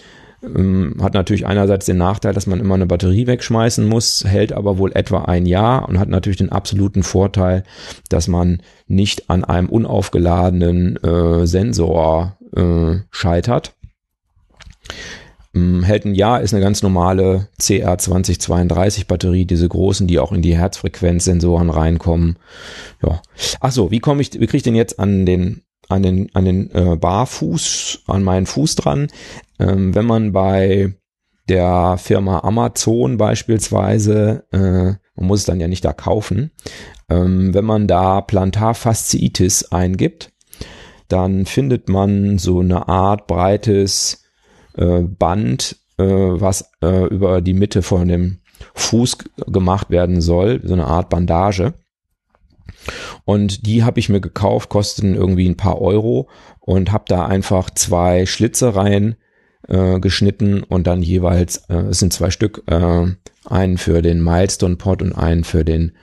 Ähm, 0.42 0.96
hat 1.00 1.14
natürlich 1.14 1.46
einerseits 1.46 1.86
den 1.86 1.98
Nachteil, 1.98 2.34
dass 2.34 2.48
man 2.48 2.60
immer 2.60 2.74
eine 2.74 2.88
Batterie 2.88 3.28
wegschmeißen 3.28 3.88
muss, 3.88 4.26
hält 4.26 4.52
aber 4.52 4.80
wohl 4.80 4.92
etwa 4.94 5.26
ein 5.26 5.46
Jahr 5.46 5.88
und 5.88 6.00
hat 6.00 6.10
natürlich 6.10 6.38
den 6.38 6.52
absoluten 6.52 7.04
Vorteil, 7.04 7.64
dass 8.10 8.28
man 8.28 8.64
nicht 8.88 9.30
an 9.30 9.44
einem 9.44 9.70
unaufgeladenen 9.70 10.98
äh, 11.04 11.46
Sensor 11.46 12.38
äh, 12.56 12.96
scheitert. 13.12 13.76
Hält 15.56 16.04
ein 16.04 16.16
Jahr, 16.16 16.42
ist 16.42 16.54
eine 16.54 16.64
ganz 16.64 16.84
normale 16.84 17.48
CR2032 17.62 19.08
Batterie, 19.08 19.46
diese 19.46 19.70
großen, 19.70 20.06
die 20.06 20.20
auch 20.20 20.34
in 20.34 20.42
die 20.42 20.58
Herzfrequenzsensoren 20.58 21.70
reinkommen. 21.70 22.38
Ja. 23.02 23.22
Ach 23.62 23.72
so, 23.72 23.90
wie 23.90 24.02
komme 24.02 24.22
ich, 24.22 24.34
wie 24.34 24.48
kriege 24.48 24.58
ich 24.58 24.64
den 24.64 24.76
jetzt 24.76 25.00
an 25.00 25.26
den 25.26 25.62
an 25.88 26.04
den 26.04 26.30
an 26.34 26.44
den 26.44 26.72
äh, 26.72 26.98
Barfuß, 26.98 28.04
an 28.08 28.24
meinen 28.24 28.48
Fuß 28.48 28.76
dran? 28.76 29.08
Ähm, 29.58 29.96
wenn 29.96 30.06
man 30.06 30.34
bei 30.34 30.94
der 31.48 31.98
Firma 32.00 32.40
Amazon 32.40 33.16
beispielsweise, 33.16 34.44
äh, 34.52 34.98
man 35.16 35.28
muss 35.28 35.40
es 35.40 35.46
dann 35.46 35.62
ja 35.62 35.70
nicht 35.70 35.86
da 35.86 35.94
kaufen, 35.94 36.52
ähm, 37.10 37.54
wenn 37.54 37.66
man 37.66 37.88
da 37.88 38.20
Plantarfasziitis 38.20 39.72
eingibt, 39.72 40.34
dann 41.08 41.46
findet 41.46 41.88
man 41.88 42.40
so 42.40 42.60
eine 42.60 42.90
Art 42.90 43.28
breites 43.28 44.25
äh, 44.78 45.02
Band, 45.02 45.78
äh, 45.98 46.04
was 46.04 46.72
äh, 46.82 47.06
über 47.08 47.42
die 47.42 47.54
Mitte 47.54 47.82
von 47.82 48.08
dem 48.08 48.40
Fuß 48.74 49.18
gemacht 49.48 49.90
werden 49.90 50.22
soll, 50.22 50.62
so 50.64 50.74
eine 50.74 50.88
Art 50.88 51.10
Bandage. 51.10 51.74
Und 53.24 53.66
die 53.66 53.84
habe 53.84 54.00
ich 54.00 54.10
mir 54.10 54.22
gekauft, 54.22 54.70
kosten 54.70 55.16
irgendwie 55.16 55.48
ein 55.48 55.58
paar 55.58 55.82
Euro 55.82 56.30
und 56.60 56.92
habe 56.92 57.06
da 57.08 57.26
einfach 57.26 57.70
zwei 57.70 58.26
Schlitze 58.26 58.76
rein 58.76 59.16
äh, 59.68 60.00
geschnitten 60.00 60.64
und 60.64 60.88
dann 60.88 61.02
jeweils, 61.02 61.58
äh, 61.70 61.76
es 61.90 62.00
sind 62.00 62.14
zwei 62.14 62.30
Stück, 62.30 62.64
äh, 62.68 63.08
einen 63.46 63.78
für 63.78 64.02
den 64.02 64.24
Milestone 64.24 64.76
Pod 64.76 65.02
und 65.02 65.14
einen 65.14 65.44
für 65.44 65.66
den 65.66 65.94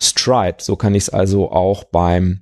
Stride. 0.00 0.56
So 0.60 0.76
kann 0.76 0.94
ich 0.94 1.04
es 1.04 1.10
also 1.10 1.50
auch 1.50 1.84
beim 1.84 2.41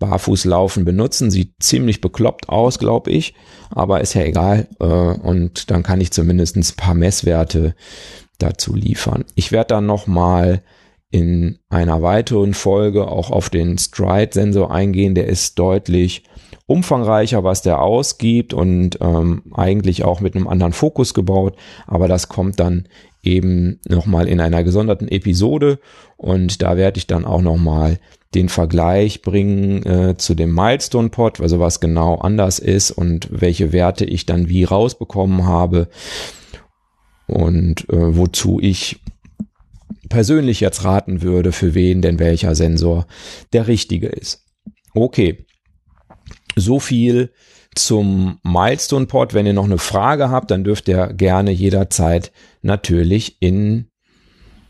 Barfußlaufen 0.00 0.84
benutzen. 0.84 1.30
Sieht 1.30 1.54
ziemlich 1.60 2.00
bekloppt 2.00 2.48
aus, 2.48 2.80
glaube 2.80 3.12
ich, 3.12 3.34
aber 3.70 4.00
ist 4.00 4.14
ja 4.14 4.22
egal. 4.22 4.66
Äh, 4.80 4.84
und 4.84 5.70
dann 5.70 5.84
kann 5.84 6.00
ich 6.00 6.10
zumindest 6.10 6.56
ein 6.56 6.64
paar 6.76 6.94
Messwerte 6.94 7.76
dazu 8.38 8.74
liefern. 8.74 9.24
Ich 9.36 9.52
werde 9.52 9.68
dann 9.68 9.86
nochmal 9.86 10.62
in 11.12 11.58
einer 11.68 12.02
weiteren 12.02 12.54
Folge 12.54 13.08
auch 13.08 13.30
auf 13.30 13.50
den 13.50 13.78
Stride-Sensor 13.78 14.70
eingehen. 14.72 15.14
Der 15.14 15.26
ist 15.26 15.58
deutlich 15.58 16.24
umfangreicher, 16.66 17.42
was 17.42 17.62
der 17.62 17.82
ausgibt 17.82 18.54
und 18.54 18.98
ähm, 19.00 19.42
eigentlich 19.52 20.04
auch 20.04 20.20
mit 20.20 20.36
einem 20.36 20.46
anderen 20.46 20.72
Fokus 20.72 21.14
gebaut. 21.14 21.56
Aber 21.86 22.06
das 22.06 22.28
kommt 22.28 22.60
dann 22.60 22.86
eben 23.22 23.80
nochmal 23.88 24.28
in 24.28 24.40
einer 24.40 24.64
gesonderten 24.64 25.08
Episode 25.08 25.78
und 26.16 26.62
da 26.62 26.76
werde 26.76 26.98
ich 26.98 27.06
dann 27.06 27.24
auch 27.24 27.42
nochmal 27.42 27.98
den 28.34 28.48
Vergleich 28.48 29.22
bringen 29.22 29.84
äh, 29.84 30.16
zu 30.16 30.34
dem 30.34 30.54
Milestone 30.54 31.08
Pod, 31.08 31.40
also 31.40 31.58
was 31.58 31.80
genau 31.80 32.16
anders 32.16 32.58
ist 32.58 32.92
und 32.92 33.28
welche 33.30 33.72
Werte 33.72 34.04
ich 34.04 34.24
dann 34.24 34.48
wie 34.48 34.64
rausbekommen 34.64 35.46
habe 35.46 35.88
und 37.26 37.88
äh, 37.90 38.16
wozu 38.16 38.58
ich 38.60 39.00
persönlich 40.08 40.60
jetzt 40.60 40.84
raten 40.84 41.22
würde, 41.22 41.52
für 41.52 41.74
wen 41.74 42.02
denn 42.02 42.18
welcher 42.18 42.54
Sensor 42.54 43.06
der 43.52 43.66
richtige 43.66 44.08
ist. 44.08 44.44
Okay, 44.94 45.46
so 46.56 46.80
viel 46.80 47.30
zum 47.74 48.38
Milestone 48.42 49.06
Pod. 49.06 49.34
Wenn 49.34 49.46
ihr 49.46 49.52
noch 49.52 49.64
eine 49.64 49.78
Frage 49.78 50.30
habt, 50.30 50.50
dann 50.50 50.64
dürft 50.64 50.88
ihr 50.88 51.08
gerne 51.08 51.50
jederzeit 51.50 52.32
natürlich 52.62 53.36
in 53.40 53.86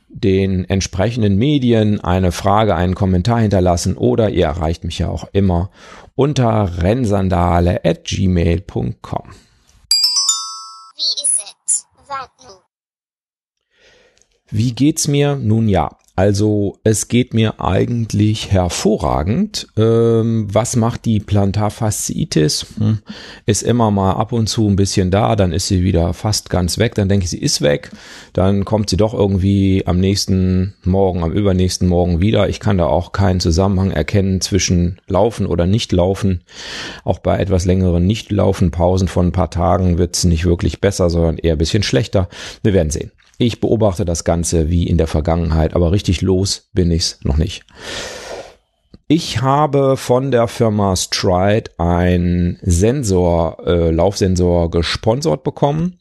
den 0.08 0.64
entsprechenden 0.68 1.36
Medien 1.36 2.00
eine 2.00 2.32
Frage, 2.32 2.74
einen 2.74 2.94
Kommentar 2.94 3.40
hinterlassen 3.40 3.96
oder 3.96 4.30
ihr 4.30 4.46
erreicht 4.46 4.84
mich 4.84 4.98
ja 4.98 5.08
auch 5.08 5.28
immer 5.32 5.70
unter 6.16 6.82
rennsandale 6.82 7.84
at 7.84 8.04
gmail.com. 8.04 9.30
Wie 10.96 11.22
ist 11.22 11.40
es? 11.64 11.86
Wie 14.50 14.72
geht's 14.72 15.06
mir? 15.06 15.36
Nun 15.36 15.68
ja, 15.68 15.96
also 16.16 16.78
es 16.84 17.08
geht 17.08 17.34
mir 17.34 17.60
eigentlich 17.60 18.52
hervorragend. 18.52 19.68
Ähm, 19.76 20.48
was 20.52 20.76
macht 20.76 21.04
die 21.04 21.20
Plantarfasziitis? 21.20 22.66
Hm. 22.78 22.98
Ist 23.46 23.62
immer 23.62 23.90
mal 23.90 24.12
ab 24.12 24.32
und 24.32 24.48
zu 24.48 24.68
ein 24.68 24.76
bisschen 24.76 25.10
da, 25.10 25.34
dann 25.36 25.52
ist 25.52 25.68
sie 25.68 25.82
wieder 25.82 26.12
fast 26.12 26.50
ganz 26.50 26.78
weg. 26.78 26.94
Dann 26.94 27.08
denke 27.08 27.24
ich, 27.24 27.30
sie 27.30 27.40
ist 27.40 27.62
weg. 27.62 27.90
Dann 28.32 28.64
kommt 28.64 28.90
sie 28.90 28.96
doch 28.96 29.14
irgendwie 29.14 29.84
am 29.86 29.98
nächsten 29.98 30.74
Morgen, 30.84 31.22
am 31.22 31.32
übernächsten 31.32 31.88
Morgen 31.88 32.20
wieder. 32.20 32.48
Ich 32.48 32.60
kann 32.60 32.78
da 32.78 32.86
auch 32.86 33.12
keinen 33.12 33.40
Zusammenhang 33.40 33.90
erkennen 33.90 34.40
zwischen 34.40 35.00
Laufen 35.06 35.46
oder 35.46 35.66
Nicht-Laufen. 35.66 36.42
Auch 37.04 37.20
bei 37.20 37.38
etwas 37.38 37.64
längeren 37.64 38.06
Nicht-Laufen-Pausen 38.06 39.08
von 39.08 39.28
ein 39.28 39.32
paar 39.32 39.50
Tagen 39.50 39.96
wird 39.96 40.16
es 40.16 40.24
nicht 40.24 40.44
wirklich 40.44 40.80
besser, 40.80 41.08
sondern 41.08 41.38
eher 41.38 41.54
ein 41.54 41.58
bisschen 41.58 41.82
schlechter. 41.82 42.28
Wir 42.62 42.74
werden 42.74 42.90
sehen. 42.90 43.12
Ich 43.42 43.58
beobachte 43.58 44.04
das 44.04 44.24
Ganze 44.24 44.68
wie 44.68 44.86
in 44.86 44.98
der 44.98 45.06
Vergangenheit, 45.06 45.74
aber 45.74 45.92
richtig 45.92 46.20
los 46.20 46.68
bin 46.74 46.90
ich's 46.90 47.20
noch 47.22 47.38
nicht. 47.38 47.64
Ich 49.08 49.40
habe 49.40 49.96
von 49.96 50.30
der 50.30 50.46
Firma 50.46 50.94
Stride 50.94 51.70
ein 51.78 52.58
Sensor, 52.60 53.56
äh, 53.66 53.90
Laufsensor 53.92 54.70
gesponsert 54.70 55.42
bekommen. 55.42 55.99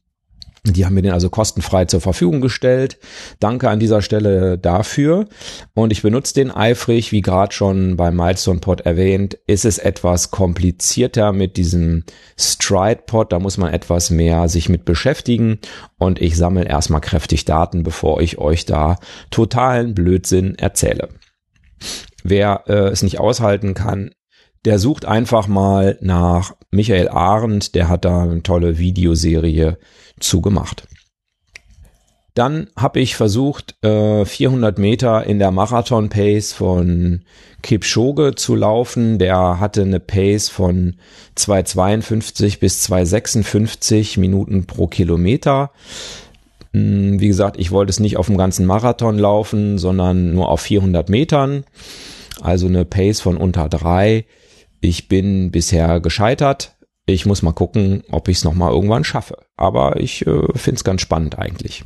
Die 0.74 0.86
haben 0.86 0.93
mir 0.93 1.01
den 1.01 1.13
also 1.13 1.30
kostenfrei 1.30 1.86
zur 1.86 2.01
Verfügung 2.01 2.41
gestellt. 2.41 2.97
Danke 3.39 3.70
an 3.70 3.80
dieser 3.80 4.01
Stelle 4.01 4.57
dafür. 4.57 5.28
Und 5.74 5.91
ich 5.91 6.01
benutze 6.01 6.34
den 6.34 6.51
eifrig, 6.51 7.11
wie 7.11 7.22
gerade 7.22 7.53
schon 7.53 7.97
beim 7.97 8.15
Milestone 8.15 8.59
Pod 8.59 8.82
erwähnt, 8.82 9.38
ist 9.47 9.65
es 9.65 9.78
etwas 9.78 10.32
komplizierter 10.32 11.34
mit 11.34 11.57
diesem 11.57 12.03
Stride 12.38 13.03
Pod. 13.05 13.32
Da 13.32 13.39
muss 13.39 13.57
man 13.57 13.74
etwas 13.74 14.09
mehr 14.09 14.49
sich 14.49 14.70
mit 14.70 14.86
beschäftigen. 14.86 15.59
Und 15.97 16.22
ich 16.22 16.38
sammle 16.38 16.65
erstmal 16.65 17.01
kräftig 17.01 17.45
Daten, 17.45 17.84
bevor 17.84 18.22
ich 18.22 18.38
euch 18.38 18.65
da 18.65 18.97
totalen 19.32 19.93
Blödsinn 19.93 20.55
erzähle. 20.55 21.09
Wer 22.24 22.63
äh, 22.67 22.89
es 22.89 23.01
nicht 23.01 23.20
aushalten 23.20 23.74
kann, 23.74 24.11
der 24.66 24.80
sucht 24.80 25.05
einfach 25.05 25.47
mal 25.47 25.97
nach 26.01 26.55
Michael 26.72 27.10
Arendt, 27.10 27.76
der 27.76 27.88
hat 27.88 28.05
da 28.05 28.24
eine 28.24 28.43
tolle 28.43 28.78
Videoserie 28.78 29.78
zugemacht. 30.20 30.88
Dann 32.36 32.70
habe 32.78 32.99
ich 32.99 33.16
versucht, 33.16 33.76
400 33.82 34.78
äh, 34.78 34.82
Meter 34.82 35.26
in 35.26 35.39
der 35.39 35.51
Marathon-Pace 35.51 36.53
von 36.53 37.26
Kipchoge 37.62 38.36
zu 38.36 38.55
laufen. 38.55 39.18
Der 39.18 39.60
hatte 39.60 39.82
eine 39.82 39.99
Pace 39.99 40.47
von 40.47 40.95
2,52 41.36 42.60
bis 42.60 42.89
2,56 42.89 44.20
Minuten 44.20 44.66
pro 44.68 44.88
Kilometer. 44.88 45.72
Hm, 46.72 47.20
wie 47.20 47.28
gesagt, 47.28 47.60
ich 47.60 47.72
wollte 47.72 47.89
es 47.89 47.99
nicht 47.99 48.16
auf 48.16 48.28
dem 48.28 48.38
ganzen 48.38 48.66
Marathon 48.66 49.18
laufen, 49.18 49.78
sondern 49.78 50.34
nur 50.34 50.49
auf 50.49 50.62
400 50.62 51.10
Metern. 51.10 51.66
Also 52.41 52.68
eine 52.68 52.86
Pace 52.86 53.20
von 53.20 53.38
unter 53.38 53.68
drei. 53.68 54.26
Ich 54.82 55.08
bin 55.08 55.52
bisher 55.52 56.00
gescheitert. 56.00 56.76
Ich 57.06 57.26
muss 57.26 57.42
mal 57.42 57.54
gucken, 57.54 58.04
ob 58.12 58.28
ich 58.28 58.38
es 58.38 58.44
nochmal 58.44 58.72
irgendwann 58.72 59.04
schaffe. 59.04 59.38
Aber 59.58 60.00
ich 60.00 60.26
äh, 60.28 60.42
finde 60.56 60.78
es 60.78 60.84
ganz 60.84 61.02
spannend 61.02 61.38
eigentlich. 61.40 61.84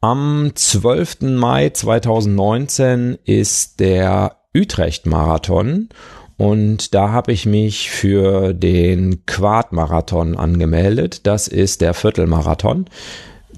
Am 0.00 0.52
12. 0.54 1.22
Mai 1.22 1.70
2019 1.70 3.18
ist 3.24 3.80
der 3.80 4.36
Utrecht-Marathon 4.54 5.88
und 6.36 6.94
da 6.94 7.10
habe 7.10 7.32
ich 7.32 7.46
mich 7.46 7.90
für 7.90 8.54
den 8.54 9.26
Quad-Marathon 9.26 10.36
angemeldet. 10.36 11.26
Das 11.26 11.48
ist 11.48 11.80
der 11.80 11.94
Viertelmarathon. 11.94 12.86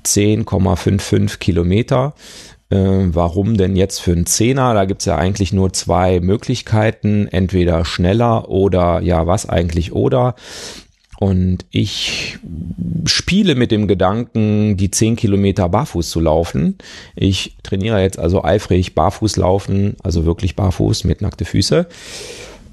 10,55 0.02 1.38
Kilometer. 1.38 2.14
Äh, 2.70 2.76
warum 2.76 3.56
denn 3.56 3.76
jetzt 3.76 3.98
für 3.98 4.12
einen 4.12 4.26
Zehner? 4.26 4.74
Da 4.74 4.84
gibt's 4.84 5.04
ja 5.04 5.16
eigentlich 5.16 5.52
nur 5.52 5.72
zwei 5.72 6.20
Möglichkeiten, 6.20 7.26
entweder 7.26 7.84
schneller 7.84 8.48
oder 8.48 9.00
ja, 9.00 9.26
was 9.26 9.48
eigentlich 9.48 9.92
oder. 9.92 10.36
Und 11.18 11.66
ich 11.70 12.38
spiele 13.04 13.54
mit 13.54 13.70
dem 13.70 13.88
Gedanken, 13.88 14.78
die 14.78 14.90
zehn 14.90 15.16
Kilometer 15.16 15.68
barfuß 15.68 16.08
zu 16.08 16.18
laufen. 16.18 16.78
Ich 17.14 17.56
trainiere 17.62 18.00
jetzt 18.00 18.18
also 18.18 18.42
eifrig 18.42 18.94
barfuß 18.94 19.36
laufen, 19.36 19.96
also 20.02 20.24
wirklich 20.24 20.56
barfuß 20.56 21.04
mit 21.04 21.20
nackte 21.20 21.44
Füße. 21.44 21.86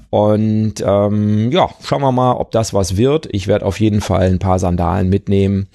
Und 0.08 0.74
ähm, 0.82 1.52
ja, 1.52 1.68
schauen 1.84 2.00
wir 2.00 2.12
mal, 2.12 2.32
ob 2.36 2.50
das 2.50 2.72
was 2.72 2.96
wird. 2.96 3.28
Ich 3.32 3.48
werde 3.48 3.66
auf 3.66 3.80
jeden 3.80 4.00
Fall 4.00 4.28
ein 4.28 4.38
paar 4.38 4.58
Sandalen 4.58 5.10
mitnehmen 5.10 5.68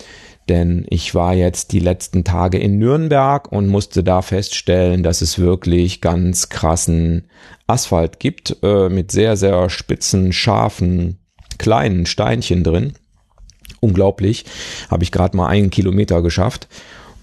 denn 0.49 0.85
ich 0.89 1.15
war 1.15 1.33
jetzt 1.33 1.71
die 1.71 1.79
letzten 1.79 2.23
Tage 2.23 2.57
in 2.57 2.77
Nürnberg 2.77 3.51
und 3.51 3.67
musste 3.67 4.03
da 4.03 4.21
feststellen, 4.21 5.03
dass 5.03 5.21
es 5.21 5.39
wirklich 5.39 6.01
ganz 6.01 6.49
krassen 6.49 7.25
Asphalt 7.67 8.19
gibt 8.19 8.57
äh, 8.61 8.89
mit 8.89 9.11
sehr, 9.11 9.37
sehr 9.37 9.69
spitzen, 9.69 10.33
scharfen, 10.33 11.19
kleinen 11.57 12.05
Steinchen 12.05 12.63
drin. 12.63 12.93
Unglaublich, 13.79 14.45
habe 14.89 15.03
ich 15.03 15.11
gerade 15.11 15.37
mal 15.37 15.47
einen 15.47 15.69
Kilometer 15.69 16.21
geschafft. 16.21 16.67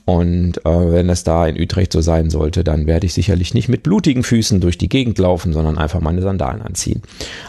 Und 0.07 0.65
äh, 0.65 0.93
wenn 0.93 1.09
es 1.09 1.25
da 1.25 1.47
in 1.47 1.61
Utrecht 1.61 1.93
so 1.93 2.01
sein 2.01 2.31
sollte, 2.31 2.65
dann 2.65 2.87
werde 2.87 3.07
ich 3.07 3.13
sicherlich 3.13 3.55
nicht 3.55 3.69
mit 3.69 3.83
blutigen 3.83 4.23
Füßen 4.23 4.61
durch 4.61 4.77
die 4.77 4.89
Gegend 4.89 5.19
laufen, 5.19 5.53
sondern 5.53 5.79
einfach 5.79 6.01
meine 6.01 6.23
Sandalen 6.23 6.63
anziehen. 6.63 7.03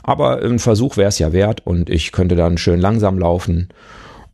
Aber 0.04 0.44
ein 0.44 0.60
Versuch 0.60 0.98
wäre 0.98 1.10
es 1.10 1.18
ja 1.18 1.34
wert 1.34 1.66
und 1.66 1.90
ich 1.90 2.12
könnte 2.12 2.36
dann 2.36 2.58
schön 2.58 2.80
langsam 2.80 3.18
laufen 3.18 3.70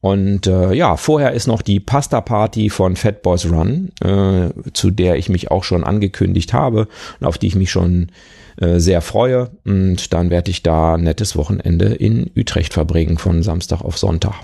und 0.01 0.45
äh, 0.45 0.73
ja, 0.73 0.95
vorher 0.95 1.31
ist 1.31 1.47
noch 1.47 1.61
die 1.61 1.79
Pasta 1.79 2.21
Party 2.21 2.69
von 2.69 2.95
Fat 2.95 3.23
Boys 3.23 3.49
Run, 3.49 3.91
äh, 4.01 4.49
zu 4.73 4.91
der 4.91 5.15
ich 5.17 5.29
mich 5.29 5.49
auch 5.49 5.63
schon 5.63 5.83
angekündigt 5.83 6.53
habe 6.53 6.87
und 7.19 7.25
auf 7.25 7.37
die 7.37 7.47
ich 7.47 7.55
mich 7.55 7.71
schon 7.71 8.11
äh, 8.57 8.79
sehr 8.79 9.01
freue. 9.01 9.49
Und 9.65 10.13
dann 10.13 10.29
werde 10.29 10.51
ich 10.51 10.61
da 10.61 10.95
ein 10.95 11.03
nettes 11.03 11.35
Wochenende 11.35 11.87
in 11.87 12.29
Utrecht 12.35 12.73
verbringen 12.73 13.17
von 13.17 13.41
Samstag 13.41 13.81
auf 13.81 13.97
Sonntag. 13.97 14.35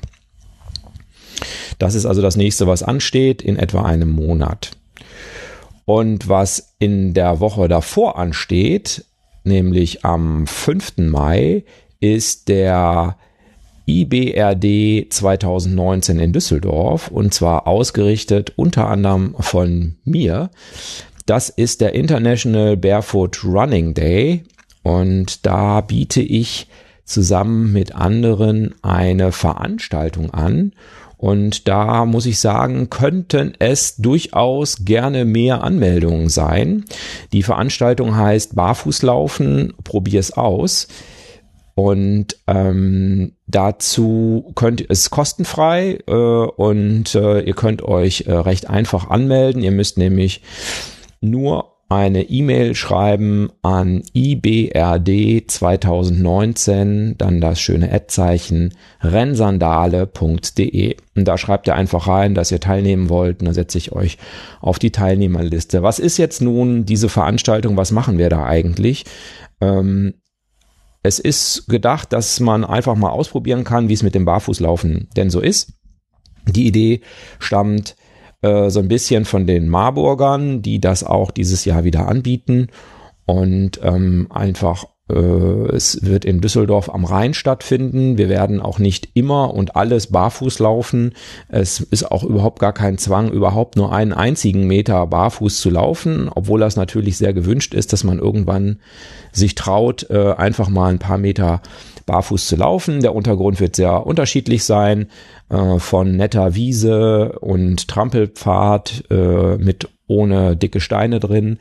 Das 1.77 1.95
ist 1.95 2.05
also 2.05 2.21
das 2.21 2.35
nächste, 2.35 2.65
was 2.67 2.81
ansteht, 2.81 3.41
in 3.41 3.57
etwa 3.57 3.83
einem 3.83 4.09
Monat. 4.09 4.71
Und 5.85 6.29
was 6.29 6.75
in 6.79 7.13
der 7.13 7.39
Woche 7.39 7.67
davor 7.67 8.17
ansteht, 8.17 9.05
nämlich 9.43 10.05
am 10.05 10.47
5. 10.47 10.97
Mai, 10.97 11.63
ist 11.99 12.47
der 12.47 13.17
IBRD 13.85 15.11
2019 15.11 16.19
in 16.19 16.33
Düsseldorf 16.33 17.09
und 17.09 17.33
zwar 17.33 17.67
ausgerichtet 17.67 18.53
unter 18.55 18.87
anderem 18.87 19.35
von 19.39 19.95
mir. 20.05 20.49
Das 21.25 21.49
ist 21.49 21.81
der 21.81 21.93
International 21.93 22.77
Barefoot 22.77 23.43
Running 23.43 23.93
Day 23.93 24.43
und 24.83 25.45
da 25.45 25.81
biete 25.81 26.21
ich 26.21 26.67
zusammen 27.05 27.71
mit 27.71 27.95
anderen 27.95 28.75
eine 28.81 29.31
Veranstaltung 29.31 30.31
an. 30.31 30.73
Und 31.17 31.69
da 31.69 32.05
muss 32.05 32.25
ich 32.25 32.39
sagen, 32.39 32.89
könnten 32.89 33.53
es 33.57 33.95
durchaus 33.95 34.83
gerne 34.83 35.23
mehr 35.23 35.63
Anmeldungen 35.63 36.27
sein. 36.27 36.83
Die 37.31 37.43
Veranstaltung 37.43 38.17
heißt 38.17 38.55
Barfußlaufen, 38.55 39.73
probier's 39.85 40.31
aus. 40.31 40.89
Und 41.75 42.37
ähm, 42.45 43.33
dazu 43.47 44.51
könnt 44.55 44.87
es 44.87 45.09
kostenfrei 45.09 45.99
äh, 46.07 46.11
und 46.11 47.15
äh, 47.15 47.41
ihr 47.41 47.55
könnt 47.55 47.81
euch 47.81 48.25
äh, 48.27 48.33
recht 48.33 48.69
einfach 48.69 49.09
anmelden. 49.09 49.63
Ihr 49.63 49.71
müsst 49.71 49.97
nämlich 49.97 50.41
nur 51.19 51.73
eine 51.89 52.23
E-Mail 52.23 52.75
schreiben 52.75 53.49
an 53.61 54.03
ibrd 54.13 55.09
2019, 55.47 57.15
dann 57.17 57.39
das 57.39 57.59
schöne 57.59 57.91
Ad-Zeichen 57.91 58.73
rennsandale.de. 59.01 60.95
Und 61.15 61.27
da 61.27 61.37
schreibt 61.37 61.67
ihr 61.67 61.75
einfach 61.75 62.07
rein, 62.07 62.33
dass 62.33 62.51
ihr 62.51 62.59
teilnehmen 62.59 63.09
wollt 63.09 63.41
und 63.41 63.45
dann 63.45 63.53
setze 63.53 63.77
ich 63.77 63.91
euch 63.91 64.17
auf 64.59 64.79
die 64.79 64.91
Teilnehmerliste. 64.91 65.83
Was 65.83 65.99
ist 65.99 66.17
jetzt 66.17 66.41
nun 66.41 66.85
diese 66.85 67.09
Veranstaltung? 67.09 67.77
Was 67.77 67.91
machen 67.91 68.17
wir 68.17 68.29
da 68.29 68.43
eigentlich? 68.43 69.05
Ähm, 69.61 70.15
es 71.03 71.19
ist 71.19 71.67
gedacht, 71.67 72.13
dass 72.13 72.39
man 72.39 72.63
einfach 72.63 72.95
mal 72.95 73.09
ausprobieren 73.09 73.65
kann, 73.65 73.89
wie 73.89 73.93
es 73.93 74.03
mit 74.03 74.15
dem 74.15 74.25
Barfußlaufen 74.25 75.09
denn 75.15 75.29
so 75.29 75.41
ist. 75.41 75.73
Die 76.47 76.65
Idee 76.65 77.01
stammt 77.39 77.95
äh, 78.41 78.69
so 78.69 78.79
ein 78.79 78.87
bisschen 78.87 79.25
von 79.25 79.45
den 79.45 79.67
Marburgern, 79.67 80.61
die 80.61 80.79
das 80.79 81.03
auch 81.03 81.31
dieses 81.31 81.65
Jahr 81.65 81.83
wieder 81.83 82.07
anbieten 82.07 82.67
und 83.25 83.79
ähm, 83.83 84.27
einfach 84.29 84.85
es 85.13 85.99
wird 86.03 86.25
in 86.25 86.41
Düsseldorf 86.41 86.89
am 86.89 87.05
Rhein 87.05 87.33
stattfinden. 87.33 88.17
Wir 88.17 88.29
werden 88.29 88.59
auch 88.61 88.79
nicht 88.79 89.09
immer 89.13 89.53
und 89.53 89.75
alles 89.75 90.07
barfuß 90.07 90.59
laufen. 90.59 91.13
Es 91.49 91.79
ist 91.79 92.11
auch 92.11 92.23
überhaupt 92.23 92.59
gar 92.59 92.73
kein 92.73 92.97
Zwang, 92.97 93.31
überhaupt 93.31 93.75
nur 93.75 93.93
einen 93.93 94.13
einzigen 94.13 94.67
Meter 94.67 95.05
barfuß 95.07 95.59
zu 95.59 95.69
laufen, 95.69 96.29
obwohl 96.33 96.59
das 96.59 96.75
natürlich 96.75 97.17
sehr 97.17 97.33
gewünscht 97.33 97.73
ist, 97.73 97.93
dass 97.93 98.03
man 98.03 98.19
irgendwann 98.19 98.79
sich 99.31 99.55
traut, 99.55 100.09
äh, 100.09 100.33
einfach 100.33 100.69
mal 100.69 100.89
ein 100.89 100.99
paar 100.99 101.17
Meter 101.17 101.61
barfuß 102.05 102.47
zu 102.47 102.55
laufen. 102.55 103.01
Der 103.01 103.15
Untergrund 103.15 103.59
wird 103.59 103.75
sehr 103.75 104.05
unterschiedlich 104.05 104.63
sein, 104.63 105.07
äh, 105.49 105.79
von 105.79 106.15
netter 106.15 106.55
Wiese 106.55 107.37
und 107.39 107.87
Trampelpfad 107.87 109.03
mit 109.09 109.89
ohne 110.07 110.55
dicke 110.55 110.79
Steine 110.79 111.19
drin 111.19 111.57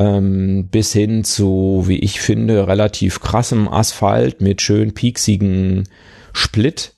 ähm, 0.00 0.68
bis 0.70 0.94
hin 0.94 1.24
zu, 1.24 1.84
wie 1.86 1.98
ich 1.98 2.20
finde, 2.22 2.66
relativ 2.66 3.20
krassem 3.20 3.68
Asphalt 3.68 4.40
mit 4.40 4.62
schön 4.62 4.94
pieksigen 4.94 5.86
Split, 6.32 6.94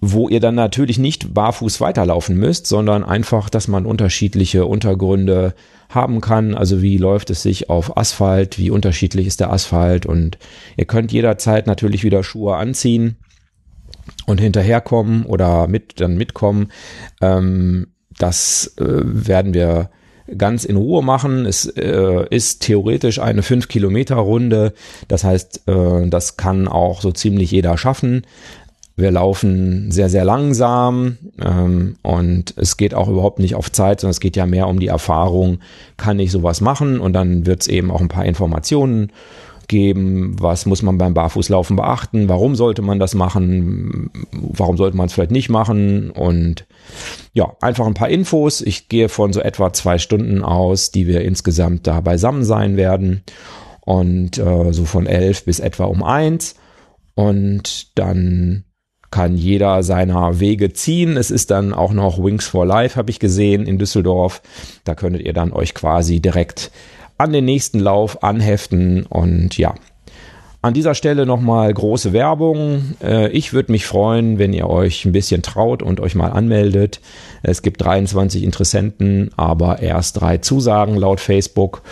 wo 0.00 0.28
ihr 0.28 0.40
dann 0.40 0.56
natürlich 0.56 0.98
nicht 0.98 1.32
barfuß 1.32 1.80
weiterlaufen 1.80 2.36
müsst, 2.36 2.66
sondern 2.66 3.04
einfach, 3.04 3.48
dass 3.48 3.68
man 3.68 3.86
unterschiedliche 3.86 4.66
Untergründe 4.66 5.54
haben 5.88 6.20
kann. 6.20 6.56
Also 6.56 6.82
wie 6.82 6.96
läuft 6.96 7.30
es 7.30 7.42
sich 7.42 7.70
auf 7.70 7.96
Asphalt, 7.96 8.58
wie 8.58 8.70
unterschiedlich 8.70 9.28
ist 9.28 9.38
der 9.38 9.52
Asphalt 9.52 10.06
und 10.06 10.38
ihr 10.76 10.86
könnt 10.86 11.12
jederzeit 11.12 11.68
natürlich 11.68 12.02
wieder 12.02 12.24
Schuhe 12.24 12.56
anziehen 12.56 13.16
und 14.26 14.40
hinterherkommen 14.40 15.24
oder 15.24 15.68
mit 15.68 16.00
dann 16.00 16.16
mitkommen. 16.16 16.72
Ähm, 17.20 17.92
das 18.18 18.74
äh, 18.78 18.84
werden 18.86 19.54
wir 19.54 19.90
ganz 20.36 20.64
in 20.64 20.76
Ruhe 20.76 21.02
machen. 21.02 21.46
Es 21.46 21.66
äh, 21.66 22.26
ist 22.30 22.62
theoretisch 22.62 23.18
eine 23.20 23.42
5 23.42 23.68
Kilometer 23.68 24.16
Runde. 24.16 24.72
Das 25.08 25.24
heißt, 25.24 25.68
äh, 25.68 26.08
das 26.08 26.36
kann 26.36 26.68
auch 26.68 27.00
so 27.00 27.12
ziemlich 27.12 27.50
jeder 27.50 27.76
schaffen. 27.76 28.22
Wir 28.96 29.10
laufen 29.10 29.90
sehr, 29.90 30.10
sehr 30.10 30.24
langsam 30.24 31.16
ähm, 31.42 31.96
und 32.02 32.52
es 32.56 32.76
geht 32.76 32.92
auch 32.92 33.08
überhaupt 33.08 33.38
nicht 33.38 33.54
auf 33.54 33.72
Zeit, 33.72 34.00
sondern 34.00 34.10
es 34.10 34.20
geht 34.20 34.36
ja 34.36 34.44
mehr 34.44 34.68
um 34.68 34.78
die 34.78 34.88
Erfahrung, 34.88 35.60
kann 35.96 36.18
ich 36.18 36.30
sowas 36.30 36.60
machen 36.60 37.00
und 37.00 37.14
dann 37.14 37.46
wird 37.46 37.62
es 37.62 37.68
eben 37.68 37.90
auch 37.90 38.02
ein 38.02 38.08
paar 38.08 38.26
Informationen 38.26 39.10
geben, 39.70 40.34
was 40.40 40.66
muss 40.66 40.82
man 40.82 40.98
beim 40.98 41.14
Barfußlaufen 41.14 41.76
beachten, 41.76 42.28
warum 42.28 42.56
sollte 42.56 42.82
man 42.82 42.98
das 42.98 43.14
machen, 43.14 44.10
warum 44.32 44.76
sollte 44.76 44.96
man 44.96 45.06
es 45.06 45.12
vielleicht 45.12 45.30
nicht 45.30 45.48
machen 45.48 46.10
und 46.10 46.66
ja, 47.32 47.56
einfach 47.60 47.86
ein 47.86 47.94
paar 47.94 48.08
Infos. 48.08 48.62
Ich 48.62 48.88
gehe 48.88 49.08
von 49.08 49.32
so 49.32 49.40
etwa 49.40 49.72
zwei 49.72 49.98
Stunden 49.98 50.42
aus, 50.42 50.90
die 50.90 51.06
wir 51.06 51.22
insgesamt 51.22 51.86
da 51.86 52.00
beisammen 52.00 52.42
sein 52.42 52.76
werden 52.76 53.22
und 53.82 54.38
äh, 54.38 54.72
so 54.72 54.84
von 54.84 55.06
elf 55.06 55.44
bis 55.44 55.60
etwa 55.60 55.84
um 55.84 56.02
eins 56.02 56.56
und 57.14 57.96
dann 57.96 58.64
kann 59.12 59.36
jeder 59.36 59.84
seiner 59.84 60.40
Wege 60.40 60.72
ziehen. 60.72 61.16
Es 61.16 61.30
ist 61.30 61.52
dann 61.52 61.72
auch 61.72 61.92
noch 61.92 62.22
Wings 62.22 62.46
for 62.46 62.66
Life, 62.66 62.96
habe 62.96 63.10
ich 63.10 63.20
gesehen, 63.20 63.66
in 63.66 63.78
Düsseldorf. 63.78 64.42
Da 64.84 64.96
könntet 64.96 65.22
ihr 65.22 65.32
dann 65.32 65.52
euch 65.52 65.74
quasi 65.74 66.20
direkt 66.20 66.72
an 67.20 67.34
den 67.34 67.44
nächsten 67.44 67.78
Lauf 67.80 68.22
anheften 68.22 69.04
und 69.04 69.58
ja. 69.58 69.74
An 70.62 70.72
dieser 70.74 70.94
Stelle 70.94 71.26
nochmal 71.26 71.72
große 71.72 72.14
Werbung. 72.14 72.94
Äh, 73.02 73.28
ich 73.30 73.52
würde 73.52 73.72
mich 73.72 73.86
freuen, 73.86 74.38
wenn 74.38 74.54
ihr 74.54 74.68
euch 74.68 75.04
ein 75.04 75.12
bisschen 75.12 75.42
traut 75.42 75.82
und 75.82 76.00
euch 76.00 76.14
mal 76.14 76.30
anmeldet. 76.30 77.00
Es 77.42 77.60
gibt 77.60 77.82
23 77.82 78.42
Interessenten, 78.42 79.30
aber 79.36 79.80
erst 79.80 80.20
drei 80.20 80.38
Zusagen 80.38 80.96
laut 80.96 81.20
Facebook. 81.20 81.82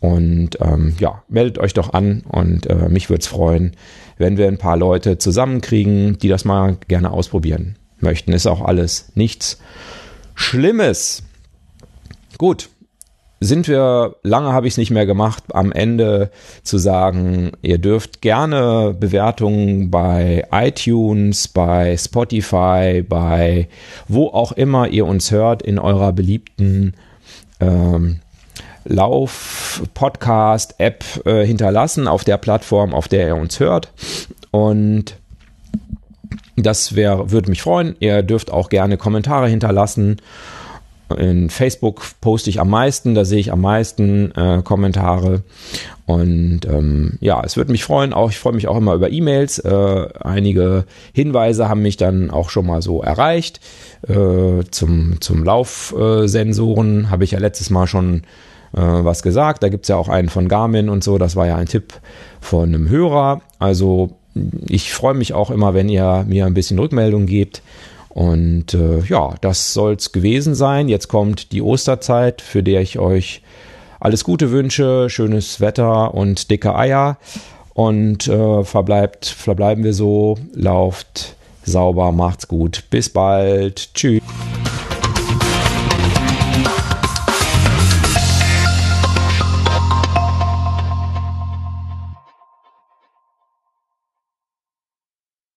Und 0.00 0.58
ähm, 0.60 0.94
ja, 0.98 1.22
meldet 1.28 1.58
euch 1.58 1.72
doch 1.72 1.94
an 1.94 2.22
und 2.28 2.66
äh, 2.66 2.90
mich 2.90 3.08
würde 3.08 3.22
es 3.22 3.26
freuen, 3.26 3.72
wenn 4.18 4.36
wir 4.36 4.48
ein 4.48 4.58
paar 4.58 4.76
Leute 4.76 5.16
zusammenkriegen, 5.16 6.18
die 6.18 6.28
das 6.28 6.44
mal 6.44 6.76
gerne 6.88 7.10
ausprobieren 7.10 7.76
möchten. 8.00 8.34
Ist 8.34 8.46
auch 8.46 8.60
alles 8.60 9.12
nichts 9.14 9.58
Schlimmes. 10.34 11.22
Gut, 12.36 12.68
sind 13.44 13.68
wir, 13.68 14.16
lange 14.22 14.52
habe 14.52 14.66
ich 14.66 14.72
es 14.74 14.78
nicht 14.78 14.90
mehr 14.90 15.06
gemacht, 15.06 15.44
am 15.52 15.72
Ende 15.72 16.30
zu 16.62 16.76
sagen, 16.78 17.52
ihr 17.62 17.78
dürft 17.78 18.20
gerne 18.22 18.94
Bewertungen 18.98 19.90
bei 19.90 20.46
iTunes, 20.50 21.48
bei 21.48 21.96
Spotify, 21.96 23.04
bei 23.06 23.68
wo 24.08 24.26
auch 24.28 24.52
immer 24.52 24.88
ihr 24.88 25.06
uns 25.06 25.30
hört, 25.30 25.62
in 25.62 25.78
eurer 25.78 26.12
beliebten 26.12 26.94
ähm, 27.60 28.20
Lauf-Podcast-App 28.84 31.04
äh, 31.26 31.46
hinterlassen 31.46 32.08
auf 32.08 32.24
der 32.24 32.38
Plattform, 32.38 32.94
auf 32.94 33.08
der 33.08 33.28
ihr 33.28 33.36
uns 33.36 33.60
hört. 33.60 33.92
Und 34.50 35.16
das 36.56 36.94
wäre, 36.94 37.30
würde 37.30 37.50
mich 37.50 37.62
freuen. 37.62 37.96
Ihr 38.00 38.22
dürft 38.22 38.50
auch 38.50 38.68
gerne 38.68 38.96
Kommentare 38.96 39.48
hinterlassen. 39.48 40.16
In 41.16 41.50
Facebook 41.50 42.02
poste 42.20 42.48
ich 42.48 42.60
am 42.60 42.70
meisten, 42.70 43.14
da 43.14 43.24
sehe 43.24 43.38
ich 43.38 43.52
am 43.52 43.60
meisten 43.60 44.32
äh, 44.32 44.62
Kommentare. 44.62 45.42
Und 46.06 46.60
ähm, 46.66 47.18
ja, 47.20 47.42
es 47.44 47.56
würde 47.56 47.72
mich 47.72 47.84
freuen. 47.84 48.12
Auch 48.12 48.30
ich 48.30 48.38
freue 48.38 48.54
mich 48.54 48.68
auch 48.68 48.76
immer 48.76 48.94
über 48.94 49.10
E-Mails. 49.10 49.58
Äh, 49.58 50.08
einige 50.20 50.84
Hinweise 51.12 51.68
haben 51.68 51.82
mich 51.82 51.96
dann 51.96 52.30
auch 52.30 52.50
schon 52.50 52.66
mal 52.66 52.82
so 52.82 53.02
erreicht. 53.02 53.60
Äh, 54.08 54.64
zum, 54.70 55.20
zum 55.20 55.44
Laufsensoren 55.44 57.10
habe 57.10 57.24
ich 57.24 57.32
ja 57.32 57.38
letztes 57.38 57.70
Mal 57.70 57.86
schon 57.86 58.22
äh, 58.72 58.80
was 58.80 59.22
gesagt. 59.22 59.62
Da 59.62 59.68
gibt 59.68 59.84
es 59.84 59.88
ja 59.88 59.96
auch 59.96 60.08
einen 60.08 60.28
von 60.28 60.48
Garmin 60.48 60.88
und 60.88 61.04
so. 61.04 61.18
Das 61.18 61.36
war 61.36 61.46
ja 61.46 61.56
ein 61.56 61.66
Tipp 61.66 61.94
von 62.40 62.64
einem 62.64 62.88
Hörer. 62.88 63.42
Also 63.58 64.16
ich 64.68 64.92
freue 64.92 65.14
mich 65.14 65.32
auch 65.32 65.50
immer, 65.50 65.74
wenn 65.74 65.88
ihr 65.88 66.24
mir 66.28 66.46
ein 66.46 66.54
bisschen 66.54 66.78
Rückmeldung 66.78 67.26
gebt. 67.26 67.62
Und 68.14 68.74
äh, 68.74 69.00
ja, 69.08 69.34
das 69.40 69.74
soll's 69.74 70.12
gewesen 70.12 70.54
sein. 70.54 70.88
Jetzt 70.88 71.08
kommt 71.08 71.50
die 71.50 71.60
Osterzeit, 71.60 72.42
für 72.42 72.62
der 72.62 72.80
ich 72.80 73.00
euch 73.00 73.42
alles 73.98 74.22
Gute 74.22 74.52
wünsche, 74.52 75.10
schönes 75.10 75.60
Wetter 75.60 76.14
und 76.14 76.48
dicke 76.48 76.76
Eier. 76.76 77.18
Und 77.72 78.28
äh, 78.28 78.62
verbleibt, 78.62 79.26
verbleiben 79.26 79.82
wir 79.82 79.94
so, 79.94 80.38
lauft 80.52 81.34
sauber, 81.64 82.12
macht's 82.12 82.46
gut. 82.46 82.84
Bis 82.88 83.08
bald. 83.08 83.92
Tschüss. 83.94 84.22